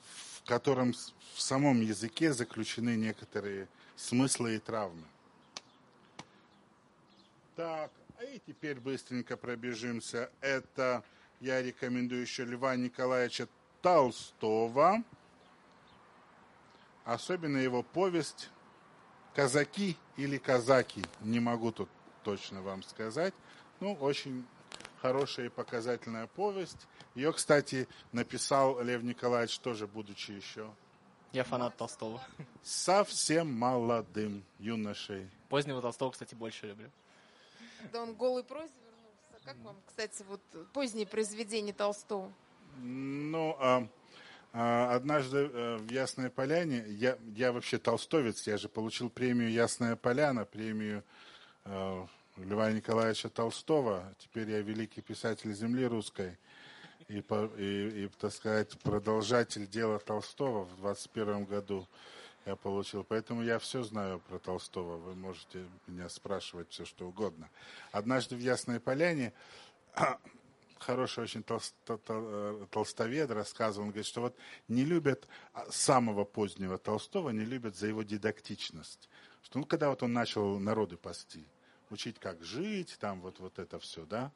в 0.00 0.42
котором 0.48 0.94
в 1.34 1.42
самом 1.42 1.82
языке 1.82 2.32
заключены 2.32 2.96
некоторые 2.96 3.68
смыслы 3.96 4.56
и 4.56 4.58
травмы. 4.58 5.04
Так, 7.56 7.90
а 8.18 8.24
и 8.24 8.38
теперь 8.38 8.78
быстренько 8.78 9.36
пробежимся. 9.38 10.30
Это 10.42 11.02
я 11.40 11.62
рекомендую 11.62 12.20
еще 12.20 12.44
Льва 12.44 12.76
Николаевича 12.76 13.48
Толстого. 13.80 15.02
Особенно 17.06 17.56
его 17.56 17.82
повесть 17.82 18.50
казаки 19.34 19.96
или 20.16 20.36
казаки, 20.36 21.02
не 21.20 21.40
могу 21.40 21.72
тут 21.72 21.88
точно 22.24 22.60
вам 22.60 22.82
сказать. 22.82 23.32
Ну, 23.80 23.94
очень 23.94 24.44
хорошая 25.00 25.46
и 25.46 25.48
показательная 25.48 26.26
повесть. 26.26 26.86
Ее, 27.14 27.32
кстати, 27.32 27.88
написал 28.12 28.82
Лев 28.82 29.02
Николаевич 29.02 29.58
тоже, 29.60 29.86
будучи 29.86 30.32
еще... 30.32 30.70
Я 31.32 31.44
фанат 31.44 31.76
Толстого. 31.76 32.22
Совсем 32.62 33.52
молодым 33.52 34.44
юношей. 34.58 35.30
Позднего 35.48 35.80
Толстого, 35.80 36.10
кстати, 36.10 36.34
больше 36.34 36.66
люблю. 36.66 36.90
Да 37.92 38.02
он 38.02 38.14
голый 38.14 38.44
прозе 38.44 38.72
вернулся. 38.84 39.44
Как 39.44 39.56
вам, 39.58 39.76
кстати, 39.86 40.24
вот 40.28 40.40
поздние 40.72 41.06
произведения 41.06 41.72
Толстого? 41.72 42.32
Ну, 42.78 43.56
а, 43.58 43.86
а, 44.52 44.94
однажды 44.94 45.50
э, 45.52 45.76
в 45.78 45.90
Ясной 45.90 46.30
Поляне, 46.30 46.84
я, 46.88 47.18
я 47.34 47.52
вообще 47.52 47.78
толстовец, 47.78 48.46
я 48.46 48.58
же 48.58 48.68
получил 48.68 49.10
премию 49.10 49.50
Ясная 49.50 49.96
Поляна, 49.96 50.44
премию 50.44 51.02
э, 51.64 52.06
Льва 52.36 52.72
Николаевича 52.72 53.28
Толстого. 53.28 54.14
Теперь 54.18 54.50
я 54.50 54.60
великий 54.60 55.00
писатель 55.00 55.52
земли 55.54 55.86
русской 55.86 56.38
и, 57.08 57.18
и, 57.58 58.04
и 58.04 58.10
так 58.18 58.32
сказать, 58.32 58.78
продолжатель 58.80 59.66
дела 59.66 59.98
Толстого 59.98 60.64
в 60.64 60.76
21 60.76 61.44
году 61.44 61.86
я 62.46 62.56
получил. 62.56 63.04
Поэтому 63.04 63.42
я 63.42 63.58
все 63.58 63.82
знаю 63.82 64.20
про 64.20 64.38
Толстого. 64.38 64.96
Вы 64.96 65.14
можете 65.14 65.66
меня 65.86 66.08
спрашивать 66.08 66.70
все, 66.70 66.84
что 66.84 67.08
угодно. 67.08 67.50
Однажды 67.90 68.36
в 68.36 68.38
Ясной 68.38 68.78
Поляне 68.78 69.32
хороший 70.78 71.24
очень 71.24 71.44
э, 71.48 72.66
толстовед 72.70 73.30
рассказывал, 73.30 73.86
он 73.86 73.90
говорит, 73.90 74.06
что 74.06 74.20
вот 74.20 74.36
не 74.68 74.84
любят 74.84 75.26
а, 75.52 75.66
самого 75.70 76.24
позднего 76.24 76.78
Толстого, 76.78 77.30
не 77.30 77.44
любят 77.44 77.76
за 77.76 77.88
его 77.88 78.04
дидактичность. 78.04 79.08
Что, 79.42 79.58
ну, 79.58 79.64
когда 79.64 79.90
вот 79.90 80.02
он 80.04 80.12
начал 80.12 80.58
народы 80.60 80.96
пасти, 80.96 81.44
учить, 81.90 82.18
как 82.20 82.42
жить, 82.44 82.96
там 83.00 83.20
вот, 83.22 83.40
вот 83.40 83.58
это 83.58 83.80
все, 83.80 84.06
да. 84.06 84.30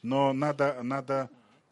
Но 0.00 0.32
надо, 0.32 0.82
надо 0.82 1.28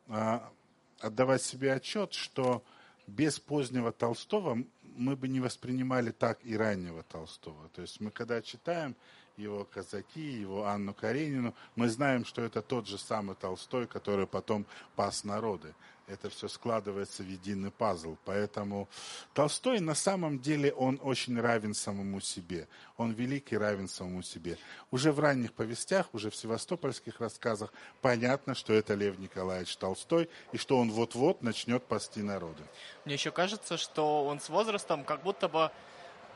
а, 0.09 0.53
отдавать 0.99 1.43
себе 1.43 1.73
отчет, 1.73 2.13
что 2.13 2.63
без 3.07 3.41
позднего 3.41 3.93
Толстого 3.93 4.65
мы 5.01 5.17
бы 5.17 5.29
не 5.29 5.41
воспринимали 5.41 6.11
так 6.11 6.45
и 6.45 6.57
раннего 6.57 7.03
Толстого. 7.03 7.69
То 7.71 7.83
есть 7.83 8.01
мы 8.01 8.11
когда 8.11 8.43
читаем, 8.43 8.95
его 9.41 9.65
казаки, 9.65 10.21
его 10.21 10.67
Анну 10.67 10.95
Каренину, 10.95 11.55
мы 11.75 11.89
знаем, 11.89 12.25
что 12.25 12.43
это 12.43 12.63
тот 12.63 12.87
же 12.87 12.99
самый 12.99 13.37
Толстой, 13.37 13.87
который 13.87 14.27
потом 14.27 14.67
пас 14.97 15.25
народы. 15.25 15.75
Это 16.11 16.29
все 16.29 16.49
складывается 16.49 17.23
в 17.23 17.29
единый 17.29 17.71
пазл. 17.71 18.17
Поэтому 18.25 18.89
Толстой 19.33 19.79
на 19.79 19.95
самом 19.95 20.41
деле 20.41 20.73
он 20.73 20.99
очень 21.03 21.41
равен 21.41 21.73
самому 21.73 22.21
себе. 22.21 22.67
Он 22.97 23.13
великий 23.13 23.57
равен 23.57 23.87
самому 23.87 24.23
себе. 24.23 24.59
Уже 24.91 25.13
в 25.13 25.21
ранних 25.21 25.53
повестях, 25.53 26.09
уже 26.13 26.31
в 26.31 26.37
севастопольских 26.37 27.21
рассказах 27.21 27.73
понятно, 28.01 28.57
что 28.57 28.73
это 28.73 28.95
Лев 28.95 29.19
Николаевич 29.21 29.77
Толстой 29.77 30.29
и 30.51 30.59
что 30.59 30.79
он 30.79 30.91
вот-вот 30.91 31.43
начнет 31.43 31.85
пасти 31.85 32.23
народы. 32.23 32.63
Мне 33.05 33.15
еще 33.15 33.31
кажется, 33.31 33.77
что 33.77 34.27
он 34.27 34.41
с 34.41 34.49
возрастом 34.49 35.05
как 35.05 35.23
будто 35.23 35.49
бы 35.49 35.71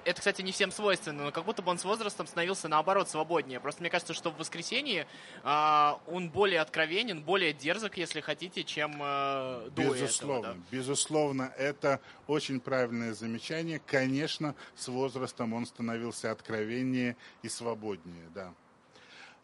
это, 0.04 0.20
кстати, 0.20 0.42
не 0.42 0.52
всем 0.52 0.70
свойственно, 0.70 1.24
но 1.24 1.32
как 1.32 1.44
будто 1.44 1.62
бы 1.62 1.70
он 1.70 1.78
с 1.78 1.84
возрастом 1.84 2.26
становился 2.26 2.68
наоборот 2.68 3.08
свободнее. 3.08 3.60
Просто 3.60 3.80
мне 3.80 3.90
кажется, 3.90 4.14
что 4.14 4.30
в 4.30 4.38
воскресенье 4.38 5.06
э, 5.42 5.92
он 6.06 6.30
более 6.30 6.60
откровенен, 6.60 7.22
более 7.22 7.52
дерзок, 7.52 7.96
если 7.96 8.20
хотите, 8.20 8.64
чем 8.64 9.00
э, 9.00 9.70
до 9.70 9.82
безусловно, 9.82 10.46
этого. 10.46 10.54
Да. 10.54 10.60
Безусловно, 10.70 11.52
это 11.56 12.00
очень 12.26 12.60
правильное 12.60 13.14
замечание. 13.14 13.80
Конечно, 13.84 14.54
с 14.76 14.88
возрастом 14.88 15.52
он 15.54 15.66
становился 15.66 16.30
откровеннее 16.30 17.16
и 17.42 17.48
свободнее, 17.48 18.28
да. 18.34 18.52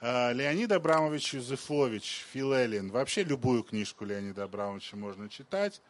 А, 0.00 0.32
Леонид 0.32 0.72
Абрамович 0.72 1.34
Юзефович, 1.34 2.24
Филелин. 2.32 2.90
Вообще 2.90 3.22
любую 3.22 3.62
книжку 3.62 4.04
Леонида 4.04 4.44
Абрамовича 4.44 4.96
можно 4.96 5.28
читать. 5.28 5.82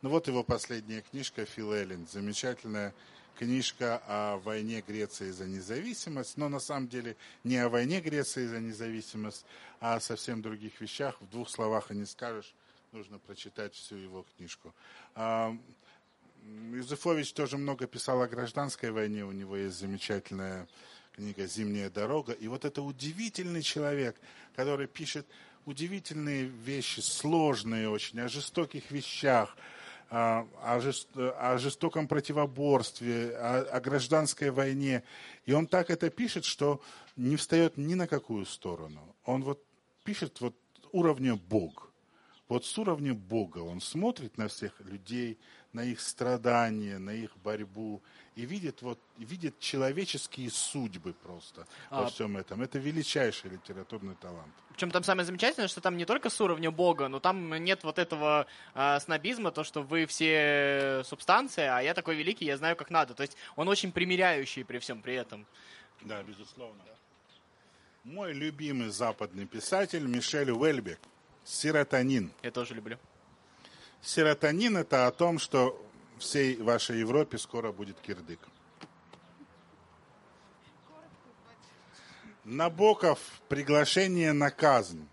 Ну 0.00 0.10
вот 0.10 0.28
его 0.28 0.42
последняя 0.42 1.02
книжка 1.02 1.44
Филелин. 1.44 2.06
Замечательная 2.06 2.94
книжка 3.38 4.02
о 4.08 4.38
войне 4.38 4.82
Греции 4.86 5.30
за 5.30 5.46
независимость, 5.46 6.36
но 6.36 6.48
на 6.48 6.58
самом 6.58 6.88
деле 6.88 7.16
не 7.44 7.56
о 7.58 7.68
войне 7.68 8.00
Греции 8.00 8.46
за 8.46 8.58
независимость, 8.58 9.46
а 9.80 9.94
о 9.94 10.00
совсем 10.00 10.42
других 10.42 10.80
вещах. 10.80 11.20
В 11.20 11.30
двух 11.30 11.48
словах 11.48 11.92
и 11.92 11.94
не 11.94 12.04
скажешь, 12.04 12.52
нужно 12.90 13.18
прочитать 13.20 13.74
всю 13.74 13.94
его 13.94 14.26
книжку. 14.36 14.74
А, 15.14 15.56
Юзефович 16.72 17.32
тоже 17.32 17.58
много 17.58 17.86
писал 17.86 18.22
о 18.22 18.26
гражданской 18.26 18.90
войне, 18.90 19.24
у 19.24 19.32
него 19.32 19.56
есть 19.56 19.78
замечательная 19.78 20.66
книга 21.14 21.46
«Зимняя 21.46 21.90
дорога». 21.90 22.32
И 22.32 22.48
вот 22.48 22.64
это 22.64 22.82
удивительный 22.82 23.62
человек, 23.62 24.16
который 24.56 24.88
пишет 24.88 25.26
удивительные 25.64 26.44
вещи, 26.44 27.00
сложные 27.00 27.88
очень, 27.88 28.18
о 28.20 28.28
жестоких 28.28 28.90
вещах, 28.90 29.56
о, 30.10 30.46
о, 30.62 30.80
жест, 30.80 31.08
о 31.16 31.58
жестоком 31.58 32.08
противоборстве, 32.08 33.36
о, 33.36 33.62
о 33.62 33.80
гражданской 33.80 34.50
войне. 34.50 35.02
И 35.44 35.52
он 35.52 35.66
так 35.66 35.90
это 35.90 36.10
пишет, 36.10 36.44
что 36.44 36.80
не 37.16 37.36
встает 37.36 37.76
ни 37.76 37.94
на 37.94 38.06
какую 38.06 38.46
сторону. 38.46 39.16
Он 39.24 39.42
вот 39.44 39.62
пишет 40.04 40.40
вот 40.40 40.56
уровня 40.92 41.36
Бог. 41.36 41.92
Вот 42.48 42.64
с 42.64 42.78
уровня 42.78 43.12
Бога 43.12 43.58
он 43.58 43.80
смотрит 43.80 44.38
на 44.38 44.48
всех 44.48 44.80
людей, 44.80 45.38
на 45.72 45.82
их 45.82 46.00
страдания, 46.00 46.98
на 46.98 47.10
их 47.10 47.36
борьбу 47.38 48.02
и 48.34 48.46
видит, 48.46 48.82
вот, 48.82 48.98
видит 49.18 49.58
человеческие 49.58 50.50
судьбы 50.50 51.12
просто 51.12 51.66
а... 51.90 52.02
во 52.02 52.06
всем 52.08 52.36
этом. 52.36 52.62
Это 52.62 52.78
величайший 52.78 53.50
литературный 53.50 54.14
талант. 54.14 54.54
Причем 54.70 54.92
там 54.92 55.02
самое 55.02 55.26
замечательное, 55.26 55.66
что 55.66 55.80
там 55.80 55.96
не 55.96 56.04
только 56.04 56.30
с 56.30 56.40
уровня 56.40 56.70
Бога, 56.70 57.08
но 57.08 57.18
там 57.18 57.52
нет 57.64 57.82
вот 57.82 57.98
этого 57.98 58.46
э, 58.74 59.00
снобизма, 59.00 59.50
то, 59.50 59.64
что 59.64 59.82
вы 59.82 60.06
все 60.06 61.02
субстанции, 61.04 61.64
а 61.64 61.80
я 61.80 61.94
такой 61.94 62.14
великий, 62.14 62.44
я 62.44 62.56
знаю, 62.56 62.76
как 62.76 62.90
надо. 62.90 63.14
То 63.14 63.22
есть 63.22 63.36
он 63.56 63.68
очень 63.68 63.90
примиряющий 63.90 64.64
при 64.64 64.78
всем 64.78 65.02
при 65.02 65.14
этом. 65.14 65.46
Да, 66.02 66.22
безусловно. 66.22 66.80
Мой 68.04 68.32
любимый 68.32 68.90
западный 68.90 69.46
писатель 69.46 70.06
Мишель 70.06 70.52
Уэльбек 70.52 71.00
«Серотонин». 71.44 72.30
Я 72.42 72.52
тоже 72.52 72.74
люблю. 72.74 72.98
Серотонин– 74.02 74.76
это 74.78 75.06
о 75.06 75.10
том, 75.10 75.38
что 75.38 75.80
всей 76.18 76.56
вашей 76.56 77.00
Европе 77.00 77.38
скоро 77.38 77.72
будет 77.72 78.00
кирдык. 78.00 78.40
Набоков 82.44 83.18
«Приглашение 83.48 84.32
на 84.32 84.50
казнь». 84.50 85.06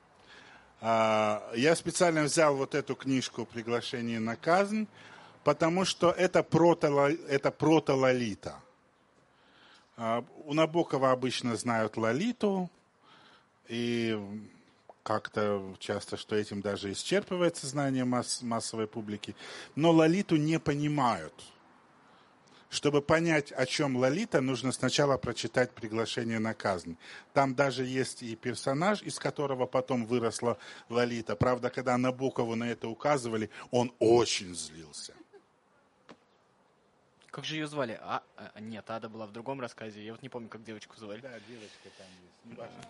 А, 0.81 1.51
я 1.55 1.75
специально 1.75 2.23
взял 2.23 2.55
вот 2.55 2.75
эту 2.75 2.95
книжку 2.95 3.45
«Приглашение 3.45 4.19
на 4.19 4.35
казнь», 4.35 4.87
потому 5.43 5.83
что 5.85 6.11
это 6.11 6.43
прото, 6.43 7.09
это 7.27 7.51
прото-лолита. 7.51 8.55
А, 9.97 10.23
у 10.45 10.53
Набокова 10.53 11.11
обычно 11.11 11.55
знают 11.55 11.97
лолиту, 11.97 12.69
и 13.67 14.17
как-то 15.05 15.75
часто, 15.77 16.17
что 16.17 16.35
этим 16.35 16.61
даже 16.61 16.91
исчерпывается 16.91 17.67
знание 17.67 18.05
масс, 18.05 18.41
массовой 18.41 18.87
публики, 18.87 19.35
но 19.75 19.91
Лолиту 19.91 20.35
не 20.35 20.59
понимают. 20.59 21.33
Чтобы 22.71 23.03
понять, 23.03 23.51
о 23.51 23.67
чем 23.67 23.95
Лолита, 23.95 24.41
нужно 24.41 24.71
сначала 24.71 25.17
прочитать 25.17 25.71
приглашение 25.71 26.39
на 26.39 26.55
казнь. 26.55 26.97
Там 27.33 27.53
даже 27.53 27.85
есть 27.85 28.23
и 28.23 28.35
персонаж, 28.35 29.03
из 29.03 29.19
которого 29.19 29.67
потом 29.67 30.07
выросла 30.07 30.57
Лолита. 30.89 31.35
Правда, 31.35 31.69
когда 31.69 31.97
Набокову 31.97 32.55
на 32.55 32.65
это 32.65 32.87
указывали, 32.87 33.51
он 33.69 33.93
очень 33.99 34.55
злился. 34.55 35.13
Как 37.35 37.43
же 37.43 37.55
ее 37.55 37.67
звали? 37.67 37.99
А, 38.01 38.23
а, 38.37 38.61
нет, 38.61 38.89
Ада 38.89 39.09
была 39.09 39.27
в 39.27 39.33
другом 39.33 39.59
рассказе. 39.59 40.01
Я 40.01 40.13
вот 40.13 40.21
не 40.21 40.29
помню, 40.29 40.47
как 40.47 40.63
девочку 40.63 40.95
звали. 40.95 41.19
Да, 41.19 41.37
девочка 41.49 41.89
там 41.97 42.07
есть. 42.23 42.45
Не 42.45 42.53
важно, 42.53 42.81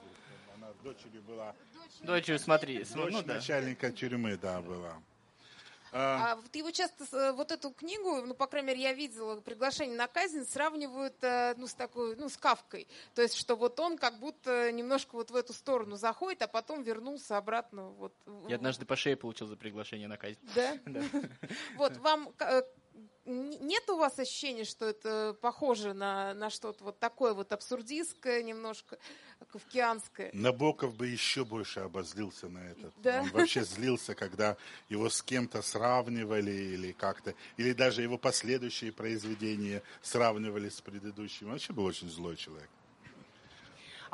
она 0.53 0.67
дочерью 0.83 1.23
была 1.23 1.55
Дочерью, 2.03 2.37
смотри. 2.37 2.83
Дочь 2.83 3.11
ну, 3.11 3.23
да. 3.23 3.33
начальника 3.33 3.91
тюрьмы, 3.91 4.37
да, 4.37 4.61
была. 4.61 5.01
А, 5.91 6.33
а 6.33 6.35
вот 6.35 6.55
его 6.55 6.69
часто, 6.69 7.05
э, 7.17 7.31
вот 7.31 7.51
эту 7.51 7.71
книгу, 7.71 8.21
ну, 8.21 8.35
по 8.35 8.45
крайней 8.45 8.67
мере, 8.67 8.81
я 8.83 8.93
видела, 8.93 9.41
приглашение 9.41 9.97
на 9.97 10.05
казнь, 10.07 10.45
сравнивают, 10.45 11.15
э, 11.23 11.55
ну, 11.57 11.65
с 11.65 11.73
такой, 11.73 12.15
ну, 12.15 12.29
с 12.29 12.37
Кавкой. 12.37 12.87
То 13.15 13.23
есть, 13.23 13.35
что 13.35 13.55
вот 13.55 13.79
он 13.79 13.97
как 13.97 14.19
будто 14.19 14.71
немножко 14.71 15.15
вот 15.15 15.31
в 15.31 15.35
эту 15.35 15.53
сторону 15.53 15.95
заходит, 15.95 16.43
а 16.43 16.47
потом 16.47 16.83
вернулся 16.83 17.37
обратно. 17.37 17.89
Вот. 17.91 18.13
Я 18.47 18.57
однажды 18.57 18.85
по 18.85 18.95
шее 18.95 19.15
получил 19.15 19.47
за 19.47 19.55
приглашение 19.55 20.07
на 20.07 20.17
казнь. 20.17 20.37
Да? 20.53 20.77
Да. 20.85 21.01
Вот, 21.77 21.97
вам 21.97 22.29
э, 22.39 22.61
нет 23.25 23.89
у 23.89 23.97
вас 23.97 24.19
ощущения, 24.19 24.65
что 24.65 24.85
это 24.85 25.35
похоже 25.41 25.93
на, 25.93 26.33
на 26.33 26.49
что-то 26.49 26.83
вот 26.83 26.99
такое 26.99 27.33
вот 27.33 27.51
абсурдистское 27.51 28.43
немножко, 28.43 28.97
кавкианское? 29.51 30.29
Набоков 30.33 30.95
бы 30.95 31.07
еще 31.07 31.43
больше 31.43 31.79
обозлился 31.79 32.47
на 32.47 32.59
это. 32.59 32.91
Да? 32.97 33.21
Он 33.21 33.29
вообще 33.29 33.63
злился, 33.63 34.13
когда 34.13 34.57
его 34.89 35.09
с 35.09 35.21
кем-то 35.23 35.61
сравнивали 35.61 36.51
или 36.51 36.91
как-то, 36.91 37.33
или 37.57 37.73
даже 37.73 38.03
его 38.03 38.17
последующие 38.17 38.91
произведения 38.91 39.81
сравнивали 40.01 40.69
с 40.69 40.79
предыдущим. 40.81 41.47
Он 41.47 41.53
вообще 41.53 41.73
был 41.73 41.85
очень 41.85 42.09
злой 42.09 42.35
человек. 42.35 42.69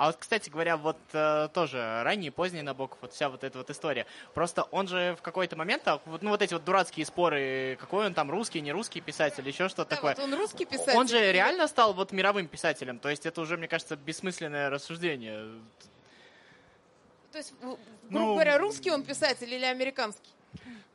А 0.02 0.08
вот, 0.08 0.16
кстати 0.18 0.50
говоря, 0.50 0.78
вот 0.78 0.98
э, 1.14 1.48
тоже 1.54 2.02
ранний, 2.04 2.32
поздний 2.32 2.64
Набоков, 2.64 2.98
вот 3.02 3.14
вся 3.14 3.30
вот 3.30 3.44
эта 3.44 3.60
вот 3.60 3.70
история. 3.70 4.08
Просто 4.34 4.64
он 4.72 4.88
же 4.88 5.16
в 5.16 5.22
какой-то 5.22 5.56
момент, 5.56 5.88
а, 5.88 6.02
ну 6.22 6.32
вот 6.32 6.42
эти 6.42 6.56
вот 6.56 6.66
дурацкие 6.66 7.06
споры, 7.06 7.78
какой 7.80 8.08
он 8.08 8.16
там 8.16 8.32
русский, 8.32 8.62
не 8.62 8.72
русский 8.72 9.00
писатель, 9.00 9.48
еще 9.48 9.70
что-то 9.70 9.92
да, 9.92 9.96
такое. 9.98 10.16
Вот 10.16 10.24
он 10.24 10.34
русский 10.34 10.66
писатель. 10.66 10.98
Он 10.98 11.08
же 11.08 11.32
реально 11.32 11.68
стал 11.68 11.94
вот 11.94 12.14
мировым 12.14 12.48
писателем, 12.48 12.98
то 12.98 13.10
есть 13.10 13.28
это 13.28 13.42
уже, 13.42 13.58
мне 13.58 13.68
кажется, 13.68 13.96
бессмысленное 13.96 14.72
рассуждение. 14.72 15.46
То 17.32 17.38
есть, 17.38 17.54
грубо 17.62 17.78
ну, 18.10 18.34
говоря, 18.34 18.58
русский 18.58 18.90
он 18.90 19.04
писатель 19.04 19.54
или 19.54 19.66
американский? 19.66 20.32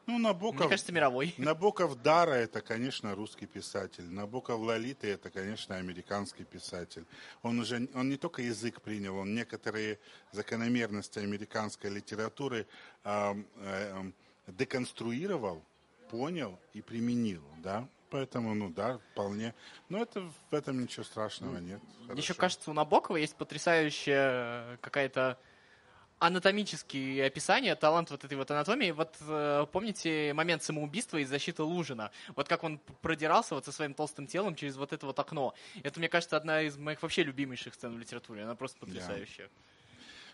Ну, 0.07 0.19
Набоков... 0.19 0.61
Мне 0.61 0.69
кажется, 0.69 0.93
мировой. 0.93 1.35
Набоков 1.39 2.01
Дара– 2.01 2.31
это, 2.33 2.61
конечно, 2.61 3.15
русский 3.15 3.47
писатель. 3.47 4.05
Набоков 4.05 4.61
Лолита– 4.61 5.07
это, 5.09 5.31
конечно, 5.31 5.77
американский 5.77 6.45
писатель. 6.45 7.05
Он 7.43 7.59
уже 7.59 7.89
он 7.95 8.09
не 8.09 8.17
только 8.17 8.43
язык 8.43 8.81
принял, 8.83 9.17
он 9.17 9.35
некоторые 9.35 9.99
закономерности 10.31 11.19
американской 11.19 11.91
литературы 11.91 12.67
э, 13.05 13.35
э, 13.57 14.11
деконструировал, 14.47 15.63
понял 16.11 16.59
и 16.73 16.83
применил, 16.83 17.43
да. 17.59 17.89
Поэтому, 18.11 18.55
ну 18.55 18.71
да, 18.71 19.01
вполне. 19.13 19.53
Но 19.89 20.01
это, 20.01 20.31
в 20.51 20.55
этом 20.55 20.81
ничего 20.81 21.03
страшного 21.03 21.59
нет. 21.59 21.81
Хорошо. 22.03 22.21
Еще 22.21 22.35
кажется, 22.35 22.71
у 22.71 22.75
Набокова 22.75 23.17
есть 23.17 23.35
потрясающая 23.35 24.77
какая-то 24.81 25.39
анатомические 26.19 27.27
описания, 27.27 27.75
талант 27.75 28.11
вот 28.11 28.25
этой 28.25 28.37
вот 28.37 28.51
анатомии. 28.51 28.91
Вот 28.91 29.17
э, 29.21 29.67
помните 29.71 30.33
момент 30.33 30.63
самоубийства 30.63 31.19
из 31.19 31.29
защиты 31.29 31.63
Лужина? 31.63 32.11
Вот 32.35 32.49
как 32.49 32.65
он 32.65 32.79
продирался 33.03 33.55
вот 33.55 33.65
со 33.67 33.73
своим 33.73 33.93
толстым 33.93 34.27
телом 34.27 34.55
через 34.55 34.77
вот 34.77 34.93
это 34.93 35.07
вот 35.07 35.19
окно. 35.19 35.55
Это, 35.83 35.99
мне 35.99 36.09
кажется, 36.09 36.37
одна 36.37 36.63
из 36.63 36.77
моих 36.77 37.03
вообще 37.03 37.23
любимейших 37.23 37.75
сцен 37.75 37.95
в 37.95 37.99
литературе. 37.99 38.45
Она 38.45 38.55
просто 38.55 38.79
потрясающая. 38.79 39.51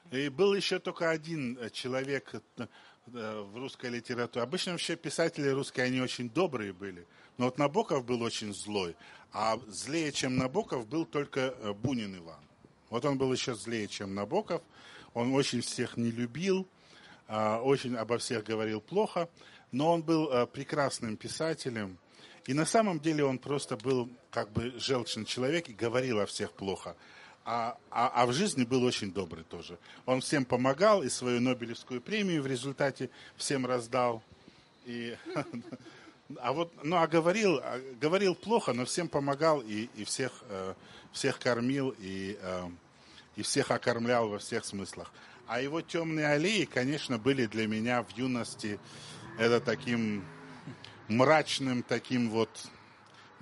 Да. 0.05 0.19
И 0.19 0.29
был 0.29 0.55
еще 0.55 0.79
только 0.79 1.11
один 1.11 1.59
э, 1.59 1.71
человек 1.71 2.33
э, 2.35 2.67
в 3.07 3.57
русской 3.57 3.91
литературе. 3.91 4.45
Обычно 4.45 4.73
вообще 4.73 4.95
писатели 4.95 5.49
русские, 5.49 5.87
они 5.87 6.01
очень 6.01 6.31
добрые 6.31 6.73
были. 6.73 7.07
Но 7.39 7.47
вот 7.47 7.59
Набоков 7.59 8.05
был 8.05 8.23
очень 8.23 8.55
злой. 8.55 8.95
А 9.33 9.59
злее, 9.67 10.13
чем 10.13 10.37
Набоков, 10.37 10.87
был 10.87 11.07
только 11.07 11.55
Бунин 11.83 12.19
Иван. 12.19 12.45
Вот 12.91 13.05
он 13.07 13.17
был 13.17 13.33
еще 13.33 13.55
злее, 13.55 13.89
чем 13.89 14.15
Набоков. 14.15 14.63
Он 15.15 15.35
очень 15.35 15.61
всех 15.61 15.97
не 15.97 16.11
любил, 16.11 16.67
а, 17.29 17.61
очень 17.61 17.97
обо 17.97 18.19
всех 18.19 18.45
говорил 18.45 18.81
плохо, 18.81 19.29
но 19.71 19.93
он 19.93 20.03
был 20.03 20.29
а, 20.31 20.47
прекрасным 20.47 21.17
писателем. 21.17 21.99
И 22.47 22.55
на 22.55 22.67
самом 22.67 22.99
деле 22.99 23.25
он 23.25 23.39
просто 23.39 23.77
был 23.77 24.09
как 24.31 24.51
бы 24.51 24.73
желчный 24.79 25.25
человек 25.25 25.69
и 25.69 25.73
говорил 25.73 26.21
о 26.21 26.27
всех 26.27 26.53
плохо. 26.53 26.97
А, 27.45 27.77
а, 27.91 28.09
а 28.23 28.27
в 28.27 28.33
жизни 28.33 28.65
был 28.65 28.85
очень 28.85 29.13
добрый 29.13 29.45
тоже. 29.45 29.79
Он 30.07 30.21
всем 30.21 30.45
помогал 30.45 31.03
и 31.03 31.09
свою 31.09 31.41
Нобелевскую 31.41 32.01
премию 32.01 32.43
в 32.43 32.47
результате 32.47 33.11
всем 33.37 33.67
раздал. 33.67 34.23
И, 34.85 35.17
а 36.41 36.53
вот, 36.53 36.73
ну, 36.85 36.97
а 36.97 37.07
говорил, 37.07 37.59
а 37.63 37.81
говорил 38.01 38.35
плохо, 38.35 38.73
но 38.73 38.85
всем 38.85 39.09
помогал 39.09 39.61
и, 39.61 39.89
и 39.97 40.05
всех, 40.05 40.45
э, 40.49 40.75
всех 41.13 41.39
кормил 41.41 41.95
и 41.99 42.39
э, 42.41 42.69
и 43.37 43.43
всех 43.43 43.71
окормлял 43.71 44.29
во 44.29 44.39
всех 44.39 44.65
смыслах. 44.65 45.13
А 45.47 45.61
его 45.61 45.81
темные 45.81 46.29
аллеи, 46.29 46.65
конечно, 46.65 47.19
были 47.19 47.47
для 47.47 47.67
меня 47.67 48.03
в 48.03 48.11
юности 48.17 48.79
это 49.39 49.61
таким 49.61 50.25
мрачным 51.09 51.83
таким 51.83 52.31
вот 52.31 52.49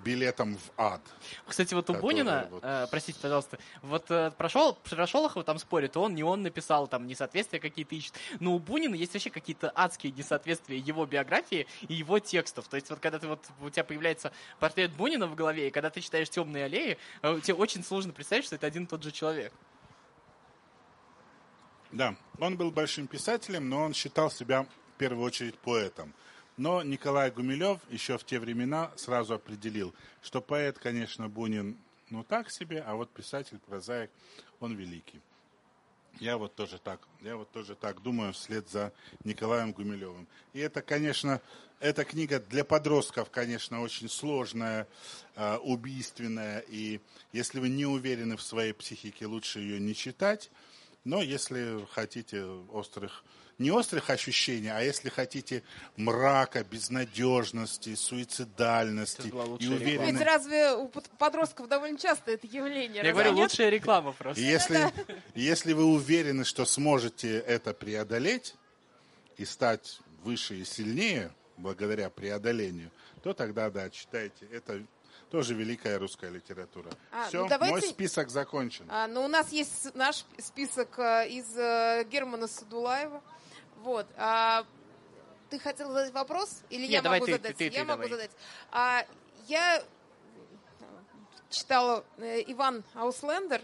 билетом 0.05 0.57
в 0.57 0.81
ад. 0.81 1.03
Кстати, 1.47 1.75
вот 1.75 1.91
у 1.91 1.95
Бунина, 1.95 2.49
вот... 2.51 2.63
э, 2.65 2.87
простите, 2.91 3.19
пожалуйста, 3.21 3.59
вот 3.83 4.11
э, 4.11 4.31
прошел, 4.37 4.75
про 4.75 5.07
Шолохова 5.07 5.45
там 5.45 5.59
спорит, 5.59 5.97
он 5.97 6.15
не 6.15 6.23
он 6.23 6.43
написал, 6.43 6.87
там 6.87 7.07
несоответствия 7.07 7.61
какие-то 7.61 7.95
ищет. 7.95 8.15
Но 8.41 8.55
у 8.55 8.59
Бунина 8.59 8.95
есть 8.95 9.13
вообще 9.13 9.31
какие-то 9.31 9.71
адские 9.75 10.13
несоответствия 10.13 10.79
его 10.79 11.07
биографии 11.07 11.67
и 11.87 11.95
его 11.95 12.19
текстов. 12.19 12.69
То 12.69 12.77
есть 12.77 12.91
вот 12.91 13.01
когда 13.01 13.19
ты 13.19 13.29
вот 13.29 13.45
у 13.61 13.71
тебя 13.71 13.85
появляется 13.85 14.33
портрет 14.59 14.93
Бунина 14.93 15.27
в 15.27 15.35
голове, 15.35 15.69
и 15.69 15.71
когда 15.71 15.91
ты 15.91 16.01
читаешь 16.01 16.31
«Темные 16.31 16.65
аллеи», 16.65 16.99
э, 17.23 17.41
тебе 17.43 17.55
очень 17.55 17.85
сложно 17.85 18.13
представить, 18.13 18.45
что 18.47 18.55
это 18.55 18.67
один 18.67 18.85
и 18.85 18.87
тот 18.87 19.03
же 19.03 19.11
человек. 19.13 19.53
Да, 21.93 22.15
он 22.39 22.57
был 22.57 22.71
большим 22.71 23.09
писателем, 23.09 23.69
но 23.69 23.83
он 23.83 23.95
считал 23.95 24.31
себя 24.31 24.63
в 24.63 24.99
первую 24.99 25.25
очередь 25.25 25.59
поэтом. 25.59 26.15
Но 26.57 26.83
Николай 26.83 27.31
Гумилев 27.31 27.81
еще 27.91 28.17
в 28.17 28.25
те 28.25 28.39
времена 28.39 28.93
сразу 28.97 29.35
определил, 29.35 29.95
что 30.23 30.41
поэт, 30.41 30.79
конечно, 30.79 31.29
Бунин, 31.29 31.77
ну 32.11 32.23
так 32.23 32.51
себе, 32.51 32.83
а 32.87 32.95
вот 32.95 33.11
писатель, 33.11 33.59
прозаик, 33.59 34.11
он 34.61 34.77
великий. 34.77 35.21
Я 36.19 36.37
вот 36.37 36.55
тоже 36.55 36.79
так, 36.79 37.01
я 37.23 37.37
вот 37.37 37.51
тоже 37.51 37.75
так 37.75 38.03
думаю 38.03 38.35
вслед 38.35 38.69
за 38.69 38.93
Николаем 39.25 39.73
Гумилевым. 39.73 40.29
И 40.53 40.61
это, 40.61 40.83
конечно, 40.83 41.41
эта 41.79 42.05
книга 42.05 42.41
для 42.41 42.65
подростков, 42.65 43.31
конечно, 43.31 43.81
очень 43.81 44.09
сложная, 44.09 44.87
э, 45.37 45.57
убийственная. 45.57 46.61
И 46.69 47.01
если 47.33 47.59
вы 47.59 47.69
не 47.69 47.87
уверены 47.87 48.37
в 48.37 48.43
своей 48.43 48.75
психике, 48.75 49.27
лучше 49.27 49.61
ее 49.61 49.81
не 49.81 49.95
читать. 49.95 50.51
Но 51.05 51.23
если 51.23 51.87
хотите 51.93 52.43
острых, 52.45 53.25
не 53.59 53.71
острых 53.71 54.11
ощущений, 54.11 54.69
а 54.69 54.81
если 54.81 55.09
хотите 55.09 55.63
мрака, 55.97 56.63
безнадежности, 56.63 57.95
суицидальности 57.95 59.29
и 59.29 59.33
лучшая 59.33 59.71
Ведь 59.71 59.81
уверенности. 59.81 60.23
разве 60.23 60.73
у 60.75 60.89
под- 60.89 61.09
подростков 61.19 61.69
довольно 61.69 61.99
часто 61.99 62.33
это 62.33 62.47
явление? 62.47 62.97
Я 62.97 63.03
разве 63.03 63.13
говорю, 63.13 63.33
нет? 63.33 63.51
лучшая 63.51 63.71
реклама 63.71 64.13
просто. 64.13 64.43
Если, 64.43 64.93
если 65.35 65.73
вы 65.73 65.85
уверены, 65.85 66.45
что 66.45 66.65
сможете 66.67 67.39
это 67.39 67.73
преодолеть 67.73 68.55
и 69.39 69.45
стать 69.47 70.01
выше 70.23 70.57
и 70.57 70.65
сильнее 70.65 71.33
благодаря 71.57 72.11
преодолению, 72.11 72.91
то 73.23 73.33
тогда, 73.33 73.71
да, 73.71 73.89
читайте. 73.89 74.47
Это 74.53 74.83
тоже 75.31 75.55
великая 75.55 75.99
русская 75.99 76.31
литература. 76.31 76.91
А, 77.13 77.29
Все, 77.29 77.43
ну 77.43 77.49
давайте- 77.49 77.73
мой 77.73 77.83
список 77.83 78.31
закончен. 78.31 78.87
А, 78.89 79.07
но 79.07 79.25
у 79.25 79.29
нас 79.29 79.51
есть 79.53 79.95
наш 79.95 80.25
список 80.39 80.99
а, 80.99 81.25
из 81.25 81.57
э, 81.57 82.05
Германа 82.11 82.49
Садулаева. 82.49 83.23
Вот. 83.79 84.07
А, 84.17 84.67
ты 85.49 85.59
хотел 85.59 85.89
задать 85.93 86.13
вопрос? 86.13 86.63
Или 86.69 86.83
Нет, 86.83 86.91
я 86.91 87.03
давай 87.03 87.21
могу 87.21 87.27
ты, 87.27 87.33
задать? 87.33 87.57
ты, 87.57 87.71
ты, 87.71 87.75
я 87.75 87.81
ты 87.83 87.87
могу 87.87 88.03
давай. 88.03 88.11
задать. 88.11 88.31
А, 88.73 89.07
я 89.47 89.83
читала 91.49 92.05
э, 92.19 92.43
Иван 92.49 92.83
Ауслендер. 92.95 93.63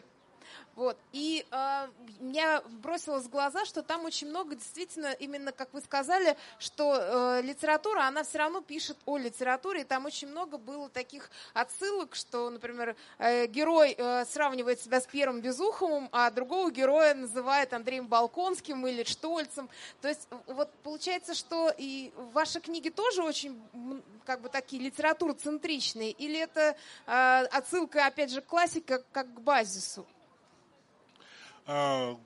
Вот. 0.77 0.99
И 1.13 1.47
э, 1.51 1.89
меня 2.21 2.63
бросилось 2.83 3.25
в 3.25 3.31
глаза, 3.31 3.65
что 3.65 3.83
там 3.83 4.05
очень 4.05 4.29
много 4.29 4.55
действительно, 4.55 5.13
именно 5.13 5.51
как 5.51 5.73
вы 5.73 5.81
сказали, 5.81 6.37
что 6.59 7.39
э, 7.39 7.43
литература, 7.43 8.03
она 8.03 8.23
все 8.25 8.39
равно 8.39 8.61
пишет 8.61 8.99
о 9.07 9.17
литературе, 9.17 9.81
и 9.81 9.85
там 9.85 10.05
очень 10.05 10.29
много 10.29 10.59
было 10.59 10.91
таких 10.91 11.31
отсылок, 11.55 12.15
что, 12.15 12.51
например, 12.51 12.95
э, 13.19 13.47
герой 13.47 13.95
э, 13.97 14.27
сравнивает 14.27 14.79
себя 14.79 15.01
с 15.01 15.07
Первым 15.07 15.41
Безуховым, 15.41 16.11
а 16.13 16.31
другого 16.31 16.71
героя 16.71 17.15
называет 17.15 17.73
Андреем 17.73 18.07
Балконским 18.07 18.87
или 18.87 19.03
Штольцем. 19.05 19.71
То 20.03 20.09
есть 20.09 20.29
в- 20.31 20.53
вот 20.53 20.71
получается, 20.83 21.35
что 21.35 21.73
и 21.75 22.13
ваши 22.35 22.61
книги 22.61 22.91
тоже 22.91 23.23
очень 23.23 23.59
как 24.27 24.43
бы 24.43 24.51
такие 24.51 24.83
литературоцентричные, 24.83 26.11
или 26.11 26.39
это 26.39 26.77
э, 27.07 27.47
отсылка, 27.51 28.05
опять 28.05 28.31
же, 28.31 28.43
к 28.43 28.47
классике 28.47 29.03
как 29.13 29.33
к 29.33 29.41
базису? 29.41 30.07
А, 31.67 32.19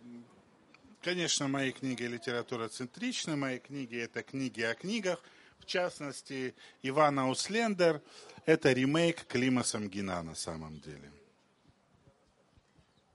Конечно, 1.02 1.48
мои 1.48 1.72
книги 1.72 2.02
литература 2.02 2.68
центричны, 2.68 3.34
мои 3.34 3.58
книги 3.58 3.96
это 3.96 4.22
книги 4.22 4.60
о 4.60 4.74
книгах. 4.74 5.22
В 5.58 5.64
частности, 5.64 6.54
Иван 6.82 7.18
Ауслендер– 7.20 8.02
это 8.46 8.72
ремейк 8.72 9.24
Клима 9.26 9.62
Самгина 9.62 10.22
на 10.22 10.34
самом 10.34 10.78
деле. 10.80 11.10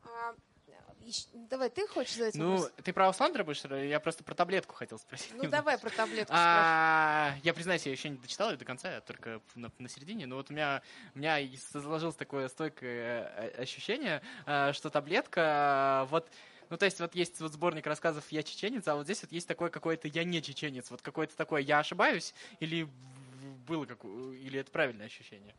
А, 0.03 0.33
ищ- 0.33 0.94
давай, 1.33 1.69
ты 1.69 1.87
хочешь 1.87 2.15
задать 2.15 2.35
Ну, 2.35 2.51
вопрос? 2.51 2.71
ты 2.83 2.93
про 2.93 3.07
Аусландера 3.07 3.43
будешь? 3.43 3.63
Я 3.63 3.99
просто 3.99 4.23
про 4.23 4.33
таблетку 4.35 4.75
хотел 4.75 4.99
спросить. 4.99 5.31
Ну, 5.35 5.49
давай 5.49 5.77
про 5.77 5.89
таблетку. 5.89 6.33
А, 6.35 7.35
я 7.43 7.53
признаюсь, 7.53 7.85
я 7.85 7.91
еще 7.91 8.09
не 8.09 8.17
дочитал 8.17 8.51
ее 8.51 8.57
до 8.57 8.65
конца, 8.65 8.93
я 8.95 9.01
только 9.01 9.41
на, 9.55 9.71
на 9.79 9.89
середине. 9.89 10.25
Но 10.25 10.35
вот 10.35 10.49
у 10.49 10.53
меня, 10.53 10.81
у 11.13 11.19
меня 11.19 11.39
сложилось 11.71 12.15
такое 12.15 12.47
стойкое 12.47 13.31
э, 13.35 13.61
ощущение, 13.61 14.21
э, 14.45 14.73
что 14.73 14.89
таблетка, 14.89 16.05
э, 16.05 16.09
вот, 16.09 16.29
ну 16.69 16.77
то 16.77 16.85
есть 16.85 16.99
вот 16.99 17.15
есть 17.15 17.39
вот 17.39 17.53
сборник 17.53 17.85
рассказов 17.87 18.23
«Я 18.31 18.43
чеченец», 18.43 18.87
а 18.87 18.95
вот 18.95 19.05
здесь 19.05 19.21
вот 19.21 19.31
есть 19.31 19.47
такое 19.47 19.69
какое-то 19.69 20.07
«Я 20.07 20.23
не 20.23 20.41
чеченец», 20.41 20.89
вот 20.91 21.01
какое-то 21.01 21.35
такое 21.35 21.61
«Я 21.61 21.79
ошибаюсь» 21.79 22.33
или 22.59 22.87
было 23.67 23.85
как, 23.85 24.03
или 24.03 24.59
это 24.59 24.71
правильное 24.71 25.07
ощущение? 25.07 25.53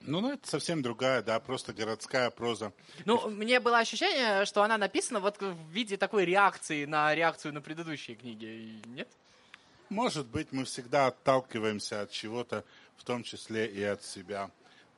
Ну, 0.00 0.20
ну, 0.20 0.32
это 0.32 0.48
совсем 0.48 0.80
другая, 0.82 1.22
да, 1.22 1.38
просто 1.40 1.72
городская 1.74 2.30
проза. 2.30 2.72
Ну, 3.04 3.28
мне 3.28 3.60
было 3.60 3.78
ощущение, 3.78 4.46
что 4.46 4.62
она 4.62 4.78
написана 4.78 5.20
вот 5.20 5.40
в 5.40 5.70
виде 5.70 5.96
такой 5.98 6.24
реакции 6.24 6.86
на 6.86 7.14
реакцию 7.14 7.52
на 7.52 7.60
предыдущие 7.60 8.16
книги, 8.16 8.80
нет? 8.86 9.08
Может 9.90 10.26
быть, 10.26 10.52
мы 10.52 10.64
всегда 10.64 11.08
отталкиваемся 11.08 12.02
от 12.02 12.10
чего-то, 12.10 12.64
в 12.96 13.04
том 13.04 13.22
числе 13.22 13.66
и 13.66 13.82
от 13.82 14.02
себя. 14.02 14.50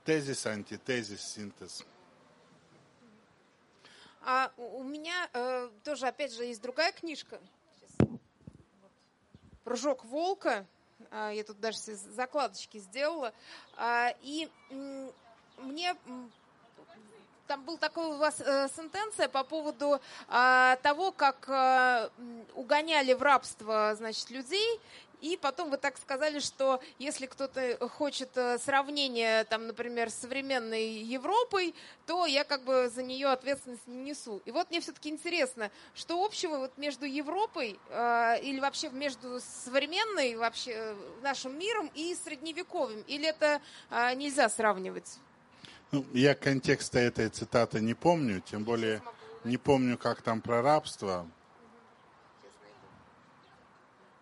Тезис, 0.05 0.47
антитезис, 0.47 1.23
синтез. 1.23 1.85
А 4.25 4.53
у 4.57 4.85
меня 4.85 5.29
э, 5.33 5.69
тоже, 5.83 6.07
опять 6.07 6.33
же, 6.33 6.45
есть 6.45 6.63
другая 6.63 6.93
книжка. 6.93 7.41
Сейчас. 7.99 8.19
Прыжок 9.65 10.05
волка. 10.05 10.67
А, 11.11 11.31
я 11.31 11.45
тут 11.45 11.61
даже 11.61 11.79
себе 11.79 11.97
закладочки 11.97 12.79
сделала. 12.79 13.33
А, 13.77 14.15
и 14.23 14.49
мне 15.59 15.97
там 17.47 17.65
был 17.65 17.77
такой 17.77 18.07
у 18.07 18.17
вас 18.17 18.41
э, 18.41 18.69
сентенция 18.75 19.29
по 19.29 19.45
поводу 19.45 20.01
а, 20.29 20.77
того, 20.77 21.13
как 21.13 21.47
э, 21.49 22.09
угоняли 22.55 23.13
в 23.13 23.23
рабство, 23.23 23.95
значит, 23.95 24.31
людей. 24.31 24.81
И 25.23 25.39
потом 25.41 25.71
вы 25.71 25.79
так 25.79 25.97
сказали, 25.97 26.39
что 26.39 26.83
если 26.99 27.25
кто-то 27.25 27.89
хочет 27.89 28.37
э, 28.37 28.59
сравнения, 28.59 29.45
там, 29.45 29.67
например, 29.67 30.11
с 30.11 30.15
современной 30.15 30.99
Европой, 30.99 31.75
то 32.07 32.27
я 32.27 32.45
как 32.45 32.65
бы 32.65 32.91
за 32.95 33.03
нее 33.03 33.29
ответственность 33.29 33.87
не 33.87 34.11
несу. 34.11 34.43
И 34.45 34.51
вот 34.51 34.69
мне 34.69 34.83
все-таки 34.83 35.09
интересно, 35.09 35.71
что 35.95 36.23
общего 36.23 36.59
вот 36.59 36.77
между 36.77 37.07
Европой 37.07 37.79
э, 37.89 38.41
или 38.43 38.61
вообще 38.61 38.91
между 38.91 39.41
современной 39.65 40.37
вообще 40.37 40.73
э, 40.75 40.95
нашим 41.23 41.59
миром 41.59 41.91
и 41.95 42.15
средневековым? 42.15 43.03
Или 43.07 43.29
это 43.29 43.63
э, 43.91 44.15
нельзя 44.15 44.49
сравнивать? 44.51 45.19
Ну, 45.93 46.05
я 46.13 46.35
контекста 46.35 46.99
этой 46.99 47.29
цитаты 47.29 47.81
не 47.81 47.95
помню, 47.95 48.41
тем 48.41 48.65
более 48.65 49.03
не 49.45 49.59
помню, 49.59 49.99
как 49.99 50.23
там 50.23 50.41
про 50.41 50.63
рабство. 50.63 51.27
Сейчас 52.41 52.53
найду. 52.63 52.87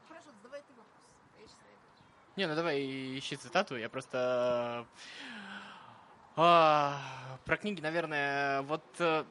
Хорошо, 0.08 0.26
задавай 0.42 0.60
ты 0.60 0.72
вопрос. 0.76 1.02
Я 1.38 1.46
сейчас 1.46 1.58
найду. 1.62 1.80
Не, 2.40 2.46
ну 2.46 2.54
давай 2.54 2.80
ищи 3.18 3.36
цитату, 3.36 3.76
я 3.76 3.90
просто... 3.90 4.86
а, 6.36 6.98
про 7.44 7.58
книги, 7.58 7.82
наверное, 7.82 8.62
вот... 8.62 8.82
э, 8.98 9.24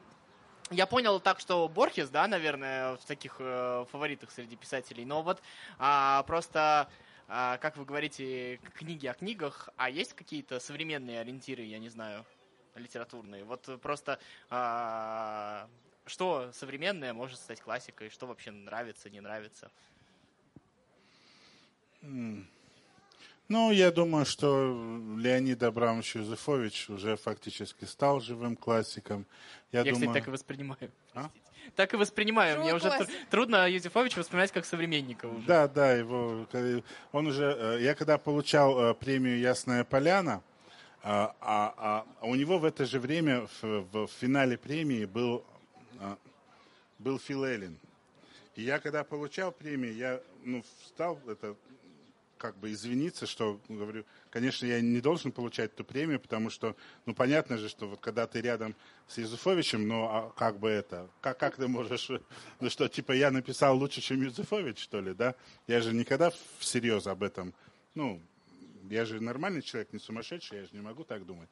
Я 0.70 0.86
понял 0.86 1.20
так, 1.20 1.39
что 1.39 1.68
Борхес, 1.68 2.10
да, 2.10 2.28
наверное, 2.28 2.97
в 2.97 3.05
таких 3.05 3.38
э, 3.39 3.86
фаворитах 3.91 4.30
среди 4.30 4.55
писателей, 4.55 5.05
но 5.05 5.24
вот 5.24 5.41
а, 5.80 6.22
просто, 6.28 6.88
а, 7.28 7.57
как 7.57 7.78
вы 7.78 7.86
говорите, 7.86 8.57
книги 8.76 9.07
о 9.07 9.16
книгах, 9.16 9.70
а 9.76 9.89
есть 9.89 10.14
какие-то 10.14 10.60
современные 10.60 11.20
ориентиры, 11.20 11.64
я 11.64 11.80
не 11.80 11.89
знаю, 11.89 12.24
литературные? 12.76 13.43
Вот 13.43 13.82
просто 13.82 14.20
а, 14.51 15.68
что 16.05 16.51
современное 16.53 17.14
может 17.14 17.39
стать 17.39 17.60
классикой, 17.60 18.12
что 18.12 18.28
вообще 18.28 18.51
нравится, 18.51 19.10
не 19.10 19.20
нравится? 19.20 19.72
Ну, 23.50 23.72
я 23.72 23.91
думаю, 23.91 24.26
что 24.26 24.76
Леонид 25.18 25.64
Абрамович 25.64 26.16
Юзефович 26.18 26.89
уже 26.89 27.16
фактически 27.16 27.86
стал 27.86 28.22
живым 28.22 28.56
классиком. 28.56 29.26
Я, 29.72 29.80
Я, 29.80 29.86
думаю, 29.91 30.10
кстати, 30.10 30.20
так 30.20 30.28
и 30.28 30.32
воспринимаю. 30.32 30.91
А? 31.14 31.30
Так 31.76 31.93
и 31.93 31.97
воспринимаю. 31.97 32.54
Живой 32.56 32.64
Мне 32.66 32.76
уже 32.76 32.88
тр- 32.88 32.97
классик. 32.97 33.30
трудно 33.30 33.70
Юзефовича 33.70 34.20
воспринимать 34.20 34.52
как 34.52 34.66
современника 34.66 35.28
уже. 35.28 35.45
Да, 35.45 35.68
да, 35.68 35.93
его, 35.93 36.47
э, 36.54 36.82
он 37.12 37.28
уже, 37.28 37.43
э, 37.60 37.82
я 37.82 37.93
когда 37.95 38.18
получал 38.18 38.80
э, 38.80 38.93
премию 38.95 39.39
«Ясная 39.39 39.84
поляна», 39.84 40.41
а, 41.04 41.36
а- 41.41 42.06
а 42.22 42.26
у 42.26 42.34
него 42.36 42.58
в 42.60 42.66
это 42.66 42.86
же 42.86 43.00
время 43.00 43.47
в, 43.62 43.82
в- 43.91 44.08
финале 44.20 44.58
премии 44.58 45.06
был, 45.06 45.43
был 46.97 47.20
Фил 47.20 47.43
Эллин. 47.45 47.78
И 48.56 48.64
я 48.64 48.80
когда 48.80 49.04
получал 49.04 49.52
премию, 49.52 49.95
я 49.95 50.22
ну, 50.43 50.64
встал, 50.84 51.20
это 51.28 51.56
как 52.40 52.58
бы 52.58 52.72
извиниться, 52.72 53.28
что 53.28 53.60
говорю, 53.68 54.06
конечно, 54.32 54.66
я 54.66 54.80
не 54.82 55.02
должен 55.02 55.32
получать 55.32 55.74
эту 55.74 55.84
премию, 55.84 56.20
потому 56.20 56.50
что, 56.50 56.76
ну, 57.06 57.14
понятно 57.14 57.58
же, 57.58 57.68
что 57.68 57.88
вот 57.88 58.00
когда 58.00 58.26
ты 58.26 58.42
рядом 58.42 58.76
с 59.08 59.18
Юзефовичем, 59.18 59.88
ну, 59.88 60.06
а 60.06 60.34
как 60.36 60.58
бы 60.58 60.70
это, 60.70 61.10
как, 61.22 61.38
как 61.38 61.58
ты 61.58 61.68
можешь, 61.68 62.10
ну 62.60 62.70
что, 62.70 62.88
типа, 62.88 63.12
я 63.12 63.30
написал 63.30 63.78
лучше, 63.78 64.02
чем 64.02 64.24
Юзефович, 64.24 64.80
что 64.80 65.02
ли, 65.02 65.14
да? 65.14 65.36
Я 65.68 65.82
же 65.82 65.94
никогда 65.94 66.32
всерьез 66.58 67.08
об 67.08 67.24
этом, 67.24 67.54
ну, 67.94 68.22
я 68.90 69.06
же 69.06 69.20
нормальный 69.20 69.62
человек, 69.62 69.92
не 69.92 70.00
сумасшедший, 70.00 70.60
я 70.60 70.64
же 70.64 70.70
не 70.72 70.82
могу 70.82 71.04
так 71.04 71.26
думать. 71.26 71.50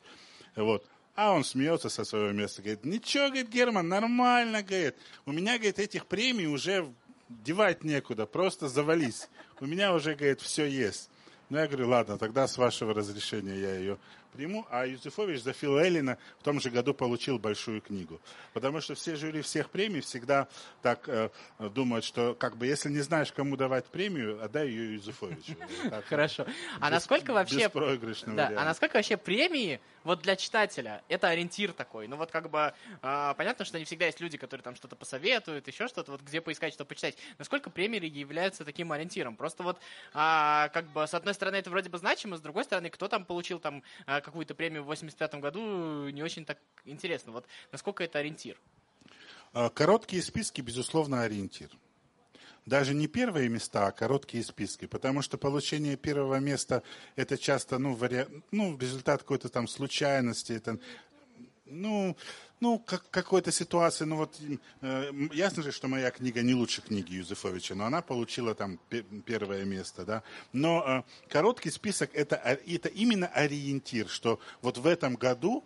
Вот. 0.56 0.88
А 1.16 1.34
он 1.34 1.44
смеется 1.44 1.90
со 1.90 2.06
своего 2.06 2.32
места, 2.32 2.62
говорит, 2.62 2.86
ничего, 2.86 3.26
говорит, 3.26 3.50
Герман, 3.50 3.88
нормально, 3.88 4.64
говорит. 4.64 4.96
У 5.26 5.32
меня, 5.32 5.58
говорит, 5.58 5.80
этих 5.80 6.06
премий 6.06 6.46
уже 6.46 6.92
девать 7.30 7.84
некуда, 7.84 8.25
просто 8.25 8.67
завались. 8.67 9.30
У 9.59 9.65
меня 9.65 9.93
уже, 9.93 10.15
говорит, 10.15 10.41
все 10.41 10.65
есть. 10.65 11.09
Ну, 11.49 11.57
я 11.57 11.67
говорю, 11.67 11.89
ладно, 11.89 12.17
тогда 12.17 12.47
с 12.47 12.57
вашего 12.57 12.93
разрешения 12.93 13.55
я 13.55 13.75
ее 13.75 13.97
приму. 14.38 14.66
А 14.70 14.86
Юзефович 14.86 15.42
за 15.42 15.54
Фила 15.54 15.80
Эллина 15.80 16.18
в 16.40 16.44
том 16.44 16.62
же 16.62 16.70
году 16.70 16.94
получил 16.94 17.40
большую 17.40 17.82
книгу. 17.82 18.22
Потому 18.54 18.82
что 18.82 18.94
все 18.94 19.16
жюри 19.16 19.42
всех 19.42 19.70
премий 19.70 20.02
всегда 20.02 20.48
так 20.82 21.10
э, 21.10 21.30
думают, 21.60 22.06
что 22.06 22.36
как 22.36 22.56
бы 22.56 22.68
если 22.68 22.90
не 22.90 23.02
знаешь, 23.02 23.32
кому 23.32 23.58
давать 23.58 23.86
премию, 23.86 24.44
отдай 24.44 24.68
ее 24.68 24.94
Юзефовичу. 24.94 25.56
Хорошо. 26.08 26.46
А 26.80 26.90
насколько 26.90 27.34
вообще... 27.34 27.70
Да, 28.28 28.54
а 28.56 28.66
насколько 28.66 28.98
вообще 28.98 29.18
премии 29.18 29.80
вот 30.04 30.22
для 30.22 30.36
читателя 30.36 31.04
это 31.10 31.28
ориентир 31.28 31.74
такой? 31.74 32.08
Ну 32.08 32.16
вот 32.16 32.32
как 32.32 32.50
бы 32.50 32.74
а, 33.02 33.34
понятно, 33.34 33.66
что 33.66 33.80
не 33.80 33.86
всегда 33.86 34.06
есть 34.06 34.22
люди, 34.22 34.38
которые 34.38 34.64
там 34.64 34.76
что-то 34.76 34.96
посоветуют, 34.96 35.68
еще 35.68 35.88
что-то, 35.88 36.12
вот 36.12 36.22
где 36.22 36.40
поискать, 36.40 36.74
что 36.74 36.86
почитать. 36.86 37.18
Насколько 37.38 37.70
премии 37.70 38.06
являются 38.06 38.64
таким 38.64 38.92
ориентиром? 38.92 39.36
Просто 39.36 39.64
вот 39.64 39.80
а, 40.14 40.70
как 40.70 40.86
бы 40.94 41.06
с 41.08 41.14
одной 41.14 41.34
стороны 41.34 41.58
это 41.58 41.70
вроде 41.70 41.90
бы 41.90 41.98
значимо, 41.98 42.38
с 42.38 42.42
другой 42.42 42.64
стороны, 42.64 42.90
кто 42.90 43.08
там 43.08 43.26
получил 43.26 43.60
там 43.60 43.84
а, 44.06 44.22
какую-то 44.28 44.55
премию 44.55 44.84
в 44.84 44.88
85 44.88 45.36
году, 45.36 46.09
не 46.09 46.23
очень 46.23 46.45
так 46.45 46.59
интересно. 46.86 47.32
Вот 47.32 47.45
насколько 47.71 48.03
это 48.03 48.19
ориентир? 48.19 48.59
А, 49.53 49.69
Короткие 49.69 50.21
списки, 50.21 50.61
безусловно, 50.61 51.23
ориентир. 51.23 51.69
Даже 52.65 52.93
не 52.93 53.07
первые 53.07 53.47
места, 53.47 53.88
а 53.88 53.91
короткие 53.91 54.43
списки. 54.43 54.88
Потому 54.88 55.21
что 55.21 55.38
получение 55.38 55.95
первого 55.95 56.39
места 56.39 56.84
это 57.15 57.38
часто 57.38 57.80
ну, 57.80 57.93
вари... 57.93 58.25
ну, 58.51 58.78
результат 58.78 59.21
какой-то 59.21 59.47
там 59.47 59.69
случайности. 59.69 60.51
Это, 60.51 60.78
ну, 61.65 62.17
ну, 62.60 62.80
как, 62.80 63.10
какой-то 63.10 63.51
ситуации. 63.51 64.05
Ну, 64.05 64.16
вот 64.18 64.36
э, 64.82 65.12
ясно 65.34 65.64
же, 65.64 65.72
что 65.72 65.88
моя 65.88 66.12
книга 66.12 66.41
не 66.41 66.53
лучше 66.53 66.82
книги 66.82 67.14
Юзефовича, 67.16 67.76
но 67.76 67.86
она 67.86 68.01
получила 68.01 68.55
там 68.55 68.80
пе- 68.89 69.03
первое 69.26 69.64
место, 69.66 70.05
да. 70.05 70.24
Но 70.53 70.84
э, 70.86 71.30
короткий 71.30 71.70
список 71.72 72.10
это, 72.14 72.36
это 72.36 72.89
именно 72.89 73.28
ориентир, 73.28 74.10
что 74.10 74.39
вот 74.62 74.78
в 74.78 74.88
этом 74.88 75.16
году 75.16 75.64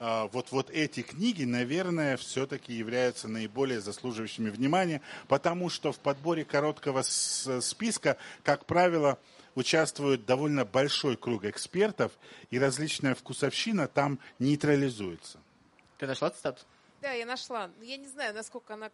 а, 0.00 0.26
вот, 0.32 0.50
вот 0.50 0.70
эти 0.70 1.02
книги, 1.02 1.44
наверное, 1.44 2.16
все-таки 2.16 2.74
являются 2.74 3.28
наиболее 3.28 3.80
заслуживающими 3.80 4.50
внимания, 4.50 5.00
потому 5.28 5.70
что 5.70 5.92
в 5.92 5.98
подборе 5.98 6.44
короткого 6.44 7.02
с- 7.02 7.60
списка, 7.62 8.16
как 8.42 8.66
правило, 8.66 9.18
участвует 9.54 10.26
довольно 10.26 10.64
большой 10.64 11.16
круг 11.16 11.44
экспертов, 11.44 12.12
и 12.50 12.58
различная 12.58 13.14
вкусовщина 13.14 13.86
там 13.86 14.18
нейтрализуется. 14.40 15.38
Ты 16.04 16.08
нашла 16.08 16.28
цитату? 16.28 16.62
Да, 17.00 17.12
я 17.12 17.24
нашла. 17.24 17.70
Я 17.80 17.96
не 17.96 18.06
знаю, 18.06 18.34
насколько 18.34 18.74
она 18.74 18.90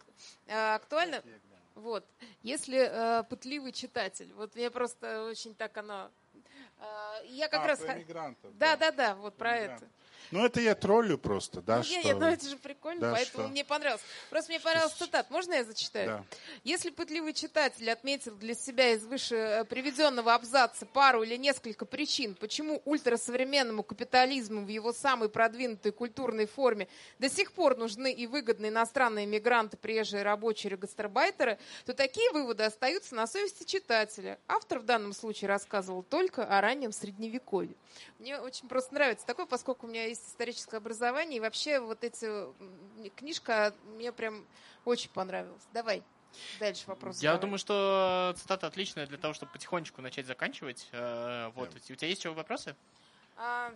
э, 0.47 0.75
актуальна. 0.75 1.21
Вот. 1.75 2.05
Если 2.41 2.77
э, 2.79 3.23
пытливый 3.23 3.73
читатель, 3.73 4.31
вот 4.35 4.55
мне 4.55 4.71
просто 4.71 5.25
очень 5.25 5.53
так 5.53 5.75
она... 5.77 6.09
э, 6.79 7.25
я 7.25 7.49
как 7.49 7.65
А, 7.65 7.67
раз... 7.67 7.79
про 7.79 7.95
Да, 7.95 8.77
да. 8.77 8.77
да, 8.77 8.91
да, 8.91 9.15
вот 9.15 9.35
про 9.35 9.57
это. 9.57 9.89
Ну, 10.31 10.45
это 10.45 10.61
я 10.61 10.75
троллю 10.75 11.17
просто, 11.17 11.61
да, 11.61 11.77
Ну, 11.77 11.83
что... 11.83 11.95
не, 11.95 12.03
не, 12.03 12.13
ну 12.13 12.25
это 12.27 12.47
же 12.47 12.57
прикольно, 12.57 13.01
Да, 13.01 13.11
поэтому 13.13 13.45
что? 13.45 13.51
мне 13.51 13.65
понравилось. 13.65 14.01
Просто 14.29 14.51
мне 14.51 14.59
понравился 14.59 14.97
цитат. 14.97 15.29
Можно 15.31 15.55
я 15.55 15.63
зачитаю? 15.63 16.07
Да. 16.07 16.25
Если 16.63 16.89
пытливый 16.89 17.33
читатель 17.33 17.89
отметил 17.89 18.35
для 18.35 18.53
себя 18.53 18.91
из 18.91 19.03
выше 19.05 19.35
э, 19.35 19.63
приведенного 19.65 20.33
абзаца 20.33 20.85
пару 20.85 21.23
или 21.23 21.35
несколько 21.37 21.85
причин, 21.85 22.35
почему 22.35 22.81
ультрасовременному 22.85 23.83
капитализму 23.83 24.61
в 24.63 24.67
его 24.67 24.93
самой 24.93 25.29
продвинутой 25.29 25.91
культурной 25.91 26.45
форме 26.45 26.87
до 27.19 27.29
сих 27.29 27.51
пор 27.51 27.77
нужны 27.77 28.11
и 28.11 28.27
выгодны 28.27 28.67
иностранные 28.67 29.25
мигранты, 29.25 29.77
приезжие 29.77 30.23
рабочие 30.23 30.71
или 30.71 30.77
гастарбайтеры, 30.77 31.57
то 31.85 31.93
такие 31.93 32.29
выводы 32.31 32.63
остаются 32.63 33.15
на 33.15 33.27
совести 33.27 33.63
читателя. 33.63 34.39
Автор 34.47 34.79
в 34.79 34.85
данном 34.85 35.13
случае 35.13 35.47
рассказывал 35.49 36.03
только 36.03 36.43
о 36.45 36.61
раннем 36.61 36.91
средневековье. 36.91 37.75
Мне 38.19 38.39
очень 38.39 38.67
просто 38.67 38.93
нравится 38.93 39.25
такое, 39.25 39.45
поскольку 39.45 39.87
у 39.87 39.89
меня 39.89 40.10
есть 40.11 40.27
историческое 40.27 40.77
образование, 40.77 41.37
и 41.37 41.39
вообще 41.39 41.79
вот 41.79 42.03
эти 42.03 42.27
книжка 43.15 43.73
мне 43.95 44.11
прям 44.11 44.45
очень 44.85 45.09
понравилась. 45.09 45.63
Давай. 45.73 46.03
Дальше 46.59 46.83
вопрос. 46.87 47.15
Я 47.17 47.31
задавай. 47.31 47.41
думаю, 47.41 47.57
что 47.57 48.33
цитата 48.37 48.67
отличная 48.67 49.05
для 49.05 49.17
того, 49.17 49.33
чтобы 49.33 49.51
потихонечку 49.51 50.01
начать 50.01 50.25
заканчивать. 50.25 50.87
Э, 50.91 51.51
Вот. 51.55 51.75
У 51.75 51.79
тебя 51.95 52.07
есть 52.07 52.21
еще 52.21 52.33
вопросы? 52.33 52.75
А, 53.35 53.73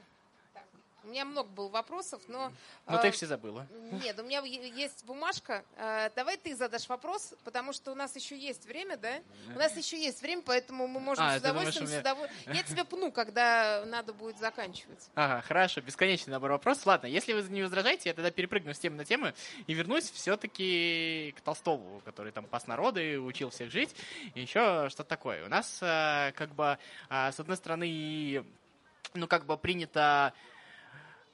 у 1.05 1.09
меня 1.09 1.23
много 1.25 1.47
было 1.49 1.69
вопросов, 1.69 2.21
но... 2.27 2.49
Ну, 2.87 2.95
а, 2.95 2.97
ты 2.97 3.09
их 3.09 3.13
все 3.13 3.27
забыла. 3.27 3.67
Нет, 4.03 4.19
у 4.19 4.23
меня 4.23 4.39
есть 4.41 5.05
бумажка. 5.05 5.63
А, 5.77 6.09
давай 6.15 6.37
ты 6.37 6.55
задашь 6.55 6.89
вопрос, 6.89 7.33
потому 7.43 7.73
что 7.73 7.91
у 7.91 7.95
нас 7.95 8.15
еще 8.15 8.37
есть 8.37 8.65
время, 8.65 8.97
да? 8.97 9.19
У 9.55 9.59
нас 9.59 9.75
еще 9.77 10.01
есть 10.01 10.21
время, 10.21 10.41
поэтому 10.45 10.87
мы 10.87 10.99
можем 10.99 11.23
А, 11.23 11.37
с 11.37 11.41
ты 11.41 11.47
думаешь, 11.47 11.69
удовольствием... 11.75 11.85
у 11.85 11.87
с 11.87 11.91
меня- 11.91 12.01
удовольствием- 12.01 12.55
Я 12.55 12.63
тебя 12.63 12.85
пну, 12.85 13.11
когда 13.11 13.83
надо 13.85 14.13
будет 14.13 14.37
заканчивать. 14.39 15.09
Ага, 15.15 15.41
хорошо, 15.41 15.81
бесконечный 15.81 16.31
набор 16.31 16.51
вопросов. 16.51 16.85
Ладно, 16.87 17.07
если 17.07 17.33
вы 17.33 17.41
не 17.49 17.61
возражаете, 17.63 18.09
я 18.09 18.13
тогда 18.15 18.31
перепрыгну 18.31 18.73
с 18.73 18.79
темы 18.79 18.97
на 18.97 19.05
тему 19.05 19.31
и 19.67 19.73
вернусь 19.73 20.09
все-таки 20.11 21.33
к 21.37 21.41
Толстову, 21.41 22.01
который 22.05 22.31
там 22.31 22.45
пас 22.45 22.67
народы, 22.67 23.19
учил 23.19 23.49
всех 23.49 23.71
жить, 23.71 23.95
и 24.33 24.41
еще 24.41 24.87
что-то 24.89 25.09
такое. 25.09 25.45
У 25.45 25.49
нас 25.49 25.79
э, 25.81 26.31
как 26.35 26.49
бы, 26.55 26.77
э, 27.09 27.31
с 27.31 27.39
одной 27.39 27.57
стороны, 27.57 28.43
ну, 29.13 29.27
как 29.27 29.45
бы 29.45 29.57
принято 29.57 30.33
э, 30.35 30.54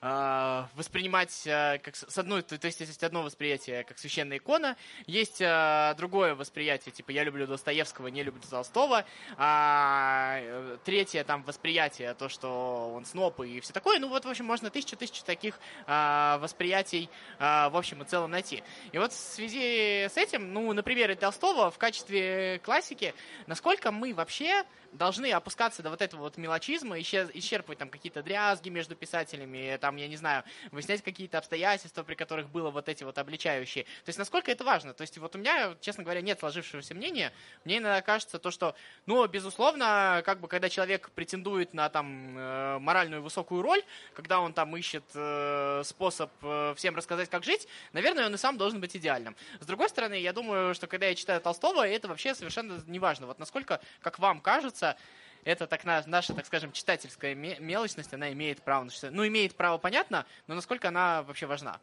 воспринимать 0.02 1.46
э, 1.46 1.78
как 1.78 1.96
с 1.96 2.18
одной, 2.18 2.42
то, 2.42 2.58
есть 2.66 2.80
есть 2.80 3.04
одно 3.04 3.22
восприятие 3.22 3.84
как 3.84 4.00
священная 4.00 4.38
икона, 4.38 4.76
есть 5.06 5.40
э, 5.40 5.94
другое 5.96 6.34
восприятие, 6.34 6.92
типа 6.92 7.12
я 7.12 7.24
люблю 7.24 7.46
Достоевского, 7.46 8.08
не 8.08 8.24
люблю 8.24 8.42
Толстого, 8.50 9.06
а 9.38 10.40
э, 10.42 10.78
третье 10.84 11.24
там 11.24 11.44
восприятие, 11.44 12.16
то, 12.16 12.30
что 12.30 12.94
он 12.96 13.06
сноп 13.06 13.42
и 13.42 13.60
все 13.60 13.74
такое, 13.74 14.00
ну 14.00 14.10
вот, 14.10 14.26
в 14.26 14.28
общем, 14.28 14.46
можно 14.46 14.72
тысячу-тысячу 14.72 15.24
таких 15.24 15.60
восприятий 15.86 17.10
в 17.40 17.78
общем 17.78 18.02
и 18.02 18.06
целом 18.06 18.32
найти. 18.32 18.64
И 18.92 18.98
вот 18.98 19.12
в 19.12 19.16
связи 19.16 20.08
с 20.10 20.18
этим, 20.18 20.54
ну, 20.54 20.74
на 20.74 20.84
примере 20.84 21.16
Толстого 21.16 21.70
в 21.70 21.78
качестве 21.78 22.60
классики, 22.64 23.14
насколько 23.48 23.92
мы 23.92 24.14
вообще 24.14 24.64
должны 24.92 25.32
опускаться 25.32 25.82
до 25.82 25.90
вот 25.90 26.02
этого 26.02 26.22
вот 26.22 26.38
мелочизма, 26.38 27.00
исчерпывать 27.00 27.80
там 27.80 27.90
какие-то 27.90 28.24
дрязги 28.24 28.70
между 28.70 28.96
писателями, 28.96 29.78
там, 29.80 29.91
я 29.96 30.08
не 30.08 30.18
знаю, 30.18 30.44
выяснять 30.72 31.02
какие-то 31.02 31.38
обстоятельства, 31.38 32.04
при 32.04 32.16
которых 32.16 32.50
было 32.50 32.70
вот 32.70 32.90
эти 32.90 33.04
вот 33.04 33.18
обличающие. 33.18 33.84
То 33.84 34.10
есть, 34.10 34.20
насколько 34.20 34.52
это 34.52 34.64
важно? 34.64 34.94
То 34.94 35.02
есть, 35.02 35.18
вот 35.18 35.36
у 35.36 35.40
меня, 35.40 35.76
честно 35.82 36.04
говоря, 36.04 36.22
нет 36.22 36.40
сложившегося 36.40 36.94
мнения. 36.94 37.32
Мне 37.66 37.78
иногда 37.78 38.02
кажется 38.02 38.40
то, 38.40 38.52
что, 38.52 38.76
ну, 39.06 39.26
безусловно, 39.28 40.22
как 40.26 40.40
бы, 40.40 40.48
когда 40.48 40.70
человек 40.70 41.10
претендует 41.12 41.74
на 41.74 41.90
там 41.90 42.38
э, 42.38 42.80
моральную 42.80 43.22
высокую 43.22 43.62
роль, 43.62 43.84
когда 44.14 44.40
он 44.40 44.54
там 44.54 44.76
ищет 44.76 45.04
э, 45.14 45.82
способ 45.86 46.32
э, 46.42 46.74
всем 46.76 46.96
рассказать, 46.96 47.30
как 47.30 47.44
жить, 47.44 47.68
наверное, 47.94 48.26
он 48.26 48.36
и 48.36 48.38
сам 48.38 48.58
должен 48.58 48.82
быть 48.82 48.96
идеальным. 48.96 49.36
С 49.60 49.66
другой 49.66 49.90
стороны, 49.90 50.16
я 50.16 50.34
думаю, 50.34 50.74
что 50.74 50.88
когда 50.88 51.08
я 51.08 51.16
читаю 51.16 51.42
Толстого, 51.42 51.88
это 51.88 52.08
вообще 52.08 52.36
совершенно 52.36 52.82
не 52.88 53.00
важно. 53.00 53.28
Вот 53.28 53.40
насколько, 53.40 53.82
как 54.02 54.20
вам 54.20 54.42
кажется, 54.42 54.98
это 55.44 55.68
так 55.68 55.84
на- 55.84 56.04
наша, 56.06 56.34
так 56.34 56.46
скажем, 56.46 56.72
читательская 56.72 57.36
ме- 57.36 57.58
мелочность, 57.60 58.14
она 58.14 58.32
имеет 58.34 58.62
право, 58.62 58.86
на 58.86 59.12
ну, 59.12 59.28
имеет 59.28 59.56
право, 59.56 59.78
понятно, 59.78 60.26
но 60.48 60.56
насколько 60.56 60.88
она 60.90 61.24
вообще 61.24 61.46
важна? 61.46 61.80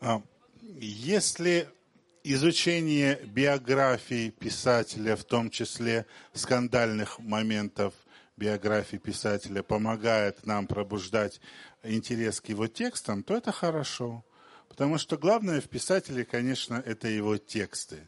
А, 0.00 0.22
Если 0.80 1.68
изучение 2.24 3.16
биографий 3.24 4.30
писателя, 4.30 5.16
в 5.16 5.24
том 5.24 5.50
числе 5.50 6.04
скандальных 6.32 7.18
моментов 7.20 7.94
биографии 8.36 8.96
писателя, 8.98 9.62
помогает 9.62 10.46
нам 10.46 10.66
пробуждать 10.66 11.40
интерес 11.82 12.40
к 12.40 12.48
его 12.48 12.66
текстам, 12.66 13.22
то 13.22 13.36
это 13.36 13.52
хорошо. 13.52 14.24
Потому 14.68 14.98
что 14.98 15.16
главное 15.16 15.60
в 15.60 15.68
писателе, 15.68 16.24
конечно, 16.24 16.82
это 16.84 17.08
его 17.08 17.36
тексты. 17.36 18.06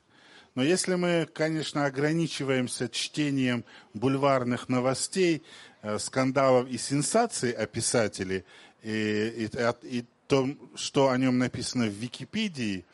Но 0.55 0.63
если 0.63 0.95
мы, 0.97 1.29
конечно, 1.33 1.85
ограничиваемся 1.85 2.89
чтением 2.89 3.65
бульварных 3.95 4.69
новостей, 4.69 5.43
э, 5.83 5.99
скандалов 5.99 6.69
и 6.69 6.79
сенсаций 6.79 7.53
о 7.53 7.67
писателе, 7.67 8.45
и, 8.83 9.49
и, 9.49 9.99
и 9.99 10.05
том, 10.31 10.57
что 10.77 11.11
о 11.11 11.19
нем 11.19 11.39
написано 11.39 11.87
в 11.87 11.93
Википедии, 11.93 12.87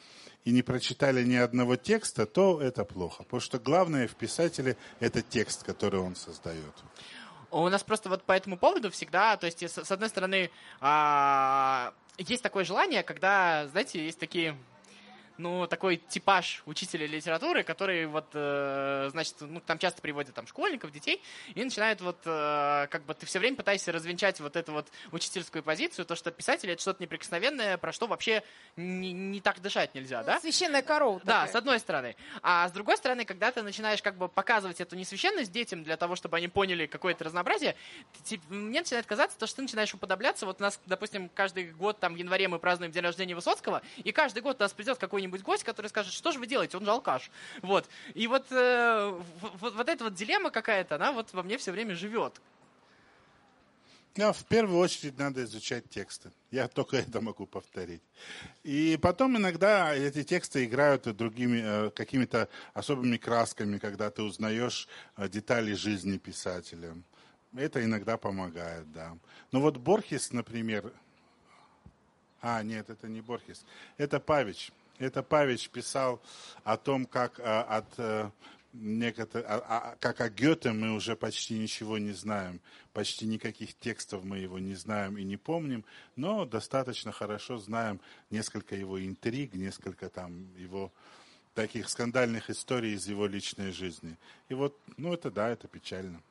и 0.45 0.53
не 0.53 0.63
прочитали 0.63 1.25
ни 1.25 1.35
одного 1.35 1.77
текста, 1.77 2.25
то 2.25 2.61
это 2.61 2.85
плохо. 2.85 3.25
Потому 3.25 3.41
что 3.41 3.59
главное 3.59 4.09
в 4.09 4.15
писателе– 4.15 4.77
это 5.01 5.21
текст, 5.21 5.65
который 5.65 6.01
он 6.01 6.17
создает. 6.17 6.73
У 7.51 7.69
нас 7.69 7.83
просто 7.83 8.09
вот 8.09 8.23
по 8.23 8.33
этому 8.33 8.57
поводу 8.57 8.91
всегда, 8.91 9.37
то 9.37 9.47
есть, 9.47 9.63
с, 9.63 9.85
с 9.85 9.91
одной 9.91 10.09
стороны, 10.09 10.51
а, 10.81 11.93
есть 12.17 12.43
такое 12.43 12.65
желание, 12.65 13.03
когда, 13.03 13.67
знаете, 13.69 14.05
есть 14.05 14.19
такие 14.19 14.57
ну, 15.39 15.67
такой 15.67 15.97
типаж 15.97 16.63
учителя 16.67 17.07
литературы, 17.07 17.63
который 17.63 18.07
вот, 18.07 18.27
э, 18.35 19.09
значит, 19.11 19.37
ну, 19.41 19.61
там 19.61 19.79
часто 19.79 20.01
приводят 20.03 20.35
там 20.35 20.47
школьников, 20.47 20.91
детей, 20.93 21.23
и 21.55 21.63
начинают 21.63 22.01
вот, 22.01 22.19
э, 22.25 22.87
как 22.91 23.05
бы 23.05 23.15
ты 23.15 23.27
все 23.27 23.39
время 23.39 23.57
пытаешься 23.57 23.93
развенчать 23.93 24.41
вот 24.41 24.57
эту 24.57 24.73
вот 24.73 24.89
учительскую 25.13 25.63
позицию, 25.63 26.07
то, 26.07 26.15
что 26.15 26.31
писатель 26.31 26.71
это 26.71 26.81
что-то 26.81 27.03
неприкосновенное, 27.03 27.77
про 27.79 27.93
что 27.93 28.07
вообще 28.07 28.43
не, 28.77 29.13
не 29.13 29.41
так 29.41 29.61
дышать 29.61 29.95
нельзя, 29.95 30.21
Ну, 30.21 30.27
да? 30.27 30.41
Священная 30.41 30.83
корова. 30.83 31.21
Да, 31.25 31.41
такая. 31.41 31.53
с 31.53 31.55
одной 31.57 31.79
стороны. 31.81 32.17
А 32.43 32.69
с 32.69 32.73
другой 32.73 32.97
стороны, 32.97 33.25
когда 33.25 33.51
ты 33.53 33.63
начинаешь 33.63 34.01
как 34.03 34.17
бы 34.17 34.29
показывать 34.29 34.81
эту 34.81 34.97
несвященность 34.97 35.53
детям 35.53 35.83
для 35.85 35.97
того, 35.97 36.17
чтобы 36.17 36.37
они 36.39 36.49
поняли 36.49 36.87
какое-то 36.87 37.25
разнообразие, 37.25 37.77
ты- 38.25 38.39
ты- 38.39 38.55
мне 38.55 38.81
начинает 38.81 39.07
казаться, 39.07 39.39
то, 39.39 39.47
что 39.47 39.57
ты 39.57 39.63
начинаешь 39.63 39.93
уподобляться. 39.95 40.47
Вот 40.47 40.61
у 40.61 40.63
нас, 40.63 40.81
допустим, 40.87 41.29
каждый 41.29 41.71
год 41.73 41.99
там 42.01 42.15
в 42.15 42.17
январе 42.17 42.49
мы 42.49 42.59
празднуем 42.59 42.93
день 42.93 43.03
рождения 43.03 43.35
Высоцкого, 43.35 43.83
и 43.99 44.13
каждый 44.13 44.43
год 44.43 44.57
у 44.61 44.63
нас 44.63 44.73
придет 44.73 44.99
какой-нибудь 44.99 45.26
гость, 45.27 45.65
который 45.65 45.89
скажет, 45.89 46.13
что 46.13 46.33
же 46.33 46.39
вы 46.39 46.47
делаете, 46.47 46.77
он 46.77 46.85
же 46.85 46.91
алкаш. 46.91 47.31
Вот. 47.63 47.89
И 48.15 48.27
вот, 48.27 48.47
э, 48.51 49.21
вот, 49.61 49.75
вот 49.75 49.89
эта 49.89 50.05
вот 50.05 50.15
дилемма 50.15 50.51
какая-то, 50.51 50.97
она 50.97 51.13
вот 51.13 51.33
во 51.33 51.43
мне 51.43 51.59
все 51.59 51.73
время 51.73 51.95
живет. 51.95 52.41
Да, 54.17 54.33
в 54.33 54.45
первую 54.47 54.79
очередь 54.79 55.19
надо 55.19 55.45
изучать 55.45 55.91
тексты. 55.91 56.31
Я 56.51 56.69
только 56.69 56.97
это 57.07 57.21
могу 57.21 57.47
повторить. 57.47 58.03
И 58.65 58.99
потом 59.01 59.37
иногда 59.37 59.95
эти 59.95 60.23
тексты 60.23 60.65
играют 60.65 61.05
другими 61.17 61.61
э, 61.63 61.91
какими-то 61.91 62.49
особыми 62.73 63.19
красками, 63.19 63.79
когда 63.79 64.11
ты 64.11 64.23
узнаешь 64.23 64.89
э, 65.17 65.29
детали 65.29 65.75
жизни 65.75 66.17
писателя. 66.17 66.95
Это 67.55 67.85
иногда 67.85 68.17
помогает, 68.17 68.91
да. 68.93 69.17
Но 69.53 69.61
вот 69.61 69.77
Борхес, 69.77 70.33
например, 70.33 70.93
а, 72.41 72.63
нет, 72.63 72.89
это 72.91 73.09
не 73.09 73.21
Борхес. 73.21 73.65
Это 73.99 74.21
Павич. 74.21 74.73
Это 74.99 75.23
Павич 75.23 75.69
писал 75.69 76.23
о 76.65 76.77
том, 76.77 77.05
как 77.05 77.39
а, 77.41 77.63
от 77.63 77.87
э, 77.99 78.31
некотор- 78.73 79.45
а- 79.47 79.65
а- 79.69 79.97
как 80.01 80.21
о 80.21 80.31
Гёте 80.31 80.73
мы 80.73 80.95
уже 80.95 81.17
почти 81.17 81.59
ничего 81.59 81.99
не 81.99 82.13
знаем. 82.13 82.61
Почти 82.95 83.27
никаких 83.27 83.75
текстов 83.75 84.25
мы 84.25 84.39
его 84.39 84.59
не 84.59 84.75
знаем 84.75 85.19
и 85.19 85.25
не 85.25 85.37
помним, 85.37 85.85
но 86.17 86.47
достаточно 86.47 87.13
хорошо 87.13 87.59
знаем 87.59 88.01
несколько 88.31 88.75
его 88.75 89.05
интриг, 89.05 89.55
несколько 89.55 90.09
там 90.09 90.49
его 90.57 90.91
таких 91.55 91.89
скандальных 91.89 92.49
историй 92.49 92.95
из 92.95 93.07
его 93.07 93.27
личной 93.27 93.73
жизни. 93.73 94.17
И 94.49 94.55
вот, 94.55 94.79
ну 94.97 95.13
это 95.13 95.31
да, 95.31 95.51
это 95.51 95.69
печально. 95.69 96.23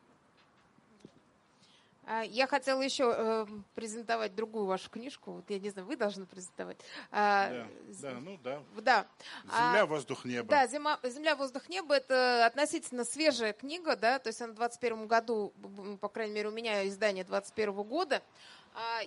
А, 2.08 2.22
Я 2.24 2.46
хотела 2.48 2.82
еще 2.82 3.14
э, 3.18 3.46
презентовать 3.74 4.36
другую 4.36 4.66
вашу 4.66 4.90
книжку. 4.92 5.32
Вот 5.34 5.50
я 5.50 5.58
не 5.60 5.70
знаю, 5.72 5.88
вы 5.88 5.96
должны 5.96 6.26
презентовать. 6.26 6.78
А, 7.12 7.50
Да, 7.50 7.94
з- 7.94 8.02
да, 8.02 8.12
ну 8.22 8.40
да. 8.44 8.64
да. 8.82 9.08
Земля, 9.46 9.82
А, 9.82 9.86
воздух, 9.86 10.24
небо. 10.26 10.48
Да, 10.48 10.68
зима, 10.68 11.00
«Земля, 11.04 11.36
воздух, 11.36 11.68
небо»— 11.68 11.96
это 11.98 12.46
относительно 12.46 13.06
свежая 13.06 13.54
книга, 13.54 13.96
да, 13.96 14.20
то 14.20 14.28
есть 14.28 14.42
она 14.42 14.54
в 14.54 14.56
21 14.56 15.08
году, 15.08 15.52
по 16.00 16.10
крайней 16.10 16.34
мере, 16.36 16.50
у 16.50 16.52
меня 16.52 16.88
издание 16.88 17.24
21 17.24 17.84
года. 17.84 18.22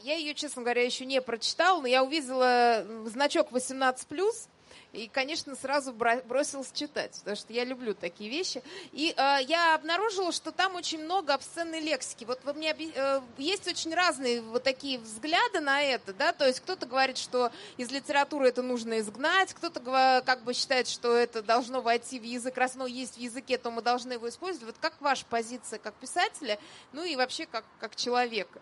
Я 0.00 0.16
ее, 0.16 0.34
честно 0.34 0.62
говоря, 0.62 0.82
еще 0.82 1.04
не 1.04 1.20
прочитала, 1.20 1.80
но 1.82 1.86
я 1.86 2.02
увидела 2.02 2.84
значок 3.04 3.52
18+, 3.52 4.48
и, 4.92 5.08
конечно, 5.08 5.54
сразу 5.54 5.92
бросилась 5.92 6.72
читать, 6.72 7.14
потому 7.18 7.36
что 7.36 7.52
я 7.52 7.64
люблю 7.64 7.94
такие 7.94 8.30
вещи. 8.30 8.62
И 8.92 9.14
э, 9.14 9.36
я 9.46 9.74
обнаружила, 9.74 10.32
что 10.32 10.50
там 10.50 10.76
очень 10.76 11.04
много 11.04 11.34
обсценной 11.34 11.80
лексики. 11.80 12.24
Вот 12.24 12.40
вы 12.44 12.54
мне 12.54 12.74
э, 12.74 13.20
есть 13.36 13.68
очень 13.68 13.94
разные 13.94 14.40
вот 14.40 14.62
такие 14.62 14.98
взгляды 14.98 15.60
на 15.60 15.82
это, 15.82 16.14
да, 16.14 16.32
то 16.32 16.46
есть 16.46 16.60
кто-то 16.60 16.86
говорит, 16.86 17.18
что 17.18 17.52
из 17.76 17.90
литературы 17.90 18.48
это 18.48 18.62
нужно 18.62 19.00
изгнать, 19.00 19.52
кто-то 19.52 19.80
как 20.24 20.42
бы 20.44 20.54
считает, 20.54 20.88
что 20.88 21.14
это 21.14 21.42
должно 21.42 21.82
войти 21.82 22.18
в 22.18 22.24
язык, 22.24 22.56
раз 22.56 22.74
оно 22.74 22.86
есть 22.86 23.16
в 23.16 23.20
языке, 23.20 23.58
то 23.58 23.70
мы 23.70 23.82
должны 23.82 24.14
его 24.14 24.28
использовать. 24.28 24.66
Вот 24.66 24.76
как 24.80 24.98
ваша 25.00 25.26
позиция 25.26 25.78
как 25.78 25.94
писателя, 25.94 26.58
ну 26.92 27.04
и 27.04 27.14
вообще 27.14 27.44
как, 27.44 27.64
как 27.78 27.94
человека? 27.94 28.60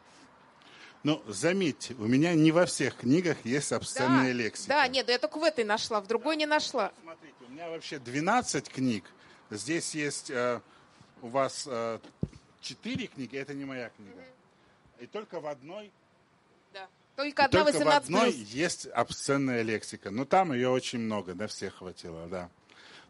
Ну, 1.07 1.23
заметьте, 1.29 1.95
у 2.01 2.07
меня 2.09 2.35
не 2.35 2.51
во 2.51 2.67
всех 2.67 2.97
книгах 2.97 3.37
есть 3.45 3.71
обсценная 3.71 4.33
да, 4.33 4.33
лексика. 4.33 4.69
Да, 4.71 4.89
нет, 4.89 5.09
я 5.09 5.21
только 5.21 5.39
в 5.39 5.45
этой 5.45 5.63
нашла, 5.63 6.01
в 6.01 6.09
другой 6.09 6.37
не 6.37 6.47
нашла. 6.47 6.91
Смотрите, 7.01 7.37
у 7.47 7.53
меня 7.53 7.71
вообще 7.71 8.01
12 8.01 8.69
книг. 8.69 9.05
Здесь 9.49 9.95
есть 9.95 10.31
э, 10.31 10.61
у 11.23 11.29
вас 11.29 11.69
э, 11.71 12.01
4 12.61 13.07
книги, 13.07 13.39
это 13.39 13.55
не 13.55 13.65
моя 13.65 13.91
книга. 13.91 14.25
И 14.99 15.07
только 15.07 15.39
в 15.39 15.47
одной, 15.47 15.93
Да. 16.75 16.89
Только 17.15 17.45
одна 17.45 17.61
только 17.61 17.71
в 17.71 17.85
18 17.85 18.03
одной 18.03 18.33
есть 18.33 18.87
обсценная 18.87 19.63
лексика. 19.63 20.11
Но 20.11 20.25
там 20.25 20.53
ее 20.53 20.71
очень 20.71 20.99
много, 20.99 21.35
да, 21.35 21.47
всех 21.47 21.77
хватило, 21.77 22.27
да. 22.27 22.51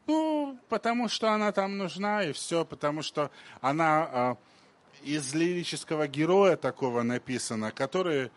Ну, 0.07 0.59
потому 0.69 1.09
что 1.09 1.31
она 1.31 1.51
там 1.51 1.79
нужна, 1.79 2.25
и 2.25 2.33
все, 2.33 2.67
потому 2.67 3.01
что 3.01 3.31
она 3.63 4.37
э, 4.39 4.56
из 5.03 5.35
лирического 5.35 6.07
героя 6.09 6.57
такого 6.57 7.03
написана, 7.03 7.73
который, 7.73 8.31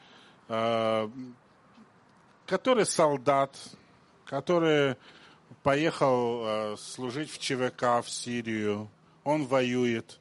э, 0.47 1.09
который 2.45 2.85
солдат, 2.85 3.57
который 4.25 4.95
поехал 5.63 6.43
э, 6.45 6.77
служить 6.77 7.31
в 7.31 7.39
ЧВК 7.39 8.03
в 8.03 8.09
Сирию, 8.09 8.89
он 9.23 9.45
воюет. 9.45 10.19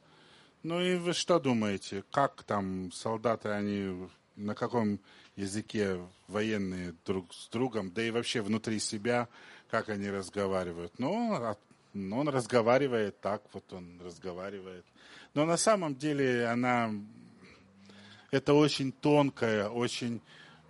Ну 0.63 0.81
и 0.81 0.97
вы 0.97 1.13
что 1.13 1.39
думаете, 1.39 2.03
как 2.11 2.43
там 2.43 2.91
солдаты, 2.91 3.49
они 3.49 4.09
на 4.35 4.55
каком 4.55 4.99
языке 5.35 6.01
военные 6.27 6.95
друг 7.05 7.33
с 7.33 7.47
другом, 7.49 7.91
да 7.91 8.03
и 8.03 8.11
вообще 8.11 8.41
внутри 8.41 8.79
себя, 8.79 9.27
как 9.69 9.89
они 9.89 10.09
разговаривают? 10.09 10.97
Ну, 10.97 11.55
ну, 11.93 12.19
он 12.19 12.29
разговаривает 12.29 13.19
так, 13.19 13.43
вот 13.53 13.71
он 13.73 13.99
разговаривает. 14.01 14.85
Но 15.33 15.45
на 15.45 15.57
самом 15.57 15.95
деле 15.95 16.45
она 16.45 16.91
это 18.31 18.53
очень 18.53 18.91
тонкая, 18.91 19.69
очень, 19.69 20.21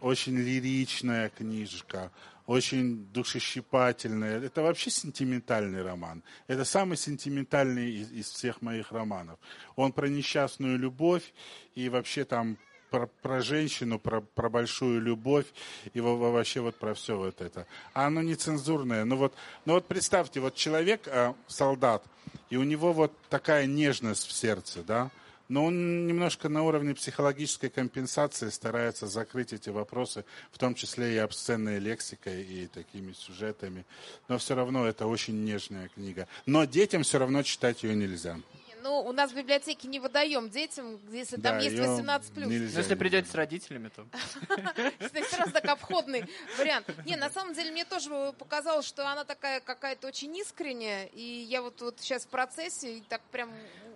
очень 0.02 0.38
лиричная 0.38 1.30
книжка, 1.30 2.12
очень 2.46 3.06
душещипательная. 3.12 4.40
Это 4.42 4.62
вообще 4.62 4.90
сентиментальный 4.90 5.82
роман. 5.82 6.24
Это 6.48 6.64
самый 6.66 6.98
сентиментальный 6.98 7.92
из, 7.92 8.12
из 8.12 8.30
всех 8.30 8.62
моих 8.62 8.92
романов. 8.92 9.38
Он 9.76 9.92
про 9.92 10.08
несчастную 10.08 10.80
любовь 10.80 11.34
и 11.76 11.90
вообще 11.90 12.24
там 12.24 12.58
про, 12.90 13.08
про 13.22 13.42
женщину, 13.42 14.00
про, 14.00 14.22
про 14.22 14.50
большую 14.50 15.02
любовь 15.02 15.46
и 15.94 16.02
во- 16.02 16.16
во- 16.18 16.32
вообще 16.32 16.62
вот 16.62 16.76
про 16.76 16.94
все 16.94 17.18
вот 17.18 17.42
это. 17.42 17.66
А 17.94 18.08
оно 18.08 18.22
нецензурное. 18.22 19.06
Ну 19.06 19.16
вот, 19.16 19.34
ну 19.66 19.74
вот 19.74 19.88
представьте, 19.88 20.40
вот 20.40 20.56
человек, 20.56 21.02
э, 21.08 21.34
солдат, 21.48 22.04
и 22.50 22.58
у 22.58 22.64
него 22.64 22.94
вот 22.94 23.14
такая 23.30 23.66
нежность 23.66 24.28
в 24.28 24.32
сердце, 24.32 24.84
да, 24.84 25.12
но 25.50 25.66
он 25.66 26.06
немножко 26.06 26.48
на 26.48 26.62
уровне 26.64 26.94
психологической 26.94 27.72
компенсации 27.72 28.50
старается 28.50 29.08
закрыть 29.08 29.52
эти 29.52 29.70
вопросы, 29.70 30.24
в 30.52 30.60
том 30.60 30.76
числе 30.76 31.16
и 31.16 31.18
обсценной 31.18 31.80
лексикой, 31.80 32.44
и 32.44 32.68
такими 32.68 33.14
сюжетами. 33.14 33.84
Но 34.28 34.38
все 34.38 34.54
равно 34.54 34.86
это 34.86 35.08
очень 35.08 35.44
нежная 35.44 35.90
книга. 35.90 36.28
Но 36.46 36.66
детям 36.66 37.02
все 37.02 37.18
равно 37.18 37.42
читать 37.42 37.82
ее 37.82 37.96
нельзя. 37.96 38.40
Ну, 38.82 39.00
у 39.02 39.12
нас 39.12 39.32
в 39.32 39.36
библиотеке 39.36 39.88
не 39.88 40.00
выдаем 40.00 40.50
детям, 40.50 41.00
если 41.12 41.36
там 41.36 41.58
Да, 41.58 41.64
есть 41.64 41.76
её 41.76 41.90
18 41.90 42.34
плюс. 42.34 42.48
Ну, 42.48 42.54
если 42.54 42.96
придете 42.96 43.30
с 43.30 43.36
родителями, 43.36 43.90
то... 43.90 44.06
То 44.48 45.18
есть 45.20 45.32
сразу 45.32 45.52
так 45.52 45.66
обходный 45.66 46.26
вариант. 46.58 46.88
Не, 47.06 47.16
на 47.16 47.30
самом 47.30 47.54
деле 47.54 47.72
мне 47.72 47.86
тоже 47.86 48.34
показалось, 48.38 48.86
что 48.86 49.08
она 49.08 49.24
такая 49.26 49.60
какая-то 49.60 50.08
очень 50.08 50.36
искренняя, 50.38 51.06
и 51.08 51.22
я 51.22 51.62
вот, 51.62 51.82
вот 51.82 52.00
сейчас 52.00 52.24
в 52.26 52.28
процессе 52.30 52.98
и 52.98 53.02
так 53.02 53.22
прям 53.32 53.52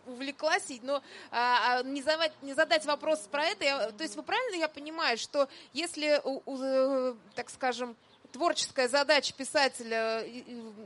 увлеклась, 0.05 0.69
и- 0.69 0.81
но 0.83 1.01
а, 1.31 1.79
а, 1.79 1.83
не, 1.83 2.01
задать, 2.01 2.33
не 2.41 2.53
задать 2.53 2.85
вопрос 2.85 3.19
про 3.31 3.45
это, 3.45 3.63
я- 3.63 3.91
то 3.91 4.03
есть 4.03 4.15
вы 4.17 4.23
правильно 4.23 4.55
я 4.57 4.67
понимаю, 4.67 5.17
что 5.17 5.47
если, 5.71 6.19
у- 6.25 6.41
у, 6.45 6.61
э, 6.61 7.13
так 7.35 7.49
скажем, 7.49 7.95
творческая 8.33 8.89
задача 8.89 9.33
писателя, 9.33 10.25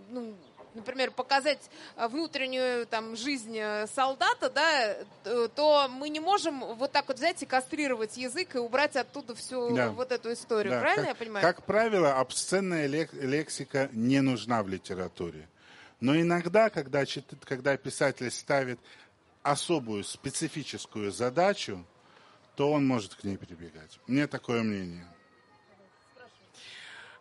ну, 0.10 0.36
например, 0.78 1.12
показать 1.12 1.60
а, 1.95 2.08
внутреннюю 2.08 2.86
там 2.88 3.16
жизнь 3.16 3.58
э, 3.58 3.88
солдата, 3.88 4.49
да, 4.49 4.95
то 5.56 5.88
мы 5.90 6.10
не 6.10 6.20
можем 6.20 6.60
вот 6.76 6.91
так 6.91 7.08
вот 7.08 7.18
взять 7.18 7.44
и 7.44 7.45
кастрировать 7.45 8.16
язык 8.18 8.56
и 8.56 8.60
убрать 8.60 8.95
оттуда 8.95 9.36
всю 9.36 9.76
Да. 9.76 9.90
вот 9.90 10.12
эту 10.12 10.32
историю. 10.32 10.72
Да, 10.74 10.80
Правильно 10.80 11.08
как, 11.08 11.14
я 11.14 11.16
понимаю? 11.16 11.45
Как 11.45 11.64
правило, 11.66 12.20
обсценная 12.20 12.88
лек- 12.88 13.14
лексика 13.14 13.90
не 13.91 14.22
нужна 14.22 14.64
в 14.64 14.70
литературе. 14.70 15.48
Но 15.99 16.16
иногда, 16.20 16.70
когда, 16.70 17.04
когда 17.44 17.76
писатель 17.76 18.30
ставит 18.32 18.80
особую, 19.44 20.04
специфическую 20.04 21.12
задачу, 21.12 21.84
то 22.56 22.72
он 22.72 22.86
может 22.86 23.16
к 23.16 23.24
ней 23.24 23.38
прибегать. 23.38 23.99
Мне 24.08 24.28
такое 24.28 24.62
мнение. 24.64 25.06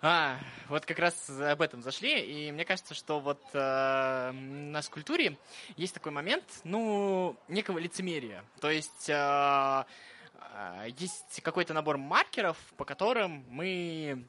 А, 0.09 0.39
вот 0.69 0.87
как 0.87 1.01
раз 1.01 1.29
об 1.29 1.61
этом 1.61 1.83
зашли, 1.83 2.21
и 2.21 2.53
мне 2.53 2.65
кажется, 2.65 2.95
что 2.95 3.19
вот 3.19 3.43
э, 3.53 4.31
у 4.31 4.71
нас 4.71 4.87
в 4.87 4.91
культуре 4.91 5.37
есть 5.77 5.95
такой 5.95 6.13
момент, 6.13 6.45
ну, 6.63 7.35
некого 7.49 7.79
лицемерия. 7.79 8.45
То 8.61 8.71
есть 8.71 9.11
э, 9.11 9.15
э, 9.15 10.87
есть 10.97 11.41
какой-то 11.43 11.75
набор 11.75 11.99
маркеров, 11.99 12.57
по 12.77 12.85
которым 12.85 13.45
мы 13.49 14.25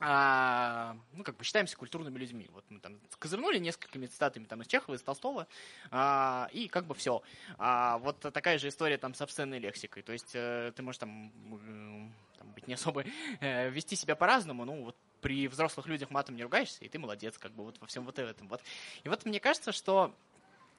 а, 0.00 0.96
ну, 1.12 1.22
как 1.22 1.36
бы 1.36 1.44
считаемся 1.44 1.76
культурными 1.76 2.18
людьми. 2.18 2.48
Вот 2.52 2.64
мы 2.68 2.80
там 2.80 2.98
козырнули 3.20 3.58
несколькими 3.58 4.06
цитатами 4.06 4.46
там, 4.46 4.62
из 4.62 4.66
Чехова, 4.66 4.96
из 4.96 5.02
Толстого, 5.02 5.46
а, 5.92 6.48
и 6.52 6.66
как 6.66 6.86
бы 6.86 6.96
все. 6.96 7.22
А, 7.58 7.98
вот 7.98 8.18
такая 8.18 8.58
же 8.58 8.66
история 8.66 8.98
там 8.98 9.14
с 9.14 9.22
обсценной 9.22 9.60
лексикой. 9.60 10.02
То 10.02 10.12
есть 10.12 10.32
э, 10.34 10.72
ты 10.74 10.82
можешь 10.82 10.98
там, 10.98 11.28
э, 11.28 12.38
там 12.38 12.50
быть 12.50 12.66
не 12.66 12.74
особо, 12.74 13.04
э, 13.40 13.70
вести 13.70 13.94
себя 13.94 14.16
по-разному, 14.16 14.64
ну, 14.64 14.82
вот 14.82 14.96
при 15.22 15.48
взрослых 15.48 15.86
людях 15.86 16.10
матом 16.10 16.36
не 16.36 16.42
ругаешься, 16.42 16.84
и 16.84 16.88
ты 16.88 16.98
молодец, 16.98 17.38
как 17.38 17.52
бы 17.52 17.64
вот 17.64 17.80
во 17.80 17.86
всем 17.86 18.04
вот 18.04 18.18
этом. 18.18 18.48
Вот. 18.48 18.60
И 19.04 19.08
вот 19.08 19.24
мне 19.24 19.40
кажется, 19.40 19.72
что 19.72 20.14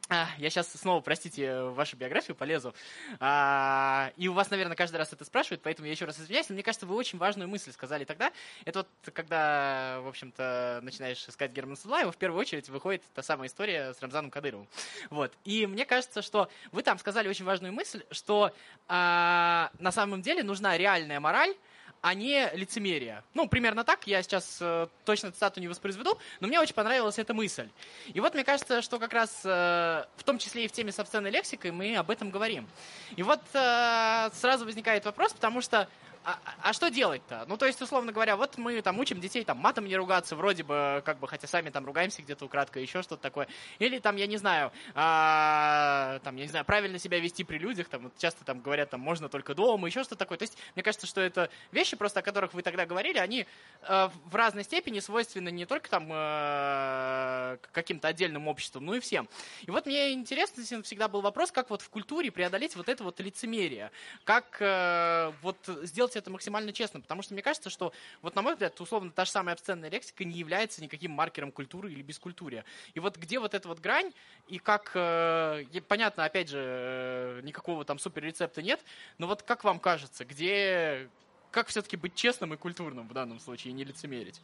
а, 0.10 0.28
я 0.38 0.50
сейчас 0.50 0.70
снова, 0.74 1.00
простите, 1.00 1.62
в 1.64 1.76
вашу 1.76 1.96
биографию 1.96 2.36
полезу. 2.36 2.76
А, 3.22 4.12
и 4.18 4.28
у 4.28 4.34
вас, 4.34 4.50
наверное, 4.52 4.76
каждый 4.76 4.98
раз 4.98 5.14
это 5.14 5.24
спрашивают, 5.24 5.62
поэтому 5.64 5.86
я 5.86 5.94
еще 5.94 6.04
раз 6.04 6.20
извиняюсь. 6.20 6.50
Но 6.50 6.56
мне 6.56 6.64
кажется, 6.64 6.86
вы 6.86 6.96
очень 6.96 7.18
важную 7.18 7.48
мысль 7.48 7.72
сказали 7.72 8.04
тогда. 8.04 8.34
Это 8.66 8.80
вот 8.80 9.14
когда, 9.14 10.02
в 10.02 10.08
общем-то, 10.10 10.82
начинаешь 10.84 11.26
искать 11.28 11.54
Германа 11.54 11.78
Судлаева, 11.78 12.12
в 12.12 12.18
первую 12.18 12.40
очередь 12.42 12.68
выходит 12.68 13.02
та 13.14 13.24
самая 13.24 13.48
история 13.48 13.94
с 13.94 14.02
Рамзаном 14.02 14.30
Кадыровым. 14.30 14.68
Вот. 15.10 15.32
И 15.46 15.66
мне 15.66 15.86
кажется, 15.86 16.22
что 16.22 16.50
вы 16.74 16.84
там 16.84 17.00
сказали 17.00 17.30
очень 17.30 17.46
важную 17.46 17.72
мысль, 17.72 18.04
что 18.12 18.54
а, 18.90 19.72
на 19.80 19.94
самом 19.94 20.22
деле 20.22 20.44
нужна 20.44 20.78
реальная 20.78 21.22
мораль, 21.22 21.56
а 22.04 22.14
не 22.16 22.50
лицемерие. 22.54 23.24
Ну, 23.34 23.48
примерно 23.48 23.86
так, 23.86 24.06
я 24.08 24.22
сейчас 24.22 24.58
э, 24.60 24.88
точно 25.06 25.32
цитату 25.32 25.62
не 25.62 25.70
воспроизведу, 25.70 26.20
но 26.42 26.50
мне 26.50 26.60
очень 26.60 26.74
понравилась 26.74 27.18
эта 27.18 27.34
мысль. 27.34 27.70
И 28.14 28.20
вот 28.20 28.34
мне 28.34 28.44
кажется, 28.44 28.82
что 28.82 29.00
как 29.00 29.14
раз 29.14 29.42
э, 29.46 30.04
в 30.18 30.24
том 30.26 30.38
числе 30.38 30.66
и 30.66 30.68
в 30.68 30.74
теме 30.74 30.92
с 30.92 31.00
обсценной 31.00 31.32
лексикой 31.32 31.72
мы 31.72 31.96
об 31.96 32.12
этом 32.12 32.30
говорим. 32.30 32.68
И 33.16 33.24
вот 33.24 33.40
э, 33.54 34.30
сразу 34.34 34.66
возникает 34.66 35.06
вопрос, 35.06 35.32
потому 35.32 35.62
что 35.62 35.88
а, 36.26 36.40
а 36.62 36.74
что 36.74 36.90
делать-то? 36.90 37.46
Ну, 37.48 37.58
то 37.58 37.66
есть, 37.66 37.82
условно 37.82 38.12
говоря, 38.12 38.36
вот 38.38 38.58
мы 38.58 38.82
там 38.82 39.00
учим 39.00 39.20
детей 39.20 39.44
там 39.44 39.58
матом 39.58 39.86
не 39.86 39.96
ругаться, 39.96 40.36
вроде 40.36 40.64
бы, 40.64 41.02
как 41.06 41.20
бы, 41.20 41.28
хотя 41.28 41.48
сами 41.48 41.70
там 41.70 41.86
ругаемся 41.86 42.22
где-то 42.22 42.46
украдкой, 42.46 42.82
еще 42.82 43.02
что-то 43.02 43.22
такое. 43.22 43.48
Или 43.80 44.00
там, 44.00 44.16
я 44.16 44.28
не 44.28 44.38
знаю, 44.38 44.72
а, 44.96 46.20
там, 46.24 46.36
я 46.38 46.44
не 46.44 46.50
знаю, 46.50 46.66
правильно 46.66 46.98
себя 46.98 47.20
вести 47.20 47.44
при 47.44 47.58
людях, 47.58 47.90
там, 47.90 48.04
вот 48.04 48.18
часто 48.18 48.46
там 48.46 48.62
говорят, 48.62 48.90
там, 48.90 49.02
можно 49.02 49.28
только 49.28 49.54
дома, 49.54 49.88
еще 49.88 50.04
что-то 50.04 50.20
такое. 50.20 50.38
То 50.38 50.44
есть, 50.44 50.58
мне 50.76 50.84
кажется, 50.84 51.08
что 51.08 51.20
это 51.20 51.50
вещи 51.72 51.96
просто, 51.98 52.22
о 52.22 52.24
которых 52.24 52.54
вы 52.54 52.62
тогда 52.62 52.86
говорили, 52.86 53.18
они 53.18 53.46
э, 53.82 54.10
в 54.26 54.36
разной 54.36 54.64
степени 54.64 55.00
свойственны 55.00 55.52
не 55.52 55.66
только 55.66 55.90
там 55.90 56.10
э, 56.10 57.58
каким-то 57.72 58.08
отдельным 58.08 58.48
обществам, 58.48 58.86
но 58.86 58.96
и 58.96 59.00
всем. 59.00 59.28
И 59.64 59.72
вот 59.72 59.86
мне 59.86 60.14
интересно 60.14 60.64
всегда 60.84 61.08
был 61.08 61.22
вопрос, 61.22 61.52
как 61.52 61.70
вот 61.70 61.82
в 61.82 61.90
культуре 61.90 62.32
преодолеть 62.32 62.76
вот 62.76 62.88
это 62.88 63.04
вот 63.04 63.20
лицемерие, 63.20 63.92
как 64.24 64.58
э, 64.62 65.34
вот 65.42 65.58
сделать 65.84 66.13
сделать 66.14 66.24
это 66.24 66.32
максимально 66.32 66.72
честно, 66.72 67.02
потому 67.02 67.22
что 67.22 67.34
мне 67.34 67.44
кажется, 67.44 67.70
что, 67.70 67.92
вот 68.22 68.36
на 68.36 68.42
мой 68.42 68.54
взгляд, 68.54 68.80
условно, 68.80 69.12
та 69.12 69.26
же 69.26 69.32
самая 69.32 69.54
обсценная 69.54 69.90
лексика 69.90 70.24
не 70.24 70.38
является 70.38 70.82
никаким 70.82 71.12
маркером 71.12 71.52
культуры 71.52 71.92
или 71.92 72.02
бескультурия. 72.02 72.64
И 72.94 73.00
вот 73.00 73.18
где 73.18 73.40
вот 73.40 73.54
эта 73.54 73.68
вот 73.68 73.80
грань, 73.80 74.12
и 74.48 74.60
как, 74.60 74.92
э, 74.96 75.66
понятно, 75.88 76.26
опять 76.26 76.50
же, 76.50 76.60
э, 76.60 77.42
никакого 77.44 77.86
там 77.86 78.00
супер 78.00 78.24
рецепта 78.24 78.62
нет, 78.62 78.80
но 79.18 79.28
вот 79.28 79.44
как 79.44 79.64
вам 79.64 79.80
кажется, 79.80 80.26
где, 80.26 81.10
как 81.52 81.68
все-таки 81.68 81.98
быть 81.98 82.16
честным 82.16 82.54
и 82.54 82.58
культурным 82.58 83.08
в 83.08 83.14
данном 83.14 83.40
случае, 83.40 83.72
и 83.72 83.74
не 83.74 83.84
лицемерить? 83.84 84.40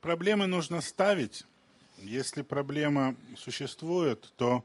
Проблемы 0.00 0.46
нужно 0.46 0.80
ставить. 0.80 1.44
Если 1.98 2.40
проблема 2.40 3.14
существует, 3.36 4.32
то 4.36 4.64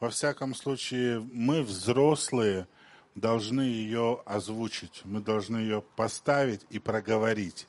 во 0.00 0.10
всяком 0.10 0.54
случае 0.54 1.20
мы 1.32 1.62
взрослые– 1.62 2.66
должны 3.14 3.62
ее 3.62 4.22
озвучить, 4.24 5.02
мы 5.04 5.20
должны 5.20 5.58
ее 5.58 5.82
поставить 5.96 6.64
и 6.70 6.78
проговорить. 6.78 7.66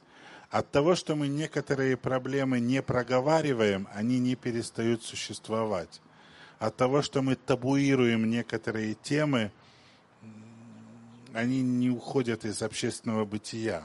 От 0.49 0.71
того, 0.71 0.95
что 0.95 1.15
мы 1.15 1.27
некоторые 1.27 1.97
проблемы 1.97 2.59
не 2.59 2.81
проговариваем, 2.81 3.87
они 3.93 4.19
не 4.19 4.35
перестают 4.35 5.03
существовать. 5.03 6.01
От 6.59 6.75
того, 6.77 7.01
что 7.01 7.21
мы 7.21 7.35
табуируем 7.35 8.29
некоторые 8.29 8.93
темы, 8.93 9.51
они 11.33 11.61
не 11.61 11.89
уходят 11.89 12.45
из 12.45 12.61
общественного 12.61 13.25
бытия. 13.25 13.83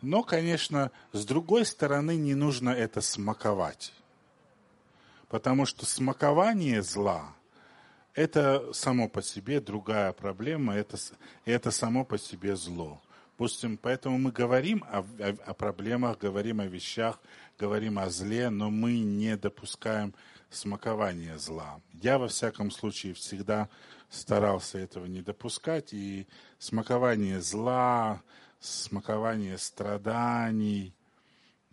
Но, 0.00 0.22
конечно, 0.22 0.92
с 1.12 1.24
другой 1.24 1.66
стороны, 1.66 2.16
не 2.16 2.34
нужно 2.34 2.70
это 2.70 3.00
смаковать. 3.00 3.92
Потому 5.28 5.66
что 5.66 5.84
смакование 5.84 6.82
зла– 6.82 7.34
это 8.16 8.72
само 8.72 9.08
по 9.08 9.22
себе 9.22 9.60
другая 9.60 10.12
проблема, 10.12 10.74
это, 10.74 10.96
это 11.44 11.70
само 11.70 12.04
по 12.04 12.18
себе 12.18 12.56
зло. 12.56 13.00
Допустим, 13.32 13.76
поэтому 13.76 14.16
мы 14.18 14.32
говорим 14.32 14.82
о, 14.90 15.00
о, 15.00 15.36
о 15.44 15.54
проблемах, 15.54 16.18
говорим 16.18 16.60
о 16.60 16.66
вещах, 16.66 17.20
говорим 17.58 17.98
о 17.98 18.08
зле, 18.08 18.48
но 18.48 18.70
мы 18.70 18.98
не 18.98 19.36
допускаем 19.36 20.14
смакования 20.48 21.36
зла. 21.36 21.82
Я, 21.92 22.18
во 22.18 22.28
всяком 22.28 22.70
случае, 22.70 23.12
всегда 23.12 23.68
старался 24.08 24.78
этого 24.78 25.04
не 25.04 25.20
допускать, 25.20 25.92
и 25.92 26.26
смакование 26.58 27.42
зла, 27.42 28.22
смакование 28.60 29.58
страданий, 29.58 30.94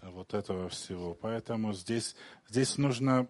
вот 0.02 0.34
этого 0.34 0.68
всего. 0.68 1.14
Поэтому 1.14 1.72
здесь, 1.72 2.18
здесь 2.50 2.78
нужно 2.78 3.30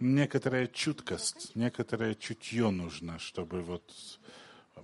некоторая 0.00 0.66
чуткость, 0.66 1.54
некоторое 1.54 2.14
чутье 2.14 2.70
нужно, 2.70 3.18
чтобы 3.18 3.62
вот 3.62 3.82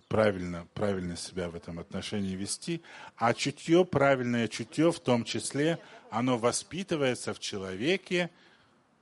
правильно, 0.09 0.67
правильно 0.75 1.17
себя 1.17 1.49
в 1.49 1.55
этом 1.55 1.79
отношении 1.79 2.35
вести. 2.35 2.83
А 3.17 3.35
чутье, 3.35 3.85
правильное 3.85 4.49
чутье 4.49 4.93
в 4.93 5.01
том 5.01 5.25
числе, 5.25 5.79
оно 6.11 6.39
воспитывается 6.39 7.35
в 7.35 7.41
человеке, 7.41 8.31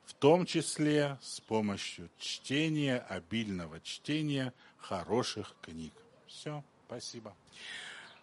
в 0.05 0.15
том 0.15 0.47
числе 0.47 1.19
с 1.23 1.41
помощью 1.41 2.11
чтения, 2.19 2.99
обильного 2.99 3.81
чтения 3.81 4.53
хороших 4.79 5.55
книг. 5.63 5.93
Все, 6.27 6.65
спасибо. 6.87 7.35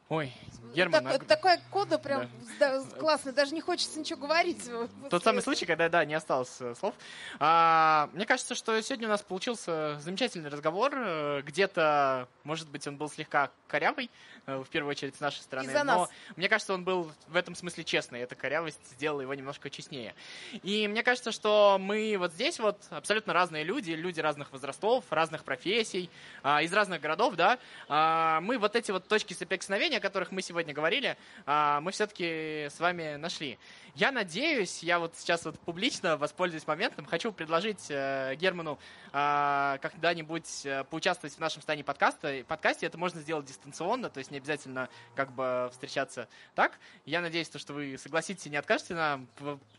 Ой, 0.09 0.33
Герман... 0.73 1.03
Так, 1.03 1.23
а... 1.23 1.25
Такая 1.25 1.61
кода 1.71 1.97
прям 1.97 2.29
да. 2.59 2.81
классная, 2.99 3.33
даже 3.33 3.53
не 3.53 3.61
хочется 3.61 3.99
ничего 3.99 4.21
говорить. 4.21 4.69
Тот 5.09 5.23
самый 5.23 5.41
случай, 5.41 5.65
когда, 5.65 5.89
да, 5.89 6.05
не 6.05 6.13
осталось 6.13 6.55
э, 6.59 6.75
слов. 6.75 6.93
А, 7.39 8.09
мне 8.13 8.25
кажется, 8.25 8.55
что 8.55 8.79
сегодня 8.81 9.07
у 9.07 9.11
нас 9.11 9.21
получился 9.21 9.99
замечательный 9.99 10.49
разговор. 10.49 10.93
Э, 10.95 11.41
где-то, 11.41 12.27
может 12.43 12.69
быть, 12.69 12.87
он 12.87 12.97
был 12.97 13.09
слегка 13.09 13.49
корявый, 13.67 14.09
э, 14.45 14.57
в 14.57 14.69
первую 14.69 14.91
очередь, 14.91 15.15
с 15.15 15.19
нашей 15.19 15.41
стороны. 15.41 15.73
Но 15.73 15.83
нас. 15.83 16.09
мне 16.35 16.47
кажется, 16.47 16.73
он 16.73 16.83
был 16.83 17.11
в 17.27 17.35
этом 17.35 17.55
смысле 17.55 17.83
честный. 17.83 18.21
Эта 18.21 18.35
корявость 18.35 18.79
сделала 18.91 19.21
его 19.21 19.33
немножко 19.33 19.69
честнее. 19.69 20.15
И 20.63 20.87
мне 20.87 21.03
кажется, 21.03 21.31
что 21.31 21.77
мы 21.79 22.15
вот 22.17 22.33
здесь 22.33 22.59
вот 22.59 22.77
абсолютно 22.91 23.33
разные 23.33 23.63
люди, 23.63 23.91
люди 23.91 24.19
разных 24.19 24.51
возрастов, 24.51 25.05
разных 25.09 25.43
профессий, 25.43 26.09
а, 26.43 26.61
из 26.61 26.71
разных 26.71 27.01
городов, 27.01 27.35
да. 27.35 27.59
А, 27.89 28.41
мы 28.41 28.57
вот 28.57 28.75
эти 28.75 28.91
вот 28.91 29.07
точки 29.07 29.33
соприкосновения 29.33 29.96
о 29.97 30.01
которых 30.01 30.31
мы 30.31 30.41
сегодня 30.41 30.73
говорили, 30.73 31.17
а, 31.45 31.81
мы 31.81 31.91
все-таки 31.91 32.67
с 32.69 32.79
вами 32.79 33.15
нашли. 33.15 33.57
Я 33.95 34.11
надеюсь, 34.11 34.83
я 34.83 34.99
вот 34.99 35.15
сейчас 35.15 35.45
вот 35.45 35.59
публично 35.59 36.17
воспользуюсь 36.17 36.67
моментом, 36.67 37.05
хочу 37.05 37.31
предложить 37.31 37.87
э, 37.89 38.35
Герману 38.35 38.79
а, 39.11 39.77
когда-нибудь 39.79 40.65
э, 40.65 40.83
поучаствовать 40.83 41.35
в 41.35 41.39
нашем 41.39 41.61
стане 41.61 41.83
подкаста. 41.83 42.43
подкасте. 42.47 42.85
Это 42.85 42.97
можно 42.97 43.21
сделать 43.21 43.45
дистанционно, 43.45 44.09
то 44.09 44.19
есть 44.19 44.31
не 44.31 44.37
обязательно 44.37 44.89
как 45.15 45.31
бы 45.31 45.69
встречаться 45.71 46.27
так. 46.55 46.79
Я 47.05 47.21
надеюсь, 47.21 47.49
что 47.53 47.73
вы 47.73 47.97
согласитесь 47.97 48.45
и 48.45 48.49
не 48.49 48.57
откажете 48.57 48.93
нам, 48.93 49.27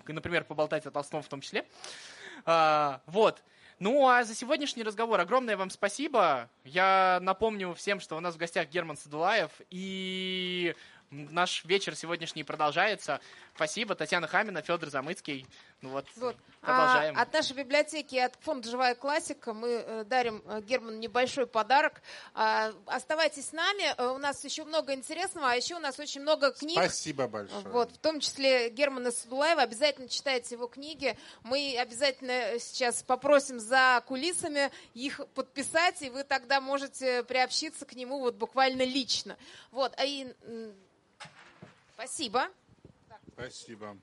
например, 0.07 0.45
поболтать 0.45 0.87
о 0.87 0.91
Толстом 0.91 1.23
в 1.23 1.29
том 1.29 1.41
числе. 1.41 1.65
А, 2.45 3.01
вот. 3.07 3.43
Ну, 3.81 4.09
а 4.09 4.25
за 4.25 4.35
сегодняшний 4.35 4.83
разговор 4.83 5.21
огромное 5.21 5.57
вам 5.57 5.71
спасибо. 5.71 6.51
Я 6.65 7.21
напомню 7.23 7.75
всем, 7.75 8.01
что 8.01 8.17
у 8.17 8.21
нас 8.21 8.35
в 8.35 8.39
гостях 8.39 8.69
Герман 8.69 8.97
Садулаев. 8.97 9.51
И 9.71 10.75
наш 11.11 11.65
вечер 11.65 11.97
сегодняшний 11.97 12.45
продолжается. 12.45 13.21
Спасибо, 13.55 13.95
Татьяна 13.95 14.29
Хамина, 14.29 14.63
Федор 14.63 14.89
Замыцкий. 14.91 15.47
Ну 15.81 15.91
вот, 15.91 16.07
вот. 16.17 16.37
продолжаем. 16.61 17.17
А, 17.17 17.23
от 17.23 17.33
нашей 17.33 17.57
библиотеки, 17.57 18.17
от 18.17 18.35
фонда 18.41 18.69
«Живая 18.69 18.95
классика» 18.95 19.53
мы 19.53 19.69
э, 19.69 20.05
дарим 20.05 20.43
э, 20.47 20.61
Герману 20.63 20.99
небольшой 20.99 21.47
подарок. 21.47 22.03
А, 22.35 22.73
оставайтесь 22.87 23.49
с 23.49 23.53
нами, 23.53 23.95
э, 23.97 24.07
у 24.07 24.19
нас 24.19 24.45
еще 24.45 24.65
много 24.65 24.93
интересного, 24.93 25.53
а 25.53 25.55
еще 25.55 25.77
у 25.77 25.79
нас 25.79 25.99
очень 25.99 26.21
много 26.21 26.53
книг. 26.53 26.79
Спасибо 26.79 27.29
большое. 27.29 27.63
Вот, 27.63 27.93
в 27.93 27.99
том 27.99 28.21
числе 28.21 28.71
Германа 28.71 29.13
Садулаева. 29.13 29.63
Обязательно 29.63 30.09
читайте 30.09 30.57
его 30.57 30.67
книги. 30.67 31.17
Мы 31.43 31.77
обязательно 31.79 32.59
сейчас 32.59 33.03
попросим 33.03 33.61
за 33.61 34.03
кулисами 34.07 34.71
их 34.95 35.21
подписать, 35.35 36.03
и 36.03 36.11
вы 36.11 36.25
тогда 36.25 36.61
можете 36.61 37.23
приобщиться 37.23 37.87
к 37.87 37.95
нему 37.95 38.19
вот 38.19 38.35
буквально 38.35 38.83
лично. 38.83 39.37
Вот, 39.71 39.95
а 39.97 40.05
и 40.05 40.33
Спасибо. 41.99 42.47
Спасибо. 43.33 43.99